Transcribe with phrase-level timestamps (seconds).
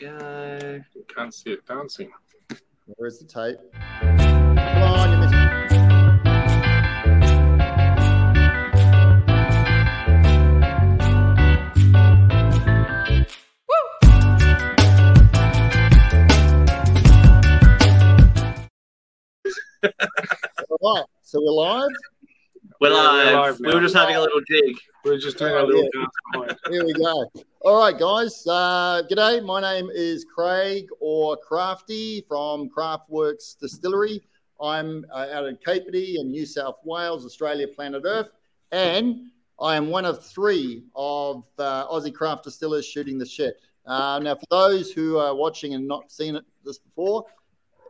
[0.00, 0.80] go.
[1.14, 2.10] Can't see it bouncing.
[2.96, 3.58] Where's the tape?
[4.00, 6.48] Come on, you uh, miss-
[20.80, 21.90] All right, so we're live.
[22.80, 23.34] We're Yeah, we're live.
[23.34, 23.74] live we now.
[23.74, 24.76] were just having a little dig.
[25.04, 26.54] We're just doing Oh, a little yeah.
[26.70, 27.30] Here we go.
[27.62, 28.46] All right, guys.
[28.46, 29.44] Uh, g'day.
[29.44, 34.22] My name is Craig or Crafty from Craftworks Distillery.
[34.62, 38.30] I'm uh, out in Capity in New South Wales, Australia, planet Earth,
[38.70, 39.30] and
[39.60, 43.56] I am one of three of uh, Aussie craft distillers shooting the shit.
[43.84, 47.24] Uh, now, for those who are watching and not seen it this before,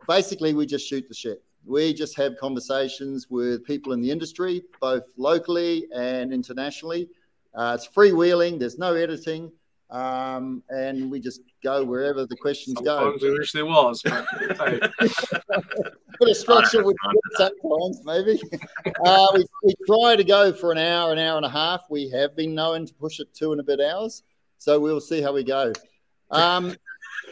[0.07, 1.43] basically we just shoot the shit.
[1.63, 7.07] We just have conversations with people in the industry, both locally and internationally.
[7.53, 8.59] Uh, it's freewheeling.
[8.59, 9.51] There's no editing,
[9.89, 12.97] um, and we just go wherever the questions go.
[12.97, 14.79] Sometimes we wish there was, but hey,
[16.19, 16.97] Bit of structure with
[17.35, 18.41] sometimes, maybe.
[19.05, 21.83] Uh, we, we try to go for an hour, an hour and a half.
[21.89, 24.23] We have been known to push it two and a bit hours,
[24.57, 25.71] so we'll see how we go.
[26.29, 26.75] Um,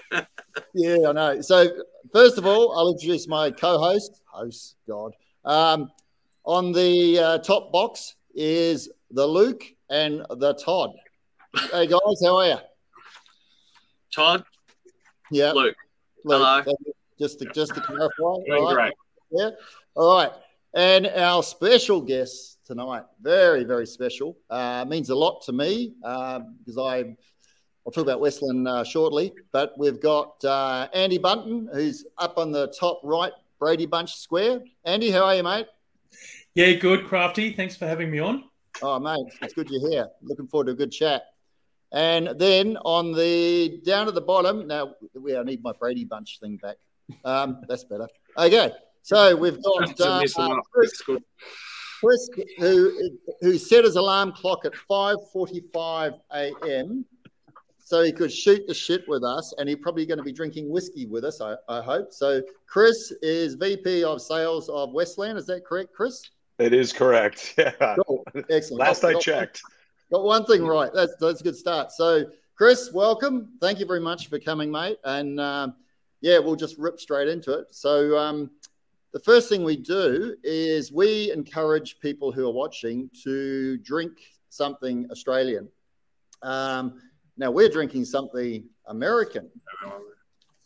[0.73, 1.41] yeah, I know.
[1.41, 1.67] So
[2.13, 4.21] first of all, I'll introduce my co-host.
[4.25, 5.13] Host, God.
[5.43, 5.91] Um,
[6.45, 10.91] on the uh, top box is the Luke and the Todd.
[11.71, 12.57] Hey guys, how are you?
[14.13, 14.43] Todd,
[15.31, 15.75] Yeah, Luke.
[16.25, 16.75] Luke, hello.
[17.19, 18.09] Just to just to clarify,
[18.45, 18.93] doing all right?
[19.31, 19.41] great.
[19.41, 19.49] Yeah.
[19.95, 20.31] All right.
[20.75, 26.39] And our special guest tonight, very, very special, uh, means a lot to me uh,
[26.59, 27.15] because I,
[27.85, 29.33] I'll talk about Westland uh, shortly.
[29.51, 34.61] But we've got uh, Andy Bunton, who's up on the top right, Brady Bunch Square.
[34.85, 35.65] Andy, how are you, mate?
[36.53, 37.53] Yeah, good, Crafty.
[37.53, 38.43] Thanks for having me on.
[38.81, 40.07] Oh, mate, it's good you're here.
[40.21, 41.23] Looking forward to a good chat.
[41.91, 46.39] And then on the down at the bottom, now we I need my Brady Bunch
[46.39, 46.77] thing back.
[47.23, 48.07] Um, that's better.
[48.37, 50.55] Okay, so we've got uh, uh.
[50.73, 51.01] Chris,
[51.99, 52.29] Chris,
[52.59, 52.91] who
[53.41, 57.05] who set his alarm clock at 5:45 a.m.
[57.79, 60.69] so he could shoot the shit with us, and he's probably going to be drinking
[60.69, 61.39] whiskey with us.
[61.39, 62.11] I, I hope.
[62.11, 65.37] So Chris is VP of Sales of Westland.
[65.37, 66.21] Is that correct, Chris?
[66.59, 67.55] It is correct.
[67.57, 67.95] Yeah.
[68.07, 68.23] Cool.
[68.49, 68.79] Excellent.
[68.79, 69.61] Last Got- I checked.
[70.11, 70.89] Got one thing right.
[70.93, 71.91] That's that's a good start.
[71.91, 72.25] So,
[72.55, 73.49] Chris, welcome.
[73.59, 74.97] Thank you very much for coming, mate.
[75.03, 75.75] And um,
[76.21, 77.67] yeah, we'll just rip straight into it.
[77.71, 78.49] So, um,
[79.13, 84.13] the first thing we do is we encourage people who are watching to drink
[84.49, 85.67] something Australian.
[86.41, 87.01] Um,
[87.37, 89.49] now, we're drinking something American,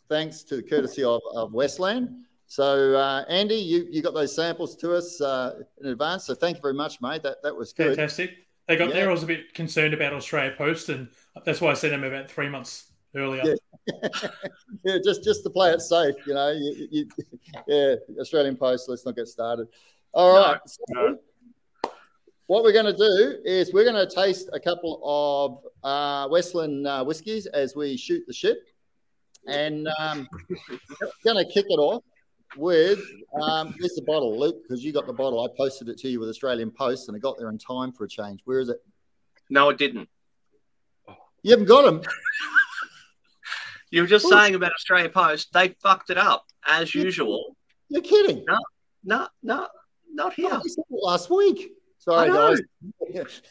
[0.08, 2.24] thanks to the courtesy of, of Westland.
[2.52, 6.26] So, uh, Andy, you, you got those samples to us uh, in advance.
[6.26, 7.22] So, thank you very much, mate.
[7.22, 7.96] That that was good.
[7.96, 8.46] Fantastic.
[8.68, 8.94] They got Yeah.
[8.96, 9.08] there.
[9.08, 11.08] I was a bit concerned about Australia Post, and
[11.46, 13.56] that's why I sent them about three months earlier.
[13.86, 14.02] Yeah.
[14.84, 16.50] yeah, just just to play it safe, you know.
[16.50, 17.08] You, you,
[17.66, 18.86] yeah, Australian Post.
[18.86, 19.68] Let's not get started.
[20.12, 20.60] All right.
[20.60, 20.60] No.
[20.66, 21.90] So no.
[22.48, 26.86] What we're going to do is we're going to taste a couple of uh, Westland
[26.86, 28.68] uh, whiskies as we shoot the ship,
[29.46, 30.28] and um,
[31.24, 32.02] going to kick it off
[32.56, 33.00] with
[33.40, 35.42] um, here's the bottle, Luke, because you got the bottle.
[35.44, 38.04] I posted it to you with Australian Post, and it got there in time for
[38.04, 38.40] a change.
[38.44, 38.78] Where is it?
[39.50, 40.08] No, it didn't.
[41.42, 42.02] You haven't got them.
[43.90, 44.30] You were just Ooh.
[44.30, 45.52] saying about Australia Post.
[45.52, 47.54] They fucked it up as usual.
[47.90, 48.42] You're kidding.
[48.48, 48.56] No,
[49.04, 49.68] no, no,
[50.14, 50.48] not here.
[50.50, 51.72] Oh, you said it last week.
[51.98, 52.56] Sorry, I know.
[53.12, 53.42] guys.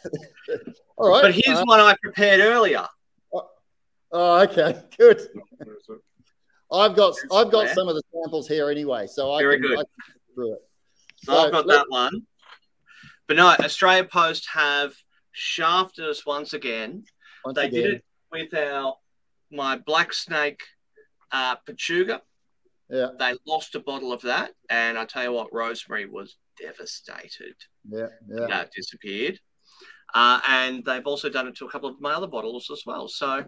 [0.97, 1.21] All right.
[1.21, 2.87] But here's Uh, one I prepared earlier.
[4.11, 5.27] oh, okay, good.
[6.71, 6.91] Where is it?
[6.91, 9.79] I've got I've got some of the samples here anyway, so I Very can, good.
[9.79, 10.59] I can through it.
[11.23, 12.25] So I've got that one.
[13.27, 14.93] But no, Australia Post have
[15.31, 17.03] shafted us once again.
[17.45, 18.95] Once They again, did it with our
[19.51, 20.61] my Black Snake
[21.31, 22.21] uh, Pachuga.
[22.89, 27.55] Yeah, They lost a bottle of that, and I tell you what, Rosemary was devastated.
[27.89, 28.47] yeah, yeah.
[28.47, 29.39] That disappeared.
[30.13, 33.07] Uh, and they've also done it to a couple of my other bottles as well.
[33.07, 33.45] So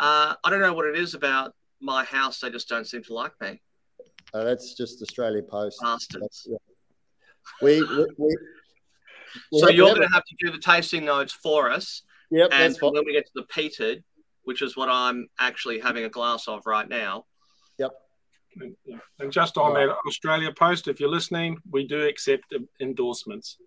[0.00, 2.40] uh, I don't know what it is about my house.
[2.40, 3.60] They just don't seem to like me.
[4.32, 5.78] Uh, that's just Australia Post.
[5.82, 6.46] Bastards.
[6.50, 6.56] Yeah.
[7.62, 8.36] We, we, we,
[9.52, 12.02] we So you're going to have to do the tasting notes for us.
[12.30, 12.92] Yep, and that's fine.
[12.94, 14.02] when we get to the peated,
[14.44, 17.26] which is what I'm actually having a glass of right now,
[18.60, 18.98] And- yeah.
[19.18, 23.58] And just on that Australia Post, if you're listening, we do accept endorsements.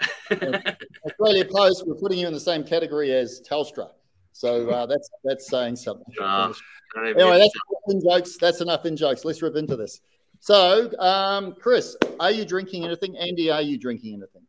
[0.30, 1.84] Australia Post.
[1.86, 3.88] We're putting you in the same category as Telstra,
[4.34, 6.04] so uh, that's that's saying something.
[6.20, 6.48] I
[6.96, 8.36] don't even Anyway, that's enough in jokes.
[8.36, 9.24] That's enough in jokes.
[9.24, 10.00] Let's rip into this.
[10.40, 13.16] So, um, Chris, are you drinking anything?
[13.16, 14.42] Andy, are you drinking anything?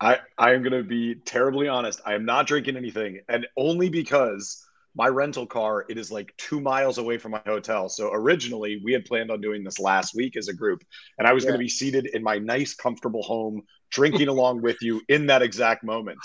[0.00, 2.00] I, I am going to be terribly honest.
[2.06, 6.60] I am not drinking anything, and only because my rental car it is like two
[6.60, 10.36] miles away from my hotel so originally we had planned on doing this last week
[10.36, 10.84] as a group
[11.18, 11.48] and i was Yeah.
[11.48, 15.40] going to be seated in my nice comfortable home drinking along with you in that
[15.40, 16.18] exact moment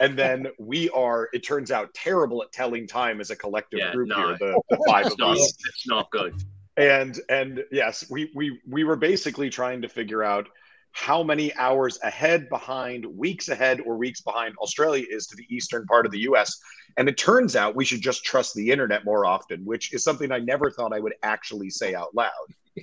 [0.00, 3.92] and then we are it turns out terrible at telling time as a collective Yeah,
[3.92, 4.16] group no.
[4.28, 6.34] here the, the five It's of not, us it's not good.
[6.76, 10.48] and and yes we we we were basically trying to figure out
[10.92, 15.86] how many hours ahead behind weeks ahead or weeks behind australia is to the eastern
[15.86, 16.58] part of the us
[16.96, 20.32] and it turns out we should just trust the internet more often which is something
[20.32, 22.30] i never thought i would actually say out loud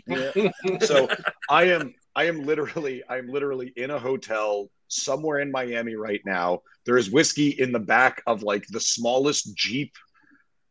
[0.05, 0.31] Yeah.
[0.81, 1.07] so
[1.49, 6.59] i am i am literally i'm literally in a hotel somewhere in miami right now
[6.85, 9.93] there is whiskey in the back of like the smallest jeep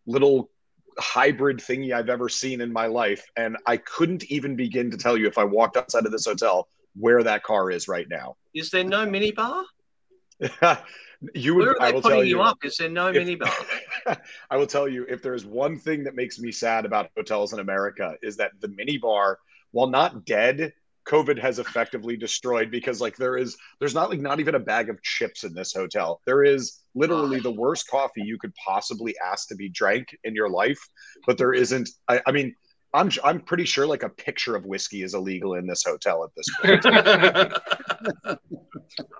[0.06, 0.50] little
[0.98, 5.16] hybrid thingy i've ever seen in my life and i couldn't even begin to tell
[5.16, 6.68] you if i walked outside of this hotel
[7.04, 9.64] where that car is right now Is there no minibar?
[11.34, 12.58] you would Where are i they will tell putting you you up?
[12.64, 13.52] Is there no if- minibar?
[14.50, 17.58] I will tell you, if there's one thing that makes me sad about hotels in
[17.58, 19.36] America is that the minibar,
[19.72, 20.72] while not dead,
[21.08, 24.90] COVID has effectively destroyed because like there is there's not like not even a bag
[24.90, 26.20] of chips in this hotel.
[26.26, 30.48] There is literally the worst coffee you could possibly ask to be drank in your
[30.48, 30.80] life,
[31.26, 31.88] but there isn't.
[32.08, 32.54] I, I mean,
[32.92, 36.30] I'm I'm pretty sure like a picture of whiskey is illegal in this hotel at
[36.34, 38.38] this point.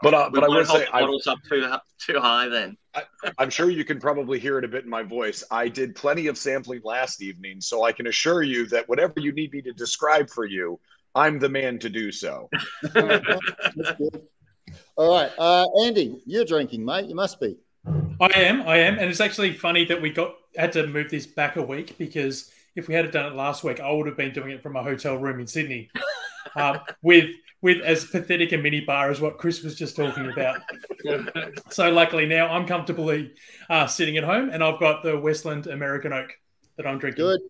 [0.03, 1.67] But uh, but I hold say I, bottles up too,
[1.99, 2.77] too high then.
[3.39, 5.43] I'm sure you can probably hear it a bit in my voice.
[5.51, 9.33] I did plenty of sampling last evening, so I can assure you that whatever you
[9.33, 10.79] need me to describe for you,
[11.17, 12.51] I'm the man to do so.
[14.97, 17.07] All right, uh, Andy, you're drinking, mate.
[17.07, 17.57] You must be.
[18.21, 21.27] I am, I am, and it's actually funny that we got had to move this
[21.27, 24.35] back a week because if we had done it last week, I would have been
[24.35, 25.89] doing it from a hotel room in Sydney,
[26.57, 27.31] um, with
[27.63, 30.61] with as pathetic a mini bar as what Chris was just talking about.
[31.71, 33.33] So luckily now I'm comfortably
[33.71, 36.31] uh, sitting at home, and I've got the Westland American Oak
[36.77, 37.25] that I'm drinking.
[37.25, 37.41] Good,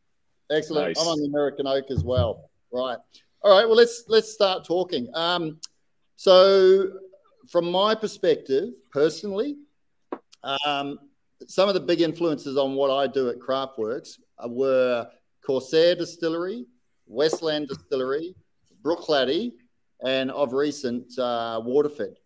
[0.53, 0.89] excellent.
[0.89, 1.01] Nice.
[1.01, 2.49] I'm on the American Oak as well.
[2.71, 2.99] Right.
[3.47, 3.65] All right.
[3.65, 5.07] Well, let's let's start talking.
[5.15, 5.61] Um,
[6.17, 6.91] so,
[7.49, 9.59] from my perspective, personally,
[10.43, 10.99] um,
[11.47, 15.09] some of the big influences on what I do at Craftworks were
[15.47, 16.67] Corsair Distillery,
[17.07, 18.35] Westland Distillery,
[18.83, 19.53] Bruichladdich,
[20.05, 22.19] and of recent uh, Waterford.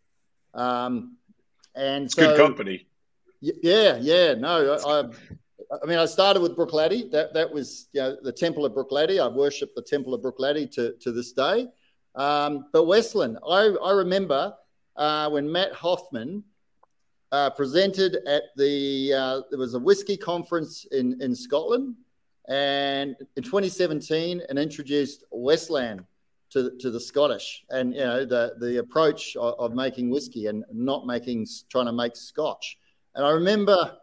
[0.55, 1.19] Um,
[1.75, 2.87] and It's so, good company.
[3.43, 5.05] Yeah, yeah, no, I,
[5.70, 7.11] I, mean, I started with Bruichladdich.
[7.12, 9.20] That that was you know, the Temple of Bruichladdich.
[9.20, 11.69] I worship the Temple of Bruichladdich to to this day.
[12.14, 14.55] Um, but Westland, I I remember
[14.96, 16.43] uh, when Matt Hofmann
[17.32, 21.94] uh, presented at the uh, there was a whiskey conference in in Scotland,
[22.49, 26.05] and in 2017, and introduced Westland
[26.50, 30.64] to to the Scottish, and you know the the approach of, of making whiskey and
[30.73, 32.76] not making trying to make Scotch.
[33.14, 33.96] And I remember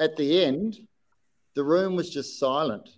[0.00, 0.86] at the end,
[1.58, 2.88] the room was just silent.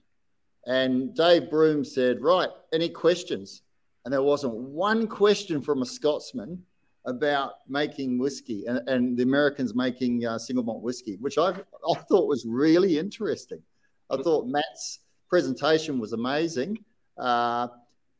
[0.66, 3.62] And Dave Broom said, Right, any questions?
[4.04, 6.62] And there wasn't one question from a Scotsman
[7.06, 11.94] about making whiskey and, and the Americans making uh, single malt whiskey, which I, I
[12.10, 13.62] thought was really interesting.
[14.10, 14.98] I thought Matt's
[15.30, 16.84] presentation was amazing
[17.16, 17.68] uh,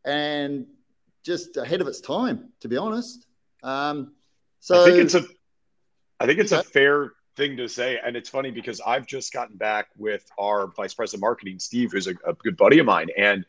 [0.07, 0.65] and
[1.23, 3.27] just ahead of its time, to be honest.
[3.63, 4.13] Um,
[4.61, 5.25] so I think it's a
[6.19, 7.99] I think it's a fair thing to say.
[8.05, 12.07] And it's funny because I've just gotten back with our vice president marketing, Steve, who's
[12.07, 13.09] a, a good buddy of mine.
[13.17, 13.45] And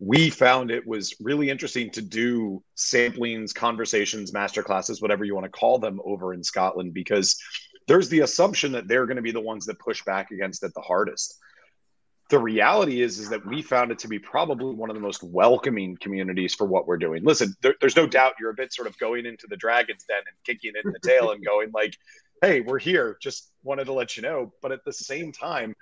[0.00, 5.44] we found it was really interesting to do samplings, conversations, master classes, whatever you want
[5.44, 7.36] to call them over in Scotland, because
[7.88, 10.72] there's the assumption that they're going to be the ones that push back against it
[10.74, 11.38] the hardest.
[12.30, 15.22] The reality is, is that we found it to be probably one of the most
[15.22, 17.24] welcoming communities for what we're doing.
[17.24, 20.18] Listen, there, there's no doubt you're a bit sort of going into the dragon's den
[20.18, 21.96] and kicking it in the tail and going like,
[22.42, 23.18] "Hey, we're here.
[23.20, 25.74] Just wanted to let you know." But at the same time,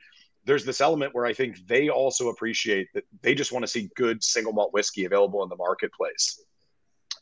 [0.44, 3.90] there's this element where I think they also appreciate that they just want to see
[3.96, 6.42] good single malt whiskey available in the marketplace.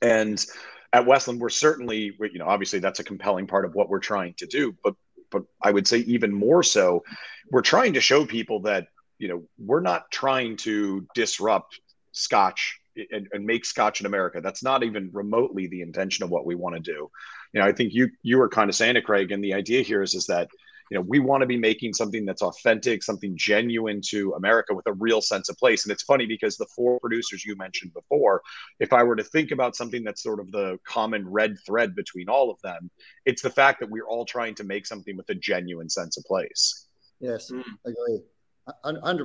[0.03, 0.45] And
[0.93, 4.35] at Westland, we're certainly, you know, obviously that's a compelling part of what we're trying
[4.35, 4.77] to do.
[4.85, 4.95] But,
[5.31, 7.03] but I would say even more so,
[7.51, 8.89] we're trying to show people that,
[9.19, 11.81] you know, we're not trying to disrupt
[12.13, 12.79] Scotch
[13.11, 14.41] and, and make Scotch in America.
[14.41, 17.11] That's not even remotely the intention of what we want to do.
[17.55, 19.83] You know, I think you you were kind of saying it, Craig, and the idea
[19.83, 20.49] here is is that
[20.91, 24.87] you know we want to be making something that's authentic something genuine to america with
[24.87, 28.43] a real sense of place and it's funny because the four producers you mentioned before
[28.81, 32.29] if i were to think about something that's sort of the common red thread between
[32.29, 32.91] all of them
[33.25, 36.25] it's the fact that we're all trying to make something with a genuine sense of
[36.25, 36.87] place
[37.19, 37.63] Yes, Mm.
[37.87, 38.21] agree.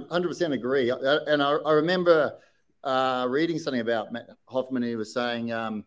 [0.10, 0.90] Hundred percent agree.
[0.90, 2.40] And I, I remember
[2.84, 4.84] uh, reading something about Matt Hofmann.
[4.84, 5.84] He was saying um,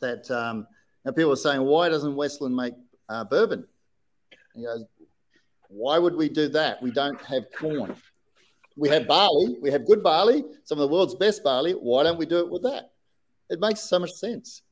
[0.00, 0.66] that um,
[1.04, 2.74] now people are saying, "Why doesn't Westland make
[3.08, 3.66] uh, bourbon?"
[4.54, 4.84] He goes,
[5.68, 6.82] Why would we do that?
[6.82, 7.96] We don't have corn.
[8.76, 9.56] We have barley.
[9.60, 11.72] We have good barley, some of the world's best barley.
[11.72, 12.92] Why don't we do it with that?
[13.50, 14.62] It makes so much sense.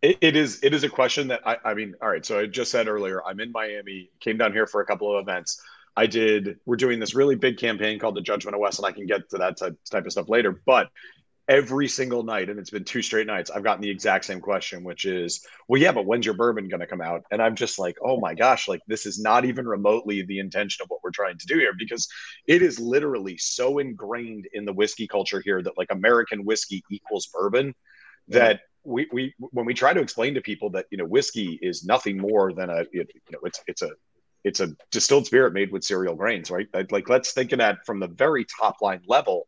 [0.00, 2.24] It, it is it is a question that I, I mean, all right.
[2.24, 5.20] So I just said earlier, I'm in Miami, came down here for a couple of
[5.20, 5.60] events.
[5.96, 6.60] I did.
[6.64, 9.28] We're doing this really big campaign called the Judgment of West, and I can get
[9.30, 10.62] to that type, type of stuff later.
[10.64, 10.90] But
[11.48, 14.84] every single night, and it's been two straight nights, I've gotten the exact same question,
[14.84, 17.22] which is, well, yeah, but when's your bourbon going to come out?
[17.30, 20.82] And I'm just like, oh my gosh, like this is not even remotely the intention
[20.82, 22.06] of what we're trying to do here because
[22.46, 27.28] it is literally so ingrained in the whiskey culture here that like American whiskey equals
[27.32, 27.74] bourbon
[28.28, 31.84] that we, we when we try to explain to people that you know whiskey is
[31.84, 33.90] nothing more than a you know it's it's a
[34.44, 36.68] it's a distilled spirit made with cereal grains right?
[36.90, 39.46] Like let's think of that from the very top line level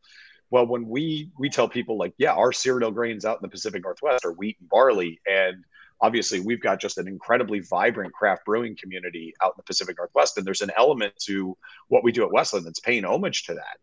[0.50, 3.82] well when we we tell people like yeah our cereal grains out in the pacific
[3.82, 5.64] northwest are wheat and barley and
[6.00, 10.36] obviously we've got just an incredibly vibrant craft brewing community out in the pacific northwest
[10.36, 11.56] and there's an element to
[11.88, 13.78] what we do at westland that's paying homage to that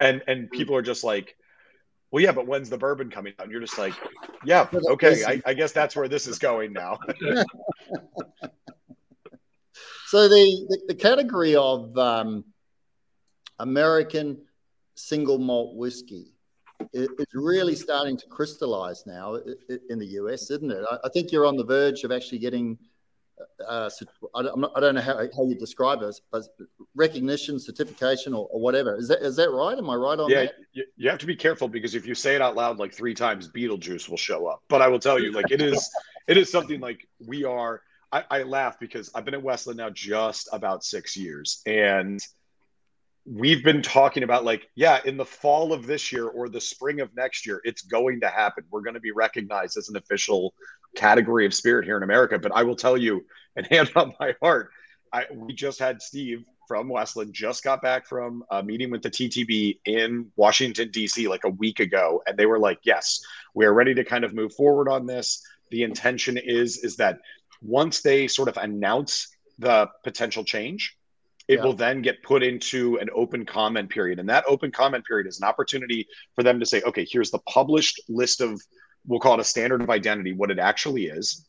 [0.00, 1.36] and and people are just like
[2.10, 3.44] well, yeah, but when's the bourbon coming out?
[3.44, 3.92] And you're just like,
[4.44, 6.98] yeah, okay, I, I guess that's where this is going now.
[10.06, 12.44] so the, the, the category of um,
[13.58, 14.45] American
[14.96, 16.32] single malt whiskey
[16.92, 19.38] is really starting to crystallize now
[19.88, 20.84] in the US, isn't it?
[21.04, 22.78] I think you're on the verge of actually getting
[23.68, 23.90] uh,
[24.34, 26.44] I, don't know how, how you describe it, but
[26.94, 28.96] recognition, certification, or, or, whatever.
[28.96, 29.76] Is that is that right?
[29.76, 30.54] Am I right on yeah, that?
[30.72, 33.14] You, you have to be careful because if you say it out loud like three
[33.14, 34.62] times, Beetlejuice will show up.
[34.68, 35.90] But I will tell you, like it is,
[36.28, 37.82] it is something like we are.
[38.12, 42.20] I, I laugh because I've been at Westland now just about six years, and
[43.26, 47.00] we've been talking about like yeah in the fall of this year or the spring
[47.00, 48.64] of next year it's going to happen.
[48.70, 50.54] We're going to be recognized as an official
[50.94, 52.38] category of spirit here in america.
[52.38, 53.24] But i will tell you
[53.56, 54.70] and hand on my heart
[55.12, 59.10] I, we just had steve from westland just got back from a meeting with the
[59.10, 62.22] ttb in washington d.c like a week ago.
[62.26, 63.20] And they were like yes
[63.54, 65.42] we're ready to kind of move forward on this.
[65.70, 67.18] The intention is is that
[67.60, 69.28] once they sort of announce
[69.58, 70.96] the potential change
[71.48, 71.64] it yeah.
[71.64, 74.18] will then get put into an open comment period.
[74.18, 77.38] And that open comment period is an opportunity for them to say, okay, here's the
[77.40, 78.60] published list of,
[79.06, 81.46] we'll call it a standard of identity, what it actually is.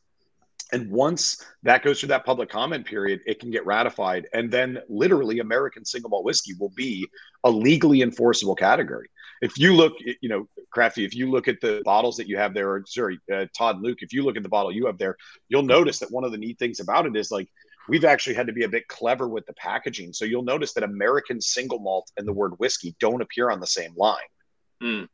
[0.73, 4.27] And once that goes through that public comment period, it can get ratified.
[4.33, 7.07] And then literally American single malt whiskey will be
[7.43, 9.07] a legally enforceable category.
[9.41, 12.53] If you look, you know, Crafty, if you look at the bottles that you have
[12.53, 14.97] there, or sorry, uh, Todd and Luke, if you look at the bottle you have
[14.97, 15.15] there,
[15.47, 17.47] you'll notice that one of the neat things about it is like
[17.87, 20.13] we've actually had to be a bit clever with the packaging.
[20.13, 23.67] So you'll notice that American single malt and the word whiskey don't appear on the
[23.67, 24.17] same line.
[24.81, 25.07] Mm.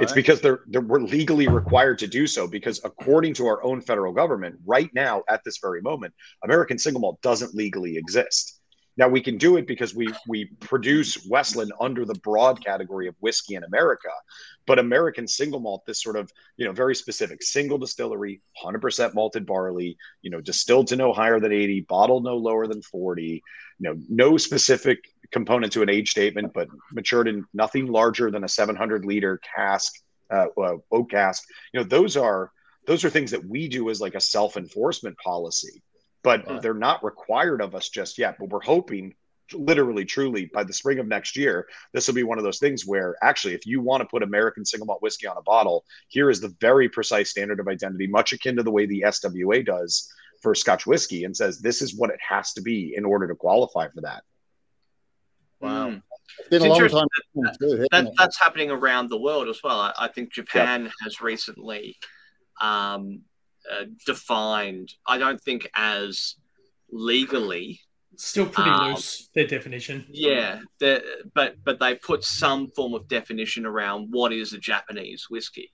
[0.00, 3.80] It's because they're, they're we're legally required to do so because according to our own
[3.80, 8.60] federal government, right now at this very moment, American single malt doesn't legally exist.
[8.96, 13.14] Now we can do it because we we produce Westland under the broad category of
[13.20, 14.10] whiskey in America,
[14.66, 19.14] but American single malt, this sort of you know very specific single distillery, hundred percent
[19.14, 23.42] malted barley, you know distilled to no higher than eighty, bottled no lower than forty,
[23.78, 24.98] you know no specific
[25.30, 29.40] component to an age statement, but matured in nothing larger than a seven hundred liter
[29.56, 29.94] cask,
[30.30, 31.44] uh, uh, oak cask.
[31.72, 32.50] You know those are
[32.86, 35.82] those are things that we do as like a self enforcement policy
[36.22, 36.62] but right.
[36.62, 38.36] they're not required of us just yet.
[38.38, 39.14] But we're hoping,
[39.52, 42.86] literally, truly, by the spring of next year, this will be one of those things
[42.86, 46.30] where actually, if you want to put American single malt whiskey on a bottle, here
[46.30, 50.12] is the very precise standard of identity, much akin to the way the SWA does
[50.40, 53.34] for Scotch whiskey, and says this is what it has to be in order to
[53.34, 54.22] qualify for that.
[55.60, 55.90] Wow.
[55.90, 56.02] Mm.
[56.38, 57.08] It's been it's a long time.
[57.34, 59.80] That, too, that, that's happening around the world as well.
[59.80, 60.92] I, I think Japan yep.
[61.02, 61.96] has recently
[62.60, 63.22] um,
[63.70, 66.36] uh, defined, I don't think as
[66.90, 67.80] legally.
[68.16, 70.04] Still pretty um, loose their definition.
[70.10, 75.72] Yeah, but but they put some form of definition around what is a Japanese whiskey.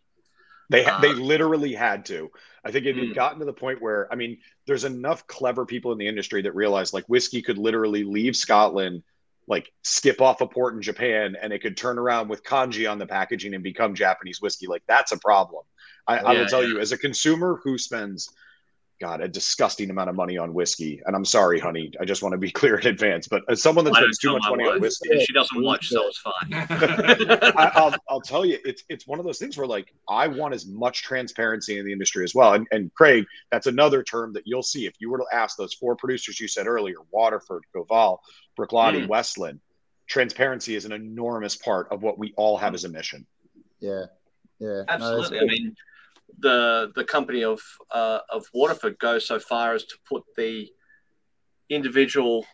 [0.70, 2.30] They uh, they literally had to.
[2.64, 3.14] I think it had mm.
[3.14, 6.54] gotten to the point where I mean, there's enough clever people in the industry that
[6.54, 9.02] realize like whiskey could literally leave Scotland,
[9.46, 12.98] like skip off a port in Japan, and it could turn around with kanji on
[12.98, 14.66] the packaging and become Japanese whiskey.
[14.66, 15.64] Like that's a problem.
[16.08, 16.70] I, yeah, I will tell yeah.
[16.70, 18.30] you, as a consumer who spends,
[19.00, 22.32] God, a disgusting amount of money on whiskey, and I'm sorry, honey, I just want
[22.32, 25.20] to be clear in advance, but as someone that spends too much money on whiskey,
[25.24, 26.32] she doesn't watch, so it's fine.
[27.56, 30.54] I, will I'll tell you, it's it's one of those things where like I want
[30.54, 32.54] as much transparency in the industry as well.
[32.54, 35.74] And, and Craig, that's another term that you'll see if you were to ask those
[35.74, 38.20] four producers you said earlier, Waterford, Goval,
[38.58, 39.08] Bruichladdich, mm.
[39.08, 39.60] Westland.
[40.08, 43.26] Transparency is an enormous part of what we all have as a mission.
[43.78, 44.06] Yeah,
[44.58, 45.38] yeah, absolutely.
[45.38, 45.76] No, I mean,
[46.38, 50.70] the the company of uh, of Waterford goes so far as to put the
[51.70, 52.44] individual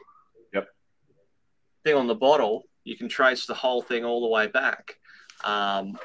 [1.84, 4.96] thing on the bottle, you can trace the whole thing all the way back.
[5.44, 5.98] Um,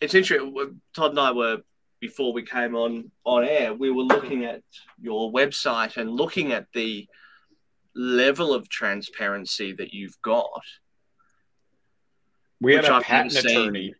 [0.00, 0.80] it's interesting.
[0.94, 1.58] Todd and I were
[2.00, 3.72] before we came on on air.
[3.72, 4.62] We were looking at
[5.00, 7.06] your website and looking at the
[7.94, 10.60] level of transparency that you've got.
[12.60, 13.94] We had a patent attorney.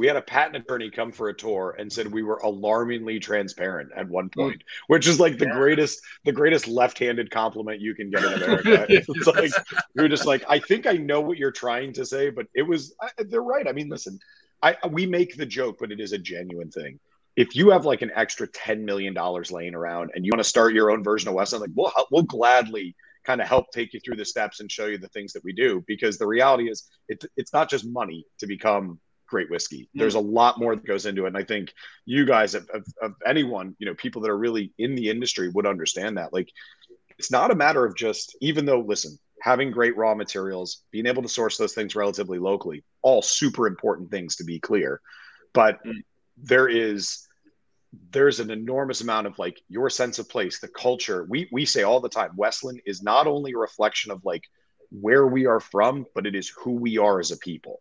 [0.00, 3.90] We had a patent attorney come for a tour and said we were alarmingly transparent
[3.94, 4.40] at one hmm.
[4.40, 5.52] point, which is like the yeah.
[5.52, 8.86] greatest, the greatest left-handed compliment you can get in America.
[8.88, 9.52] it's like
[9.98, 12.94] are just like, I think I know what you're trying to say, but it was.
[13.02, 13.68] I, they're right.
[13.68, 14.18] I mean, listen,
[14.62, 16.98] I we make the joke, but it is a genuine thing.
[17.36, 20.48] If you have like an extra ten million dollars laying around and you want to
[20.48, 24.00] start your own version of Westland, like we'll we'll gladly kind of help take you
[24.00, 26.88] through the steps and show you the things that we do because the reality is
[27.06, 28.98] it, it's not just money to become
[29.30, 30.00] great whiskey mm.
[30.00, 31.72] there's a lot more that goes into it and i think
[32.04, 35.48] you guys of, of, of, anyone you know people that are really in the industry
[35.48, 36.50] would understand that like
[37.18, 41.22] it's not a matter of just even though listen having great raw materials being able
[41.22, 45.00] to source those things relatively locally all super important things to be clear
[45.52, 46.02] but mm.
[46.36, 47.26] there is
[48.12, 51.26] there's an enormous amount of like your sense of place, the culture.
[51.28, 54.44] We we say all the time, Westland is not only a reflection of like
[54.90, 57.80] where we are from, but it is who we are as a people.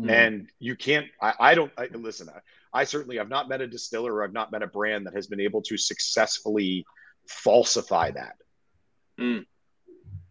[0.00, 0.10] Mm-hmm.
[0.10, 1.06] And you can't.
[1.20, 2.28] I, I don't I, listen.
[2.28, 2.40] I,
[2.72, 5.26] I certainly have not met a distiller or I've not met a brand that has
[5.26, 6.84] been able to successfully
[7.28, 8.36] falsify that.
[9.20, 9.44] Mm.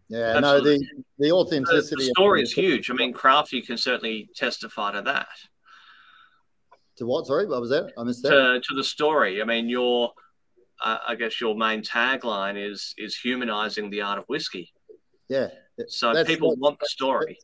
[0.08, 0.78] Yeah, Absolutely.
[0.78, 1.96] no, the the authenticity.
[2.02, 2.90] The, the story is huge.
[2.90, 5.28] I mean, Crafty can certainly testify to that.
[6.96, 7.26] To what?
[7.26, 7.92] Sorry, what was that?
[7.98, 8.30] I missed that.
[8.30, 9.42] To, to the story.
[9.42, 10.12] I mean, your,
[10.82, 14.72] uh, I guess your main tagline is is humanizing the art of whiskey.
[15.28, 15.48] Yeah.
[15.88, 17.38] So people that's, want the story.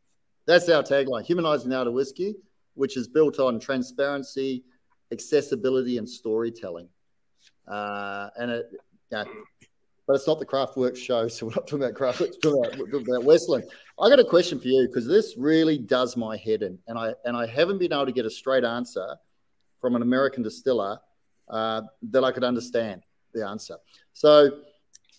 [0.47, 2.35] That's our tagline: humanizing the art of whiskey,
[2.75, 4.65] which is built on transparency,
[5.13, 6.89] accessibility, and storytelling.
[7.67, 8.67] Uh, and it,
[9.11, 9.25] yeah,
[10.07, 12.35] but it's not the Craftworks show, so we're not talking about Craftworks.
[12.45, 13.65] We're talking about, we're talking about Westland.
[13.99, 17.15] I got a question for you because this really does my head in, and I
[17.25, 19.17] and I haven't been able to get a straight answer
[19.81, 20.99] from an American distiller
[21.49, 23.03] uh, that I could understand
[23.33, 23.77] the answer.
[24.13, 24.61] So,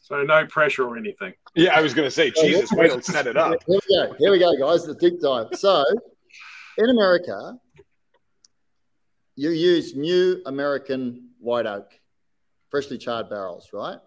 [0.05, 1.33] so no pressure or anything.
[1.55, 3.55] Yeah, I was going to say, Jesus, wait, let's set it up.
[3.65, 4.15] Here we go.
[4.19, 4.85] Here we go, guys.
[4.85, 5.47] The deep dive.
[5.53, 5.83] So,
[6.77, 7.55] in America,
[9.35, 11.91] you use new American white oak,
[12.69, 13.97] freshly charred barrels, right?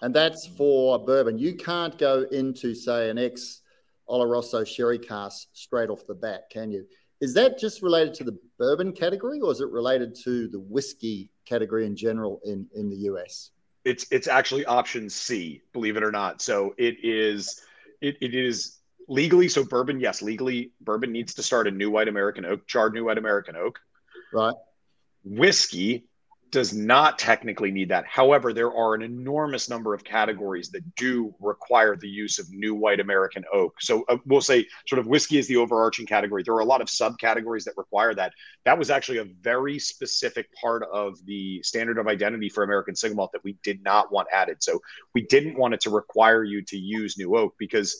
[0.00, 1.38] And that's for bourbon.
[1.38, 3.60] You can't go into, say, an ex
[4.08, 6.84] Oloroso sherry cask straight off the bat, can you?
[7.20, 11.30] Is that just related to the bourbon category, or is it related to the whiskey
[11.44, 13.52] category in general in, in the US?
[13.84, 16.40] It's it's actually option C, believe it or not.
[16.40, 17.60] So it is
[18.00, 22.08] it, it is legally so bourbon yes legally bourbon needs to start a new white
[22.08, 23.80] american oak charred new white american oak
[24.32, 24.54] right
[25.24, 26.04] whiskey
[26.52, 28.04] does not technically need that.
[28.06, 32.74] However, there are an enormous number of categories that do require the use of new
[32.74, 33.80] white American oak.
[33.80, 36.42] So uh, we'll say sort of whiskey is the overarching category.
[36.42, 38.34] There are a lot of subcategories that require that.
[38.66, 43.16] That was actually a very specific part of the standard of identity for American single
[43.16, 44.62] malt that we did not want added.
[44.62, 44.78] So
[45.14, 47.98] we didn't want it to require you to use new oak because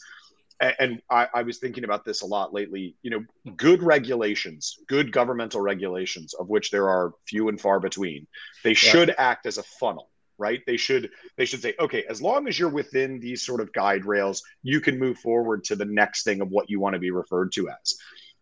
[0.63, 2.95] and I, I, was thinking about this a lot lately.
[3.03, 8.27] You know, good regulations, good governmental regulations, of which there are few and far between,
[8.63, 8.75] they yeah.
[8.75, 10.63] should act as a funnel, right?
[10.67, 14.05] They should they should say, okay, as long as you're within these sort of guide
[14.05, 17.11] rails, you can move forward to the next thing of what you want to be
[17.11, 17.97] referred to as.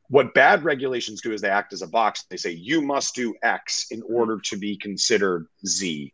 [0.09, 2.25] What bad regulations do is they act as a box.
[2.29, 6.13] They say you must do X in order to be considered Z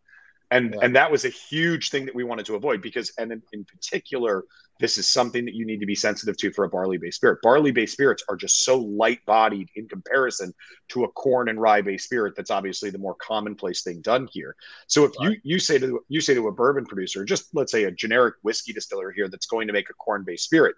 [0.51, 0.81] and yeah.
[0.83, 3.65] and that was a huge thing that we wanted to avoid because and in, in,
[3.65, 4.45] particular
[4.79, 7.39] this is something that you need to be sensitive to for a barley based spirit
[7.43, 10.53] barley based spirits are just so light bodied in comparison
[10.89, 14.57] to a corn and rye based spirit that's obviously the more commonplace thing done here
[14.87, 15.33] so if right.
[15.33, 18.35] you you say to you say to a bourbon producer just let's say a generic
[18.43, 20.77] whiskey distiller here that's going to make a corn based spirit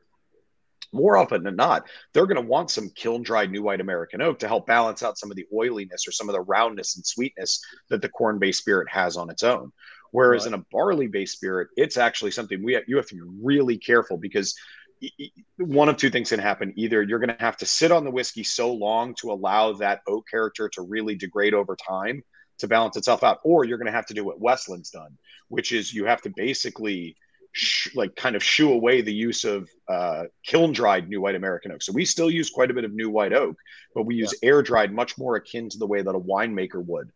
[0.93, 4.39] more often than not, they're going to want some kiln dried new white American oak
[4.39, 7.63] to help balance out some of the oiliness or some of the roundness and sweetness
[7.91, 9.73] that the corn based spirit has on its own.
[10.11, 10.55] Whereas right.
[10.55, 13.77] in a barley based spirit, it's actually something we have, you have to be really
[13.77, 14.55] careful because
[15.59, 16.73] one of two things can happen.
[16.77, 20.01] Either you're going to have to sit on the whiskey so long to allow that
[20.09, 22.23] oak character to really degrade over time
[22.59, 25.16] to balance itself out, or you're going to have to do what Westland's done,
[25.49, 27.16] which is you have to basically
[27.53, 31.73] sh- like kind of shoo away the use of uh, kiln dried new white American
[31.73, 31.83] oak.
[31.83, 33.57] So we still use quite a bit of new white oak,
[33.94, 34.49] but we use yeah.
[34.49, 37.11] air dried much more akin to the way that a winemaker would.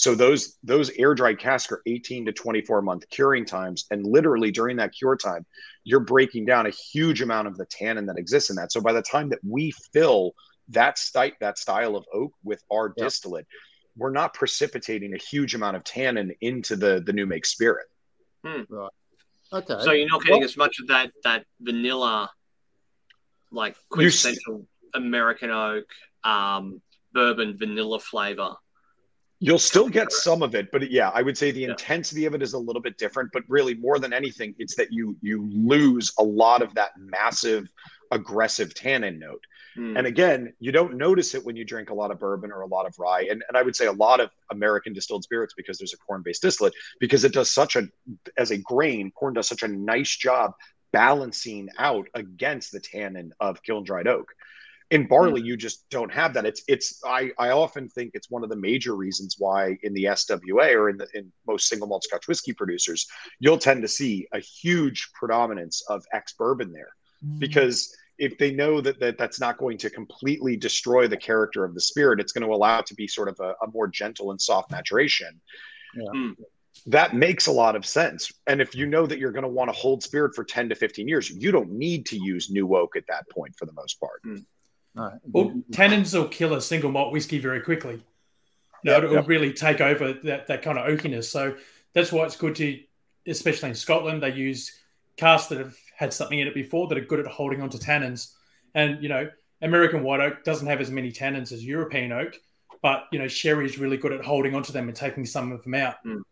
[0.00, 4.50] So those those air dried casks are 18 to 24 month curing times, and literally
[4.50, 5.44] during that cure time,
[5.84, 8.72] you're breaking down a huge amount of the tannin that exists in that.
[8.72, 10.32] So by the time that we fill
[10.68, 13.04] that style that style of oak with our yeah.
[13.04, 13.46] distillate,
[13.94, 17.84] we're not precipitating a huge amount of tannin into the the new make spirit.
[18.42, 18.62] Hmm.
[18.70, 18.90] Right.
[19.52, 19.76] Okay.
[19.80, 22.30] So you're not getting as much of that that vanilla,
[23.52, 25.84] like quintessential American oak,
[26.24, 26.80] um,
[27.12, 28.54] bourbon vanilla flavor.
[29.42, 31.70] You'll still get some of it, but yeah, I would say the yeah.
[31.70, 33.30] intensity of it is a little bit different.
[33.32, 37.66] But really, more than anything, it's that you you lose a lot of that massive
[38.10, 39.42] aggressive tannin note.
[39.76, 39.96] Mm.
[39.98, 42.66] And again, you don't notice it when you drink a lot of bourbon or a
[42.66, 43.26] lot of rye.
[43.30, 46.22] And, and I would say a lot of American distilled spirits because there's a corn
[46.22, 47.88] based distillate, because it does such a,
[48.36, 50.52] as a grain, corn does such a nice job
[50.92, 54.32] balancing out against the tannin of kiln dried oak.
[54.90, 55.44] In barley, mm.
[55.44, 56.44] you just don't have that.
[56.44, 60.04] It's it's I, I often think it's one of the major reasons why in the
[60.04, 63.06] SWA or in the in most single malt Scotch whiskey producers,
[63.38, 66.90] you'll tend to see a huge predominance of ex bourbon there
[67.24, 67.38] mm.
[67.38, 71.74] because if they know that, that that's not going to completely destroy the character of
[71.74, 74.30] the spirit, it's going to allow it to be sort of a, a more gentle
[74.30, 75.40] and soft maturation.
[75.96, 76.10] Yeah.
[76.14, 76.36] Mm.
[76.86, 78.30] That makes a lot of sense.
[78.46, 80.74] And if you know that you're going to want to hold spirit for 10 to
[80.74, 83.98] 15 years, you don't need to use new oak at that point for the most
[83.98, 84.20] part.
[84.94, 88.02] Well, tannins will kill a single malt whiskey very quickly.
[88.82, 89.28] You know, yep, it'll yep.
[89.28, 91.24] really take over that, that kind of oakiness.
[91.24, 91.56] So
[91.92, 92.78] that's why it's good to,
[93.26, 94.72] especially in Scotland, they use
[95.16, 98.34] casks that have had something in it before that are good at holding onto tannins.
[98.74, 99.28] And you know,
[99.62, 102.36] American white oak doesn't have as many tannins as European oak,
[102.82, 105.62] but you know, sherry is really good at holding onto them and taking some of
[105.62, 105.96] them out.
[106.06, 106.22] Mm.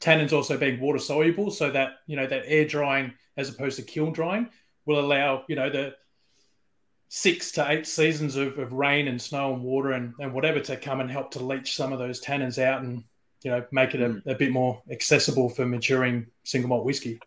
[0.00, 3.82] Tannins also being water soluble, so that you know that air drying as opposed to
[3.82, 4.48] kiln drying
[4.84, 5.94] will allow you know the
[7.08, 10.76] six to eight seasons of, of rain and snow and water and, and whatever to
[10.76, 13.04] come and help to leach some of those tannins out and
[13.42, 14.26] you know make it a, mm.
[14.26, 17.18] a bit more accessible for maturing single malt whiskey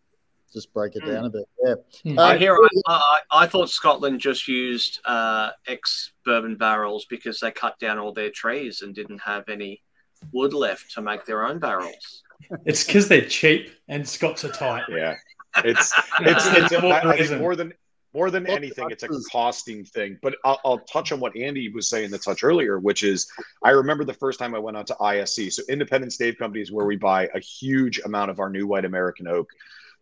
[0.54, 1.26] just break it down hmm.
[1.26, 1.50] a bit.
[1.64, 1.76] Yeah.
[2.04, 2.20] Hmm.
[2.20, 2.58] I hear.
[2.88, 8.14] I, I, thought Scotland just used uh, ex bourbon barrels because they cut down all
[8.14, 9.84] their trees and didn't have any
[10.32, 12.24] wood left to make their own barrels.
[12.66, 14.84] It's because they're cheap and Scots are tight.
[14.90, 15.16] Yeah,
[15.64, 17.74] it's it's, it's, it's I think more than
[18.14, 20.18] more than anything, it's a costing thing.
[20.22, 23.30] But I'll, I'll, touch on what Andy was saying the touch earlier, which is
[23.64, 26.86] I remember the first time I went out to ISC, so Independent Stave Companies, where
[26.86, 29.50] we buy a huge amount of our new white American oak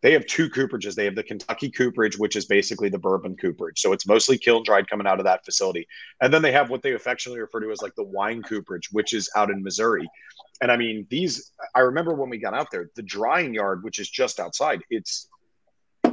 [0.02, 0.96] they have two cooperages.
[0.96, 3.80] They have the Kentucky cooperage, which is basically the bourbon cooperage.
[3.80, 5.88] So it's mostly kiln dried coming out of that facility.
[6.22, 9.14] And then they have what they affectionately refer to as like the wine cooperage, which
[9.14, 10.08] is out in Missouri.
[10.62, 14.00] And I mean, these, I remember when we got out there, the drying yard, which
[14.00, 15.30] is just outside, it's,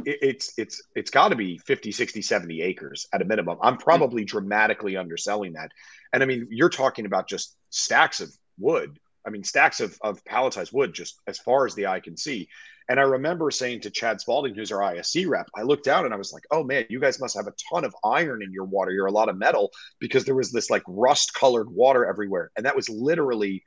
[0.07, 4.25] it's it's it's got to be 50 60 70 acres at a minimum i'm probably
[4.25, 5.71] dramatically underselling that
[6.13, 10.23] and i mean you're talking about just stacks of wood i mean stacks of, of
[10.25, 12.49] palletized wood just as far as the eye can see
[12.89, 16.13] and I remember saying to Chad Spalding, who's our ISC rep, I looked down and
[16.13, 18.67] I was like, oh man, you guys must have a ton of iron in your
[18.67, 18.91] water.
[18.91, 22.51] You're a lot of metal because there was this like rust colored water everywhere.
[22.57, 23.65] And that was literally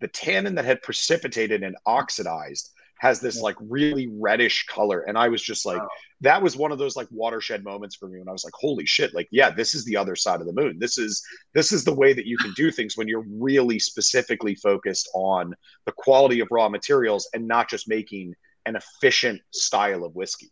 [0.00, 5.00] the tannin that had precipitated and oxidized has this like really reddish color.
[5.00, 5.88] And I was just like, wow.
[6.20, 8.84] that was one of those like watershed moments for me when I was like, holy
[8.84, 10.78] shit, like, yeah, this is the other side of the moon.
[10.78, 11.22] This is
[11.54, 15.54] this is the way that you can do things when you're really specifically focused on
[15.86, 18.34] the quality of raw materials and not just making
[18.66, 20.50] an efficient style of whiskey.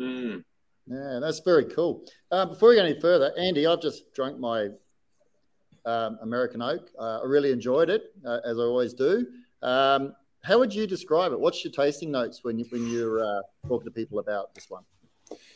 [0.00, 0.44] Mm.
[0.86, 2.04] Yeah, that's very cool.
[2.30, 4.68] Uh, before we go any further, Andy, I've just drunk my
[5.84, 6.88] um, American Oak.
[6.96, 9.26] Uh, I really enjoyed it, uh, as I always do.
[9.60, 11.40] Um, how would you describe it?
[11.40, 14.84] What's your tasting notes when you when you're uh, talking to people about this one?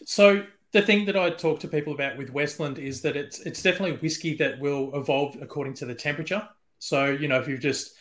[0.05, 3.63] So the thing that I talk to people about with Westland is that it's it's
[3.63, 6.49] definitely whiskey that will evolve according to the temperature.
[6.79, 7.93] So you know if you've just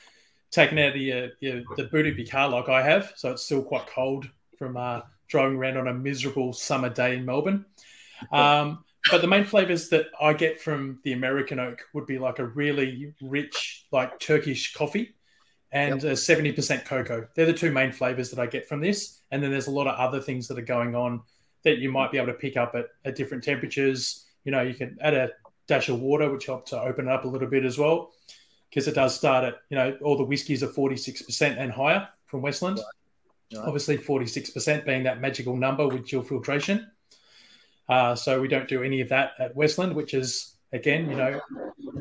[0.49, 3.63] taken out the uh, the boot of your car like I have, so it's still
[3.63, 7.65] quite cold from uh, driving around on a miserable summer day in Melbourne.
[8.31, 12.39] Um, but the main flavors that I get from the American oak would be like
[12.39, 15.16] a really rich, like Turkish coffee
[15.71, 16.13] and yep.
[16.13, 17.27] 70% cocoa.
[17.35, 19.21] They're the two main flavors that I get from this.
[19.31, 21.21] And then there's a lot of other things that are going on
[21.63, 24.25] that you might be able to pick up at, at different temperatures.
[24.45, 25.31] You know, you can add a
[25.67, 28.11] dash of water, which helps to open it up a little bit as well
[28.69, 32.41] because it does start at you know all the whiskies are 46% and higher from
[32.41, 32.77] Westland.
[32.77, 33.59] Right.
[33.59, 33.65] Right.
[33.65, 36.91] Obviously, 46% being that magical number with chill filtration.
[37.87, 41.39] Uh, so we don't do any of that at Westland, which is again, you know,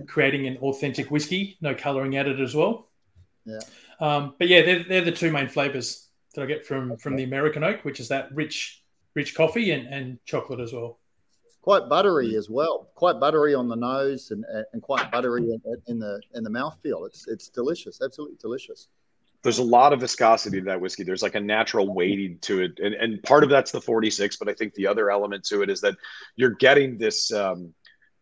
[0.09, 2.89] creating an authentic whiskey, no colouring added as well.
[3.47, 3.61] Yeah.
[4.01, 7.25] Um, but yeah, they're, they're the two main flavors that I get from from the
[7.25, 8.83] American oak, which is that rich
[9.15, 10.99] rich coffee and, and chocolate as well
[11.67, 12.91] quite buttery as well.
[12.95, 17.07] Quite buttery on the nose and, and quite buttery in, in the in the mouthfeel.
[17.07, 18.87] It's it's delicious, absolutely delicious.
[19.43, 21.03] There's a lot of viscosity to that whiskey.
[21.03, 24.37] There's like a natural weighting to it, and, and part of that's the 46.
[24.37, 25.97] But I think the other element to it is that
[26.37, 27.33] you're getting this.
[27.33, 27.75] Um,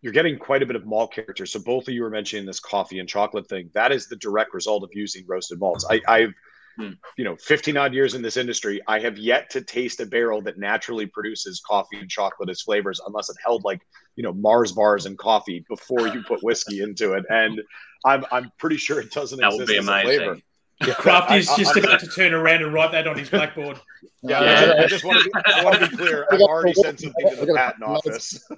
[0.05, 1.47] you're getting quite a bit of malt character.
[1.47, 3.71] So both of you were mentioning this coffee and chocolate thing.
[3.73, 5.85] That is the direct result of using roasted malts.
[5.91, 6.35] I, I've
[6.77, 6.91] Hmm.
[7.17, 10.43] you know 15 odd years in this industry i have yet to taste a barrel
[10.43, 13.81] that naturally produces coffee and chocolate as flavors unless it held like
[14.17, 17.63] you know mars bars and coffee before you put whiskey into it and
[18.05, 20.43] i'm i'm pretty sure it doesn't That exist be as a flavor amazing.
[20.85, 23.31] yeah, Crafty's I- I- just I- about to turn around and write that on his
[23.31, 23.79] blackboard.
[24.25, 26.27] yeah, Uh, I, I just want to be, I want to be clear.
[26.33, 28.43] I've already sent something to the patent office.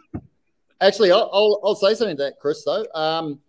[0.81, 2.87] Actually, I'll, I'll, I'll say something to that, Chris, though.
[2.95, 3.41] Um,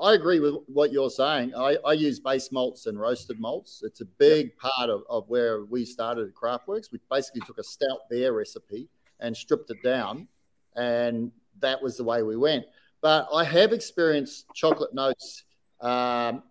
[0.00, 1.54] I agree with what you're saying.
[1.56, 3.82] I, I use base malts and roasted malts.
[3.84, 6.92] It's a big part of, of where we started at Craftworks.
[6.92, 8.88] We basically took a stout beer recipe
[9.20, 10.28] and stripped it down,
[10.76, 12.64] and that was the way we went.
[13.00, 15.44] But I have experienced chocolate notes
[15.80, 16.42] um,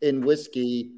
[0.00, 0.92] in whiskey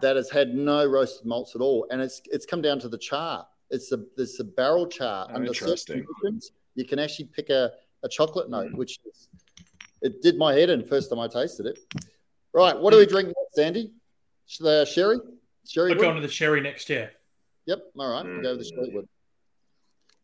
[0.00, 2.98] that has had no roasted malts at all, and it's it's come down to the
[2.98, 3.46] char.
[3.70, 5.26] It's the it's the barrel char.
[5.30, 6.06] Oh, Under certain interesting.
[6.20, 7.72] conditions, you can actually pick a,
[8.06, 8.76] a chocolate note, mm-hmm.
[8.78, 9.28] which is,
[10.00, 11.78] it did my head in first time I tasted it.
[12.54, 13.12] Right, what do we mm-hmm.
[13.12, 13.92] drink next, Andy?
[14.60, 15.18] The sherry,
[15.66, 15.90] sherry.
[15.90, 16.02] I'd wood?
[16.02, 17.10] go on to the sherry next year.
[17.66, 17.80] Yep.
[17.98, 18.94] All right, we'll go with the sherry mm.
[18.94, 19.08] wood.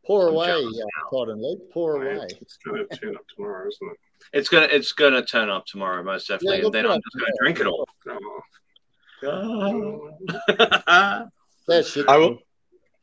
[0.07, 1.71] Pour I'm away, uh, Todd and Luke.
[1.73, 2.27] Pour away.
[2.41, 3.99] It's going to turn up tomorrow, isn't it?
[4.33, 7.33] It's gonna it's gonna turn up tomorrow, most definitely, Yeah, and then I'm just gonna
[7.41, 7.89] drink it all.
[9.25, 10.11] Oh.
[11.69, 12.09] That shit.
[12.09, 12.39] I will.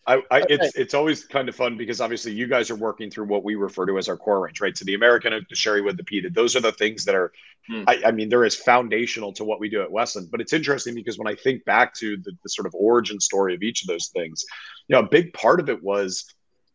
[0.09, 0.55] I, I, Okay.
[0.55, 3.55] it's it's always kind of fun because obviously you guys are working through what we
[3.55, 4.75] refer to as our core range, right?
[4.75, 7.31] So the American oak, the sherry wood, the peated, those are the things that are,
[7.69, 7.83] Hmm.
[7.87, 10.29] I, I mean, they're as foundational to what we do at Westland.
[10.31, 13.53] But it's interesting because when I think back to the, the sort of origin story
[13.53, 14.43] of each of those things,
[14.87, 16.25] you know, a big part of it was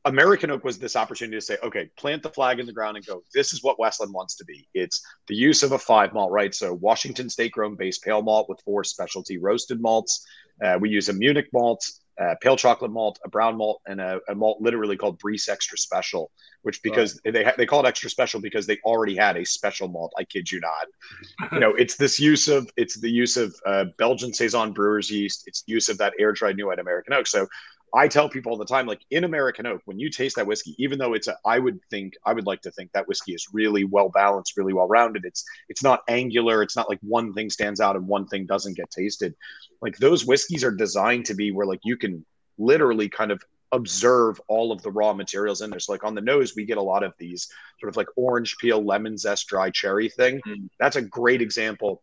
[0.04, 3.04] American oak was this opportunity to say, okay, plant the flag in the ground and
[3.06, 4.68] go, this is what Westland wants to be.
[4.74, 6.54] It's the use of a five malt, right?
[6.54, 10.24] So Washington state grown base pale malt with four specialty roasted malts.
[10.64, 11.84] Uh, we use a Munich malt,
[12.20, 15.76] uh, pale chocolate malt, a brown malt, and a, a malt literally called Briess Extra
[15.76, 16.30] Special,
[16.62, 19.88] which because they ha- they call it extra special because they already had a special
[19.88, 20.12] malt.
[20.16, 21.52] I kid you not.
[21.52, 25.44] You know, it's this use of it's the use of uh, Belgian saison brewers yeast.
[25.46, 27.26] It's the use of that air dried new white American oak.
[27.26, 27.46] So
[27.94, 30.74] I tell people all the time, like in American oak, when you taste that whiskey,
[30.78, 33.46] even though it's a, I would think, I would like to think that whiskey is
[33.52, 35.24] really well balanced, really well rounded.
[35.24, 36.62] It's it's not angular.
[36.62, 39.34] It's not like one thing stands out and one thing doesn't get tasted.
[39.80, 42.24] Like those whiskeys are designed to be where like you can
[42.58, 45.80] literally kind of observe all of the raw materials in there.
[45.80, 47.48] So like on the nose, we get a lot of these
[47.80, 50.40] sort of like orange peel, lemon zest, dry cherry thing.
[50.46, 50.68] Mm.
[50.80, 52.02] That's a great example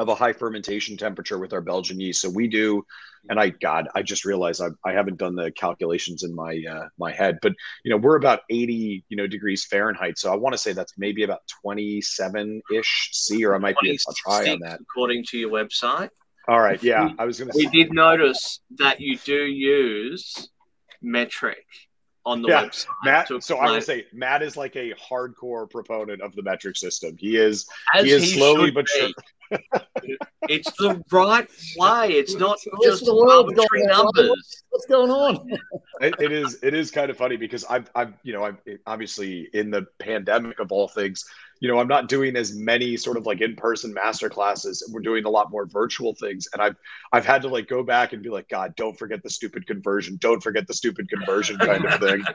[0.00, 2.22] of a high fermentation temperature with our Belgian yeast.
[2.22, 2.82] So we do,
[3.28, 6.88] and I, God, I just realized I, I haven't done the calculations in my uh,
[6.98, 7.52] my head, but
[7.84, 10.18] you know we're about 80 you know degrees Fahrenheit.
[10.18, 13.90] So I want to say that's maybe about 27 ish C, or I might be
[13.90, 14.80] a touch high on that.
[14.80, 16.08] according to your website.
[16.48, 17.52] All right, yeah, I was gonna.
[17.54, 20.48] We say, did notice that you do use
[21.02, 21.66] metric
[22.26, 22.86] on the Yeah, website.
[23.04, 23.28] Matt.
[23.28, 27.16] to So I would say Matt is like a hardcore proponent of the metric system.
[27.18, 27.66] He is.
[27.94, 29.08] as he is slowly but sure.
[30.48, 32.12] it's the right way.
[32.12, 34.62] It's not Yes, just the world's arbitrary going numbers.
[34.70, 35.48] What's going on?
[36.00, 39.48] it, it is it is kind of funny because I've I've you know I've obviously
[39.52, 41.24] in the pandemic of all things
[41.60, 45.00] you know I'm not doing as many sort of like in person master classes we're
[45.00, 46.48] doing a lot more virtual things.
[46.52, 46.76] And I've
[47.12, 50.16] I've had to like go back and be like God don't forget the stupid conversion.
[50.20, 52.22] Don't forget the stupid conversion kind of thing.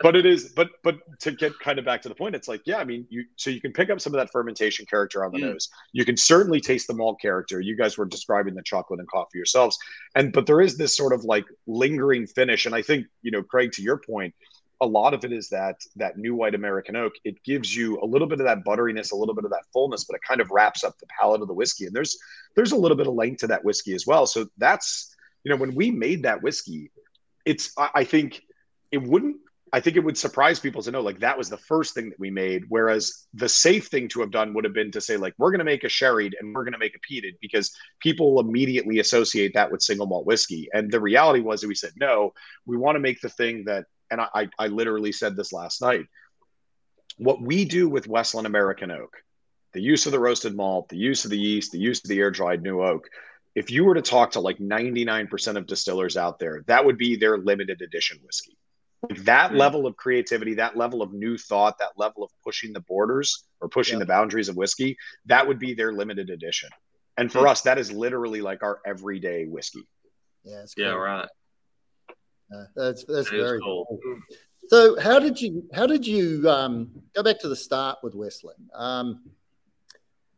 [0.00, 2.62] But it is but but to get kind of back to the point it's like
[2.66, 5.32] yeah I mean you so you can pick up some of that fermentation character on
[5.32, 5.52] the Mm.
[5.52, 5.68] nose.
[5.92, 7.60] You can certainly taste the malt character.
[7.60, 9.76] You guys were describing the chocolate and coffee yourselves.
[10.14, 12.64] And but there is this sort of like lingering finish.
[12.66, 14.34] And i think you know craig to your point
[14.80, 18.06] a lot of it is that that new white american oak it gives you a
[18.06, 20.50] little bit of that butteriness a little bit of that fullness but it kind of
[20.50, 22.18] wraps up the palate of the whiskey and there's
[22.54, 25.14] there's a little bit of length to that whiskey as well so that's
[25.44, 26.90] you know when we made that whiskey
[27.44, 28.42] it's i, I think
[28.90, 29.36] it wouldn't
[29.72, 32.18] I think it would surprise people to know like that was the first thing that
[32.18, 32.64] we made.
[32.68, 35.58] Whereas the safe thing to have done would have been to say like we're going
[35.58, 39.52] to make a sherried and we're going to make a peated because people immediately associate
[39.54, 40.68] that with single malt whiskey.
[40.72, 42.32] And the reality was that we said no,
[42.66, 45.80] we want to make the thing that, and I, I, I literally said this last
[45.82, 46.06] night.
[47.16, 49.16] What we do with Westland American Oak,
[49.72, 52.18] the use of the roasted malt, the use of the yeast, the use of the
[52.20, 53.08] air dried new oak.
[53.54, 57.16] If you were to talk to like 99% of distillers out there, that would be
[57.16, 58.56] their limited edition whiskey
[59.10, 59.56] that Mm.
[59.56, 63.68] level of creativity, that level of new thought, that level of pushing the borders or
[63.68, 64.00] pushing Yeah.
[64.00, 66.68] the boundaries of whiskey, that would be their limited edition.
[67.16, 67.50] And for Mm.
[67.50, 69.86] us, that is literally like our everyday whiskey.
[70.42, 71.28] Yeah, it's Yeah, right.
[72.54, 73.86] Uh, that's that's That is very cool.
[74.02, 74.16] cool.
[74.68, 78.70] So, how did you how did you um, go back to the start with Westland?
[78.74, 79.22] Um,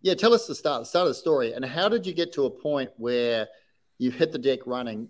[0.02, 2.32] yeah, tell us the start, the start of the story, and how did you get
[2.34, 3.48] to a point where
[3.98, 5.08] you've hit the deck running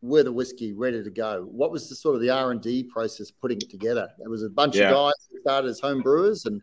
[0.00, 1.42] with a whiskey ready to go?
[1.50, 4.08] What was the sort of the R and D process putting it together?
[4.24, 4.90] It was a bunch Yeah.
[4.90, 6.62] of guys who started as home brewers and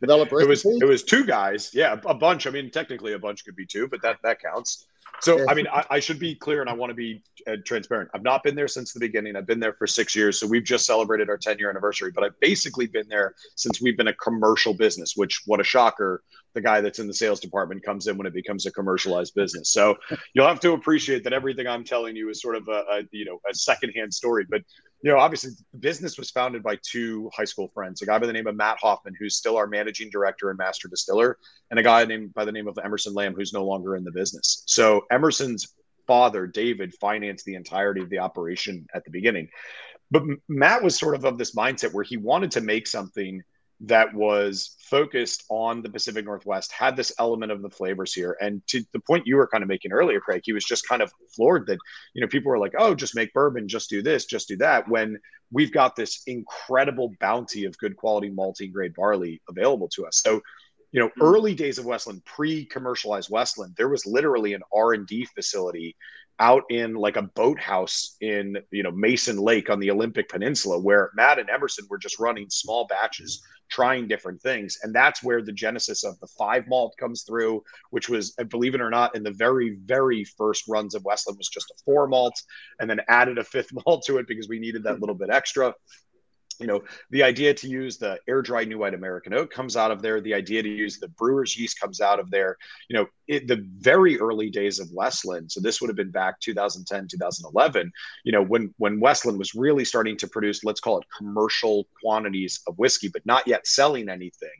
[0.00, 2.46] developed It was it was two guys, yeah, a bunch.
[2.46, 4.86] I mean, technically a bunch could be two, but that that counts.
[5.20, 8.10] So, I mean, I, I, should be clear and I want to be uh, transparent.
[8.14, 9.36] I've not been there since the beginning.
[9.36, 10.40] I've been there for six years.
[10.40, 13.96] So, we've just celebrated our 10 year anniversary, but I've basically been there since we've
[13.96, 16.22] been a commercial business, which, what a shocker.
[16.54, 19.70] The guy that's in the sales department comes in when it becomes a commercialized business.
[19.70, 19.96] So,
[20.34, 23.24] you'll have to appreciate that everything I'm telling you is sort of a, a you
[23.24, 24.46] know, a secondhand story.
[24.48, 24.62] But
[25.02, 28.26] you know, obviously, the business was founded by two high school friends, a guy by
[28.26, 31.38] the name of Matt Hofmann, who's still our managing director and master distiller,
[31.70, 34.12] and a guy named by the name of Emerson Lamb, who's no longer in the
[34.12, 34.62] business.
[34.66, 35.74] So Emerson's
[36.06, 39.48] father, David, financed the entirety of the operation at the beginning.
[40.10, 43.42] But Matt was sort of of this mindset where he wanted to make something
[43.80, 48.36] that was focused on the Pacific Northwest, had this element of the flavors here.
[48.40, 51.00] And to the point you were kind of making earlier, Craig, he was just kind
[51.00, 51.78] of floored that,
[52.12, 54.86] you know, people were like, oh, just make bourbon, just do this, just do that.
[54.88, 55.18] When
[55.50, 60.20] we've got this incredible bounty of good quality malty grade barley available to us.
[60.22, 60.42] So,
[60.92, 61.22] you know, mm-hmm.
[61.22, 65.96] early days of Westland, pre-commercialized Westland, there was literally an R&D facility
[66.40, 71.10] out in like a boathouse in you know Mason Lake on the Olympic Peninsula, where
[71.14, 75.52] Matt and Emerson were just running small batches, trying different things, and that's where the
[75.52, 79.22] genesis of the five malt comes through, which was, uh, believe it or not, in
[79.22, 82.34] the very very first runs of Westland was just a four malt,
[82.80, 85.00] and then added a fifth malt to it because we needed that hmm.
[85.00, 85.74] little bit extra
[86.60, 89.90] you know the idea to use the air dry new white american oak comes out
[89.90, 90.20] of there.
[90.20, 92.56] The idea to use the brewer's yeast comes out of there.
[92.88, 96.38] You know it, the very early days of westland so this would have been back
[96.40, 97.90] 2010 2011
[98.24, 102.60] you know when when westland was really starting to produce let's call it commercial quantities
[102.66, 104.50] of whiskey but not yet selling anything.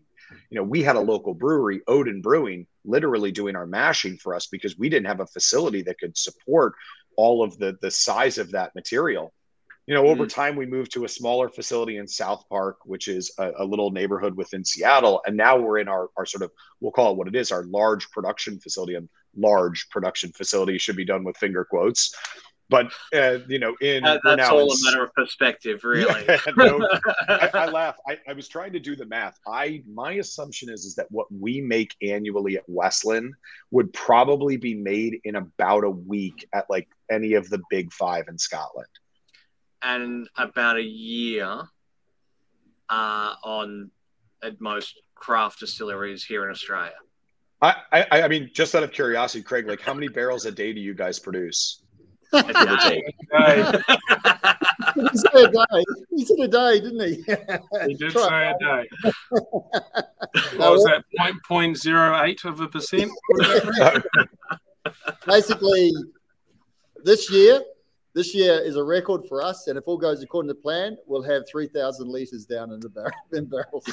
[0.50, 4.46] You know we had a local brewery odin brewing literally doing our mashing for us
[4.46, 6.74] because we didn't have a facility that could support
[7.16, 9.32] all of the the size of that material
[9.86, 10.40] you know, over mm-hmm.
[10.40, 13.90] time we moved to a smaller facility in South Park, which is a, a, little
[13.90, 17.28] neighborhood within Seattle, and now we're in our our sort of we'll call it what
[17.28, 18.94] it is, our large production facility.
[18.94, 22.14] And large production facility should be done with finger quotes.
[22.68, 26.24] But uh, you know, in uh, that's all a matter of perspective, really.
[26.28, 26.88] Yeah, no,
[27.28, 27.96] I, I, laugh.
[28.06, 29.36] I, I was trying to do the math.
[29.44, 33.34] I my assumption is is that what we make annually at Westland
[33.72, 38.28] would probably be made in about a week at like any of the big five
[38.28, 38.86] in Scotland
[39.82, 41.62] and about a year
[42.88, 43.90] uh, on
[44.42, 46.92] at most craft distilleries here in Australia.
[47.62, 50.72] I, I, I mean, just out of curiosity, Craig, like how many barrels a day
[50.72, 51.82] do you guys produce?
[52.32, 53.02] he said a day.
[56.10, 57.14] He said a day, didn't he?
[57.86, 58.88] he did say a day.
[60.56, 61.04] what was that?
[61.18, 63.10] Point point zero eight of a percent.
[65.26, 65.92] Basically,
[67.04, 67.62] this year
[68.12, 71.22] this year is a record for us, and if all goes according to plan, we'll
[71.22, 73.84] have three thousand liters down in the barrel in barrels.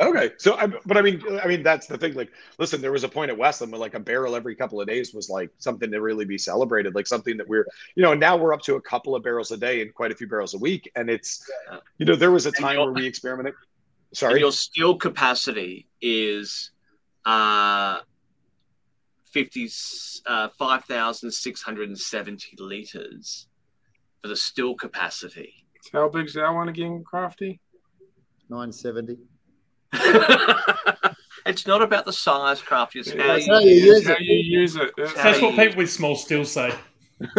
[0.00, 2.14] okay, so I, but I mean, I mean that's the thing.
[2.14, 4.88] Like, listen, there was a point at Westland where like a barrel every couple of
[4.88, 8.36] days was like something to really be celebrated, like something that we're, you know, now
[8.36, 10.58] we're up to a couple of barrels a day and quite a few barrels a
[10.58, 11.48] week, and it's,
[11.98, 13.54] you know, there was a time where we experimented.
[14.12, 16.70] Sorry, your steel capacity is.
[17.24, 18.15] uh 50, uh,
[20.26, 23.46] Uh, 5,670 litres
[24.22, 25.66] for the still capacity.
[25.92, 27.60] How big's that one again, Crafty?
[28.48, 29.18] 970.
[31.46, 33.00] it's not about the size, Crafty.
[33.00, 34.06] It's how, you, how you use it.
[34.06, 34.90] How you use it.
[34.96, 36.72] That's, That's what people with small still say.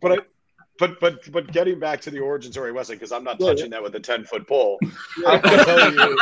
[0.00, 0.18] but I,
[0.78, 3.82] but but but getting back to the origin story, Wesley, because I'm not touching that
[3.82, 4.78] with a 10 foot pole.
[5.26, 6.18] I'm tell you,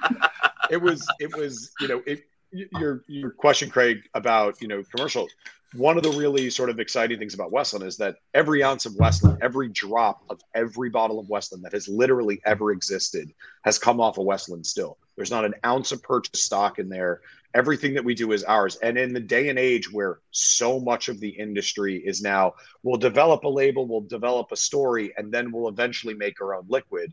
[0.70, 5.28] it was it was you know it your your question, Craig, about you know commercial.
[5.74, 8.96] One of the really sort of exciting things about Westland is that every ounce of
[8.96, 14.00] Westland, every drop of every bottle of Westland that has literally ever existed has come
[14.00, 14.98] off of Westland still.
[15.20, 17.20] There's not an ounce of purchase stock in there.
[17.52, 18.76] Everything that we do is ours.
[18.76, 22.96] And in the day and age where so much of the industry is now, we'll
[22.96, 27.12] develop a label, we'll develop a story, and then we'll eventually make our own liquid.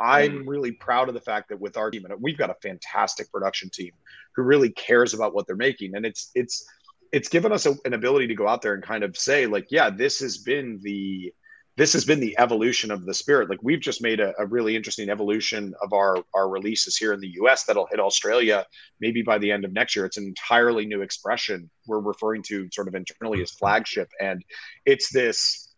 [0.00, 0.48] I'm mm.
[0.48, 3.70] really proud of the fact that with our team, and we've got a fantastic production
[3.70, 3.92] team
[4.34, 6.68] who really cares about what they're making, and it's it's
[7.12, 9.68] it's given us a, an ability to go out there and kind of say like,
[9.70, 11.32] yeah, this has been the
[11.76, 13.50] this has been the evolution of the spirit.
[13.50, 17.20] Like we've just made a, a, really interesting evolution of our our releases here in
[17.20, 17.64] the U.S.
[17.64, 18.64] that'll hit Australia
[19.00, 20.04] maybe by the end of next year.
[20.04, 24.44] It's an entirely new expression we're referring to sort of internally as flagship, and
[24.86, 25.74] it's this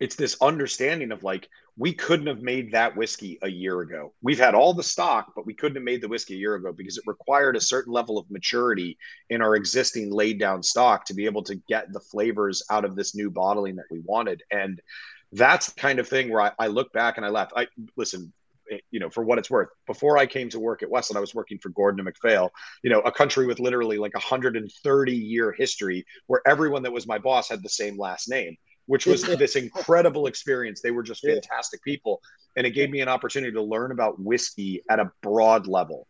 [0.00, 4.12] it's this understanding of like we couldn't have made that whiskey a year ago.
[4.22, 6.72] We've had all the stock, but we couldn't have made the whiskey a year ago
[6.72, 8.96] because it required a certain level of maturity
[9.30, 12.94] in our existing laid down stock to be able to get the flavors out of
[12.94, 14.42] this new bottling that we wanted.
[14.52, 14.80] And
[15.32, 17.50] that's the kind of thing where I, I look back and I laugh.
[17.56, 17.66] I
[17.96, 18.32] listen,
[18.70, 21.20] eh, you know, for what it's worth, before I came to work at Westland, I
[21.20, 22.52] was working for Gordon and MacPhail,
[22.84, 27.08] you know, a country with literally like a 130 year history where everyone that was
[27.08, 28.56] my boss had the same last name,
[28.86, 30.80] which was this incredible experience.
[30.80, 32.20] They were just fantastic people.
[32.56, 36.06] And it gave me an opportunity to learn about whiskey at a broad level.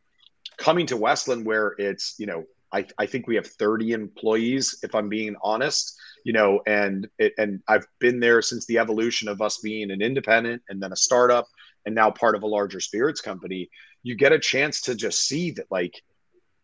[0.59, 4.95] Coming to Westland, where it's, you know, I, I think we have 30 employees, if
[4.95, 9.41] I'm being honest, you know, and it, and I've been there since the evolution of
[9.41, 11.47] us being an independent and then a startup
[11.87, 13.71] and now part of a larger spirits company.
[14.03, 16.03] You get a chance to just see that like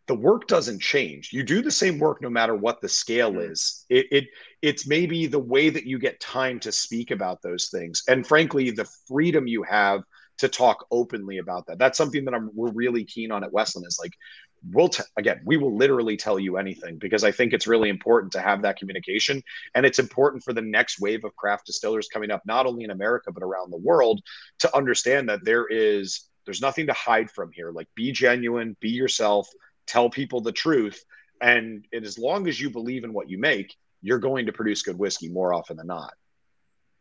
[0.07, 1.31] the work doesn't change.
[1.33, 3.53] You do the same work no matter what the scale mm-hmm.
[3.53, 3.87] is.
[3.89, 4.25] It, it
[4.63, 8.71] it's maybe the way that you get time to speak about those things, and frankly,
[8.71, 10.03] the freedom you have
[10.39, 11.79] to talk openly about that.
[11.79, 13.87] That's something that I'm we're really keen on at Westland.
[13.87, 14.13] Is like
[14.73, 18.33] we'll t- again we will literally tell you anything because i think it's really important
[18.33, 19.43] to have that communication
[19.75, 22.91] and it's important for the next wave of craft distillers coming up not only in
[22.91, 24.21] america but around the world
[24.59, 28.91] to understand that there is there's nothing to hide from here like be genuine be
[28.91, 29.49] yourself
[29.91, 31.05] tell people the truth
[31.41, 34.83] and, and as long as you believe in what you make you're going to produce
[34.83, 36.15] good whiskey more often than not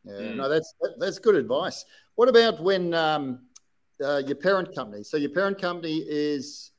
[0.04, 0.36] yeah mm.
[0.36, 1.86] no that's that's good advice
[2.16, 3.42] what about when um,
[4.04, 6.72] uh, your parent company so your parent company is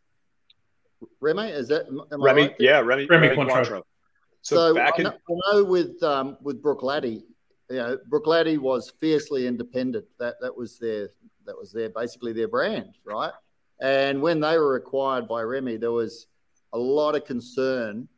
[1.21, 2.43] Remy, is that Remy?
[2.43, 2.57] Right?
[2.59, 3.07] Yeah, Remy.
[3.07, 3.83] Remy, Remy Cointreau.
[4.43, 5.17] So, so back I know, in...
[5.17, 7.23] I know with um, with Bruichladdich,
[7.71, 10.07] you know, Bruichladdich was fiercely independent.
[10.19, 11.11] That that was their
[11.47, 13.33] that was their basically their brand, right?
[13.81, 16.27] And when they were acquired by Remy, there was
[16.73, 18.09] a lot of concern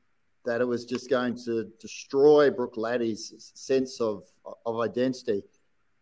[0.44, 4.24] that it was just going to destroy Bruichladdich sense of
[4.66, 5.44] of identity,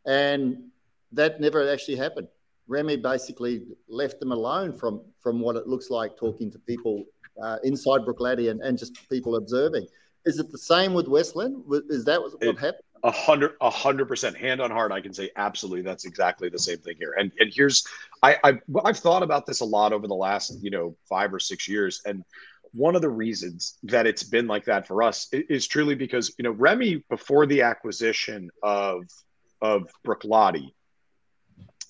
[0.07, 0.71] and
[1.13, 2.29] that never actually happened.
[2.67, 7.05] Remy basically left them alone from from what it looks like talking to people
[7.43, 9.87] uh, inside Bruichladdich and, and just people observing.
[10.25, 11.65] Is it the same with Westland?
[11.89, 12.85] Is that what it, happened?
[13.03, 15.83] A hundred, a hundred percent, hand on heart, I can say absolutely.
[15.83, 17.15] That's exactly the same thing here.
[17.19, 17.87] And and here's,
[18.23, 21.41] I, I I've thought about this a lot over the last you know five or
[21.41, 22.25] six years, and
[22.73, 26.43] one of the reasons that it's been like that for us is truly because you
[26.43, 29.05] know Remy before the acquisition of
[29.63, 30.71] of Bruichladdich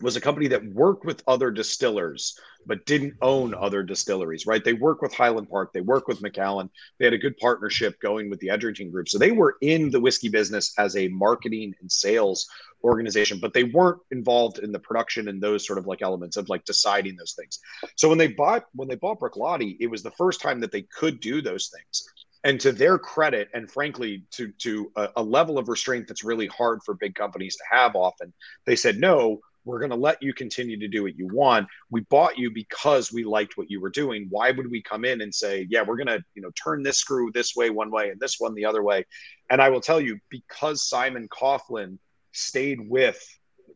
[0.03, 4.65] was a company that worked with other distillers but didn't own other distilleries right?
[4.65, 6.71] They work with highland park they work with Macallan.
[6.99, 9.09] they had a good partnership going with the edrington group.
[9.09, 12.49] So they were in the whiskey business as a marketing and sales
[12.83, 16.49] organization but they weren't involved in the production and those sort of like elements of
[16.49, 17.59] like deciding those things.
[17.97, 20.83] So when they bought when they bought Bruichladdich, it was the first time that they
[20.83, 22.05] could do those things.
[22.43, 26.47] And to their credit and frankly to to a, a level of restraint that's really
[26.47, 28.33] hard for big companies to have often
[28.65, 29.41] they said no
[29.71, 31.69] we're going to let you continue to do what you want.
[31.91, 34.27] We bought you because we liked what you were doing.
[34.29, 36.99] Why would we come in and say, yeah, we're going to, you know, turn this
[36.99, 39.05] screw this way one way and this one the other way?
[39.49, 41.99] And I will tell you, because Simon Coughlin
[42.33, 43.25] stayed with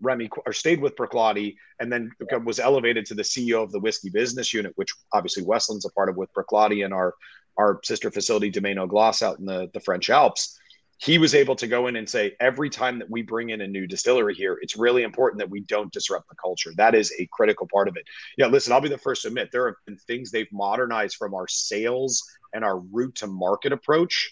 [0.00, 2.10] Remy or stayed with Bruichladdich and then
[2.44, 6.08] was elevated to the CEO of the whiskey business unit, which obviously Westland's a part
[6.08, 7.14] of with Bruichladdich and our
[7.56, 10.58] our sister facility Domaine Aux Glaces out in the, the French Alps
[10.98, 13.66] he was able to go in and say every time that we bring in a
[13.66, 17.28] new distillery here it's really important that we don't disrupt the culture that is a
[17.32, 18.04] critical part of it
[18.36, 21.34] yeah listen i'll be the first to admit there have been things they've modernized from
[21.34, 22.22] our sales
[22.52, 24.30] and our route to market approach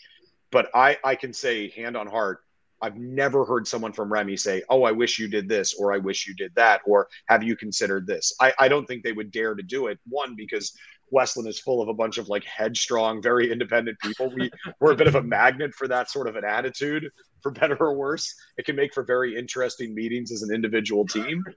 [0.50, 2.40] but i i can say hand on heart
[2.82, 5.98] I've never heard someone from Remy say, "Oh, I wish you did this," or "I
[5.98, 9.30] wish you did that," or "Have you considered this?" I, I don't think they would
[9.30, 10.00] dare to do it.
[10.08, 10.76] One, because
[11.12, 14.32] Westland is full of a bunch of like headstrong, very independent people.
[14.34, 14.50] We
[14.80, 17.10] we're a bit of a magnet for that sort of an attitude,
[17.42, 18.34] for better or worse.
[18.56, 21.44] It can make for very interesting meetings as an individual team.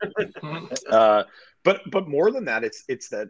[0.89, 1.23] Uh,
[1.63, 3.29] but but more than that, it's it's that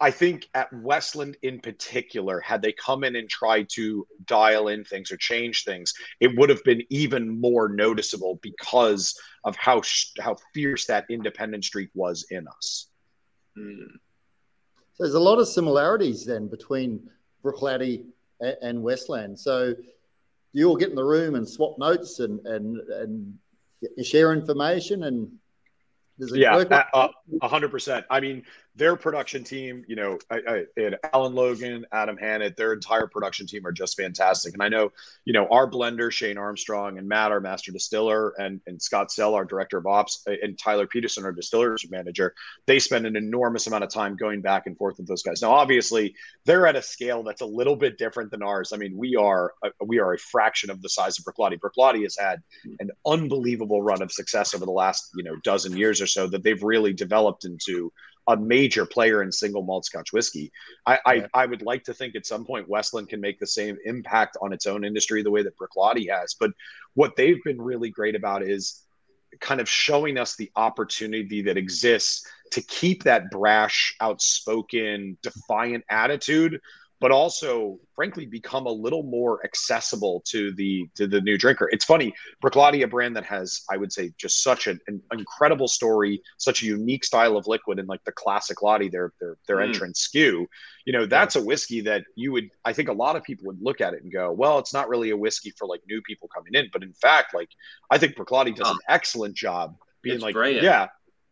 [0.00, 4.84] I think at Westland in particular, had they come in and tried to dial in
[4.84, 9.14] things or change things, it would have been even more noticeable because
[9.44, 9.82] of how
[10.20, 12.88] how fierce that independent streak was in us.
[13.56, 13.98] Mm.
[14.94, 17.08] So there's a lot of similarities then between
[17.44, 18.04] Bruichladdich
[18.40, 19.38] and Westland.
[19.38, 19.74] So
[20.52, 23.38] you all get in the room and swap notes and and and
[24.06, 25.30] share information and
[26.18, 26.64] yeah,
[27.42, 28.06] a hundred percent.
[28.08, 28.44] I mean,
[28.76, 33.46] their production team, you know, I, I had Alan Logan, Adam Hannett, their entire production
[33.46, 34.52] team are just fantastic.
[34.52, 34.90] And I know,
[35.24, 39.34] you know, our blender, Shane Armstrong, and Matt, our master distiller, and, and Scott Sell,
[39.34, 42.34] our director of ops, and Tyler Peterson, our distillers manager,
[42.66, 45.40] they spend an enormous amount of time going back and forth with those guys.
[45.40, 48.72] Now, obviously, they're at a scale that's a little bit different than ours.
[48.72, 51.60] I mean, we are a, we are a fraction of the size of Bruichladdich.
[51.60, 52.42] Bruichladdich has had
[52.80, 56.42] an unbelievable run of success over the last, you know, dozen years or so that
[56.42, 57.92] they've really developed into
[58.26, 60.50] a major player in single malt Scotch whiskey.
[60.86, 63.76] I, I, I, would like to think at some point Westland can make the same
[63.84, 66.34] impact on its own industry the way that Bruichladdich has.
[66.34, 66.52] But
[66.94, 68.84] what they've been really great about is
[69.40, 76.60] kind of showing us the opportunity that exists to keep that brash, outspoken, defiant attitude,
[77.04, 81.68] but also, frankly, become a little more accessible to the to the new drinker.
[81.70, 85.68] It's funny, Bruichladdich, a brand that has, I would say, just such an, an incredible
[85.68, 89.56] story, such a unique style of liquid, and like the classic Laddie, their their their
[89.58, 89.64] mm.
[89.64, 90.46] entrance SKU.
[90.86, 93.60] You know, that's a whiskey that you would, I think, a lot of people would
[93.60, 96.30] look at it and go, well, it's not really a whiskey for like new people
[96.34, 97.50] coming in, but in fact, like
[97.90, 98.72] I think Bruichladdich does oh.
[98.72, 100.64] an excellent job being it's like, brilliant.
[100.64, 100.86] yeah,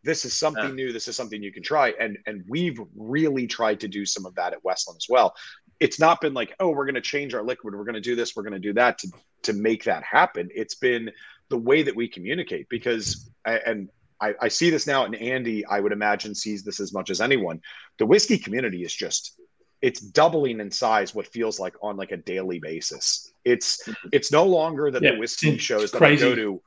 [0.04, 0.74] this is something yeah.
[0.74, 1.92] new this is something you can try.
[1.98, 5.34] And and we've really tried to do some of that at westland as well.
[5.80, 8.16] It's not been like oh we're going to change our liquid we're going to do
[8.16, 9.08] this we're going to do that to
[9.42, 10.48] to make that happen.
[10.54, 11.10] It's been
[11.48, 13.88] the way that we communicate because and
[14.20, 17.20] I, I see this now and andy i would imagine sees this as much as
[17.20, 17.60] anyone.
[17.98, 19.40] The whiskey community is just
[19.80, 23.32] it's doubling in size what feels like on like a daily basis.
[23.44, 24.08] It's mm-hmm.
[24.12, 26.24] it's no longer that yeah, the whiskey shows that crazy.
[26.24, 26.62] i go to.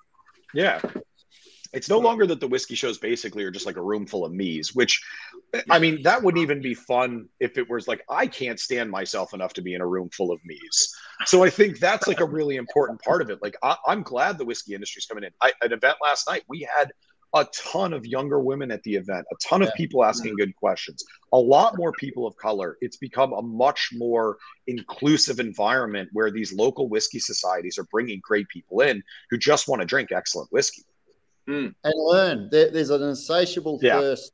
[0.53, 0.79] Yeah
[1.75, 4.31] it's no longer that the whiskey shows basically are just like a room full of
[4.31, 5.03] me's, which
[5.53, 8.89] eh, I mean, that wouldn't even be fun if it was like, I can't stand
[8.89, 10.95] myself enough to be in a room full of me's.
[11.25, 13.39] So I think that's like a really important part of it.
[13.41, 15.31] Like, I, am glad the whiskey industry's coming in.
[15.41, 16.91] I, an event last night, we had
[17.33, 21.03] a ton of younger women at the event, a ton of people asking good questions,
[21.33, 22.77] a lot more people of color.
[22.79, 28.47] It's become a much more inclusive environment where these local whiskey societies are bringing great
[28.47, 30.83] people in who just want to drink excellent whiskey
[31.47, 31.73] mm.
[31.83, 32.49] and learn.
[32.51, 33.99] There, there's an insatiable yeah.
[33.99, 34.33] thirst,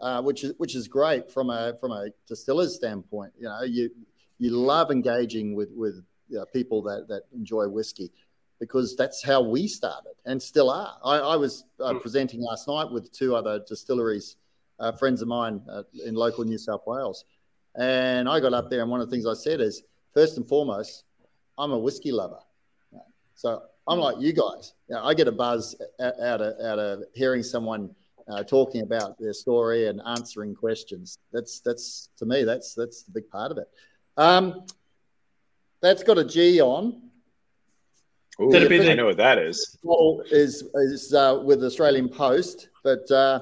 [0.00, 3.32] uh, which is which is great from a from a distiller's standpoint.
[3.38, 3.90] You know, you
[4.38, 8.12] you love engaging with with you know, people that that enjoy whiskey
[8.58, 10.96] because that's how we started and still are.
[11.02, 12.00] I, I was uh, mm.
[12.00, 14.36] presenting last night with two other distilleries,
[14.78, 17.24] uh, friends of mine uh, in local New South Wales,
[17.74, 19.82] and I got up there and one of the things I said is
[20.12, 21.04] first and foremost,
[21.56, 22.40] I'm a whiskey lover.
[23.34, 24.74] So I'm like you guys.
[24.88, 27.94] You know, I get a buzz out of, out of hearing someone
[28.28, 31.18] uh, talking about their story and answering questions.
[31.32, 33.68] That's that's to me that's that's the big part of it.
[34.16, 34.66] Um,
[35.80, 37.02] that's got a G on.
[38.40, 39.78] Ooh, I know what that is.
[40.30, 43.40] Is is uh, with Australian Post, but uh,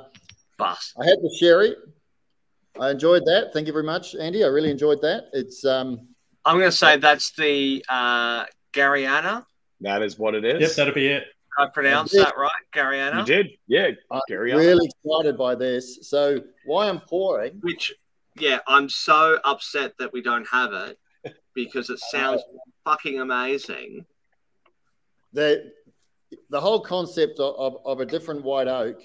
[0.56, 0.94] Bus.
[1.00, 1.74] I had the sherry.
[2.80, 3.50] I enjoyed that.
[3.52, 4.44] Thank you very much, Andy.
[4.44, 5.28] I really enjoyed that.
[5.32, 5.64] It's.
[5.64, 6.08] Um,
[6.44, 9.44] I'm going to say that's the uh, Garryana
[9.80, 10.60] that is what it is.
[10.60, 11.24] Yep, that'll be it.
[11.58, 13.20] I pronounced that right, Garryana.
[13.20, 13.88] You did, yeah.
[14.10, 16.08] I'm really excited by this.
[16.08, 17.58] So why I'm pouring?
[17.62, 17.92] Which,
[18.38, 20.98] yeah, I'm so upset that we don't have it
[21.54, 24.06] because it sounds uh, fucking amazing.
[25.32, 25.72] The
[26.50, 29.00] the whole concept of, of, of a different white oak,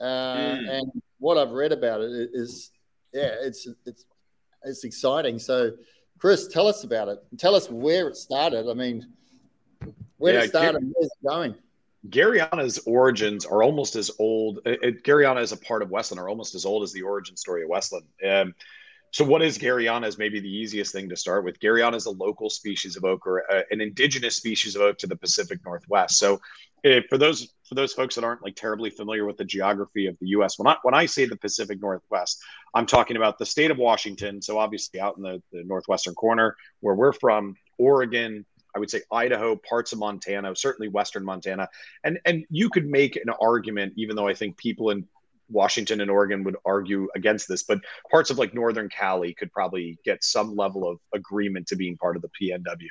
[0.00, 0.68] uh, mm.
[0.70, 2.70] and what I've read about it is,
[3.12, 4.04] yeah, it's it's
[4.62, 5.40] it's exciting.
[5.40, 5.72] So,
[6.18, 7.18] Chris, tell us about it.
[7.38, 8.70] Tell us where it started.
[8.70, 9.08] I mean
[10.22, 11.54] where yeah, to start and where's it going?
[12.08, 14.60] Garryana's origins are almost as old.
[14.64, 17.64] It, Garryana as a part of Westland are almost as old as the origin story
[17.64, 18.06] of Westland.
[18.24, 18.54] Um,
[19.10, 20.06] so, what is Garryana?
[20.06, 21.58] Is maybe the easiest thing to start with.
[21.58, 25.06] Garryana is a local species of oak, or uh, an indigenous species of oak to
[25.08, 26.18] the Pacific Northwest.
[26.18, 26.40] So,
[26.84, 30.16] uh, for those for those folks that aren't like terribly familiar with the geography of
[30.20, 32.40] the U.S., when I when I say the Pacific Northwest,
[32.74, 34.40] I'm talking about the state of Washington.
[34.40, 39.02] So, obviously, out in the, the northwestern corner where we're from, Oregon, I would say
[39.10, 41.68] Idaho, parts of Montana, certainly Western Montana,
[42.04, 45.06] and and you could make an argument, even though I think people in
[45.52, 49.98] Washington and Oregon would argue against this, but parts of like Northern Cali could probably
[50.04, 52.88] get some level of agreement to being part of the PNW.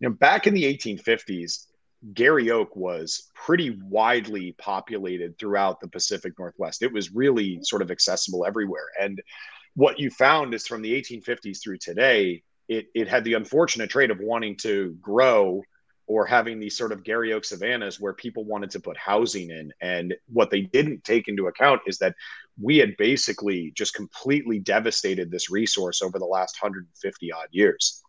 [0.00, 1.66] You know, back in the 1850s,
[2.14, 6.82] Garry Oak was pretty widely populated throughout the Pacific Northwest.
[6.82, 8.86] It was really sort of accessible everywhere.
[9.00, 9.20] And
[9.74, 14.10] what you found is from the 1850s through today, it, it had the unfortunate trait
[14.10, 15.62] of wanting to grow
[16.06, 19.72] or having these sort of Garry Oak savannas where people wanted to put housing in.
[19.80, 22.14] And what they didn't take into account is that
[22.60, 28.02] we had basically just completely devastated this resource over the last 150 odd years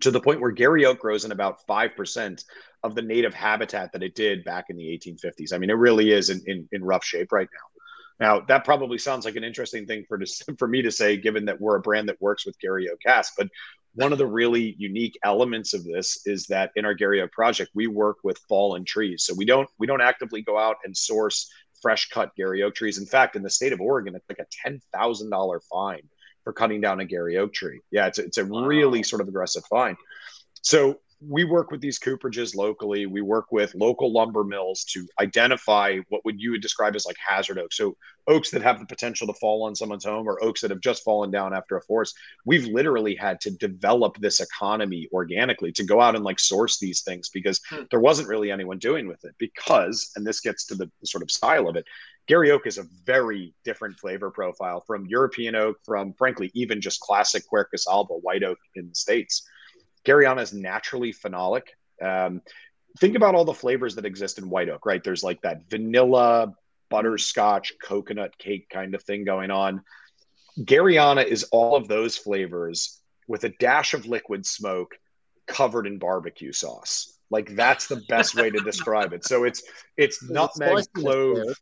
[0.00, 2.44] to the point where Garry Oak grows in about 5%
[2.84, 5.52] of the native habitat that it did back in the 1850s.
[5.52, 7.77] I mean, it really is in, in, in rough shape right now.
[8.20, 10.20] Now, that probably sounds like an interesting thing for
[10.58, 13.34] for me to say, given that we're a brand that works with Garry Oak cask.
[13.36, 13.48] But
[13.94, 17.70] one of the really unique elements of this is that in our Garry Oak project,
[17.74, 19.24] we work with fallen trees.
[19.24, 21.50] So we don't we don't actively go out and source
[21.80, 22.98] fresh cut Garry Oak trees.
[22.98, 26.02] In fact, in the state of Oregon, it's like a ten thousand dollar fine
[26.44, 27.80] for cutting down a Garry Oak tree.
[27.90, 28.64] Yeah, it's a, it's a wow.
[28.64, 29.96] really sort of aggressive fine.
[30.62, 33.06] So we work with these cooperages locally.
[33.06, 37.16] We work with local lumber mills to identify what would you would describe as like
[37.26, 37.76] hazard oaks.
[37.76, 37.96] So
[38.28, 41.02] oaks that have the potential to fall on someone's home or oaks that have just
[41.02, 42.14] fallen down after a forest.
[42.44, 47.00] We've literally had to develop this economy organically to go out and like source these
[47.00, 47.82] things because hmm.
[47.90, 49.34] there wasn't really anyone doing with it.
[49.38, 51.84] Because, and this gets to the sort of style of it,
[52.28, 57.00] Garry oak is a very different flavor profile from European oak, from frankly, even just
[57.00, 59.48] classic Quercus alba white oak in the States
[60.04, 61.62] Garryana is naturally phenolic.
[62.02, 62.42] Um,
[62.98, 65.02] think about all the flavors that exist in white oak, right?
[65.02, 66.54] There's like that vanilla,
[66.90, 69.82] butterscotch, coconut cake kind of thing going on.
[70.58, 74.98] Garryana is all of those flavors with a dash of liquid smoke
[75.46, 77.18] covered in barbecue sauce.
[77.30, 79.24] Like that's the best way to describe it.
[79.24, 79.62] So it's
[79.96, 81.56] it's nutmeg, clove.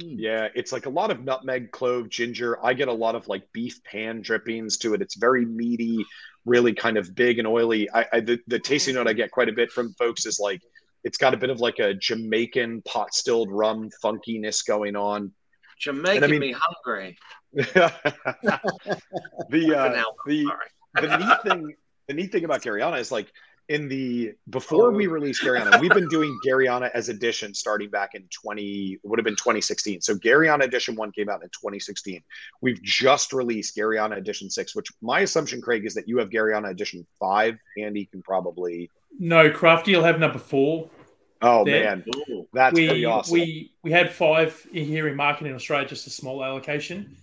[0.00, 0.16] Hmm.
[0.18, 2.64] Yeah, it's like a lot of nutmeg, clove, ginger.
[2.64, 5.02] I get a lot of like beef pan drippings to it.
[5.02, 6.04] It's very meaty,
[6.44, 7.88] really kind of big and oily.
[7.90, 10.60] I, I the, the tasting note I get quite a bit from folks is like
[11.04, 15.32] it's got a bit of like a Jamaican pot stilled rum funkiness going on.
[15.78, 17.16] Jamaican I mean, me hungry.
[17.52, 17.84] the
[19.46, 20.50] uh, the
[21.00, 21.74] the neat thing
[22.08, 23.30] the neat thing about Garryana is like
[23.68, 25.10] in the before we oh.
[25.10, 29.36] released Garryana, we've been doing Garryana as edition starting back in 20 would have been
[29.36, 30.02] 2016.
[30.02, 32.22] So Garryana edition 1 came out in 2016.
[32.60, 36.70] We've just released Garryana edition 6, which my assumption Craig is that you have Garryana
[36.70, 40.90] edition 5 Andy can probably No, Crafty you'll have number 4.
[41.42, 41.84] Oh there.
[41.84, 42.04] man.
[42.52, 43.32] That's we, pretty awesome.
[43.32, 47.16] We we had 5 here in market in Australia just a small allocation.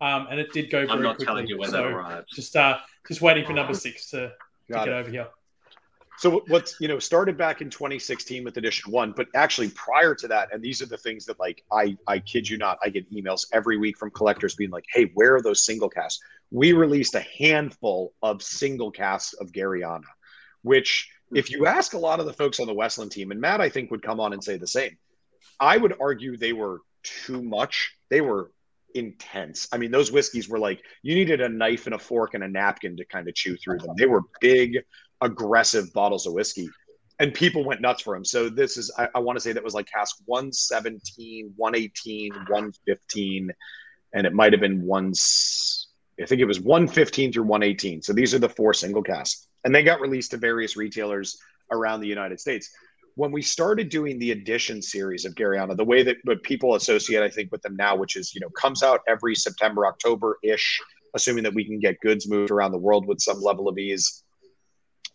[0.00, 1.26] Um, and it did go very I'm not quickly.
[1.26, 2.26] Telling you when so that arrives.
[2.34, 4.32] Just uh, just waiting for number 6 to, to
[4.68, 4.92] get it.
[4.92, 5.28] over here.
[6.18, 10.28] So what's you know started back in 2016 with edition one, but actually prior to
[10.28, 13.10] that, and these are the things that like I I kid you not, I get
[13.12, 17.14] emails every week from collectors being like, "Hey, where are those single casts?" We released
[17.14, 20.04] a handful of single casts of Garryana,
[20.62, 23.60] which if you ask a lot of the folks on the Westland team, and Matt
[23.60, 24.96] I think would come on and say the same,
[25.60, 27.94] I would argue they were too much.
[28.08, 28.52] They were
[28.94, 29.68] intense.
[29.72, 32.48] I mean, those whiskeys were like you needed a knife and a fork and a
[32.48, 33.94] napkin to kind of chew through them.
[33.96, 34.78] They were big
[35.20, 36.68] aggressive bottles of whiskey
[37.18, 38.24] and people went nuts for him.
[38.24, 43.50] So this is, I, I want to say that was like cask 117, 118, 115,
[44.12, 45.12] and it might have been one,
[46.20, 48.02] I think it was 115 through 118.
[48.02, 51.38] So these are the four single casks and they got released to various retailers
[51.72, 52.70] around the United States.
[53.16, 57.30] When we started doing the edition series of Garryana, the way that people associate, I
[57.30, 60.80] think, with them now, which is, you know, comes out every September, October ish,
[61.14, 64.22] assuming that we can get goods moved around the world with some level of ease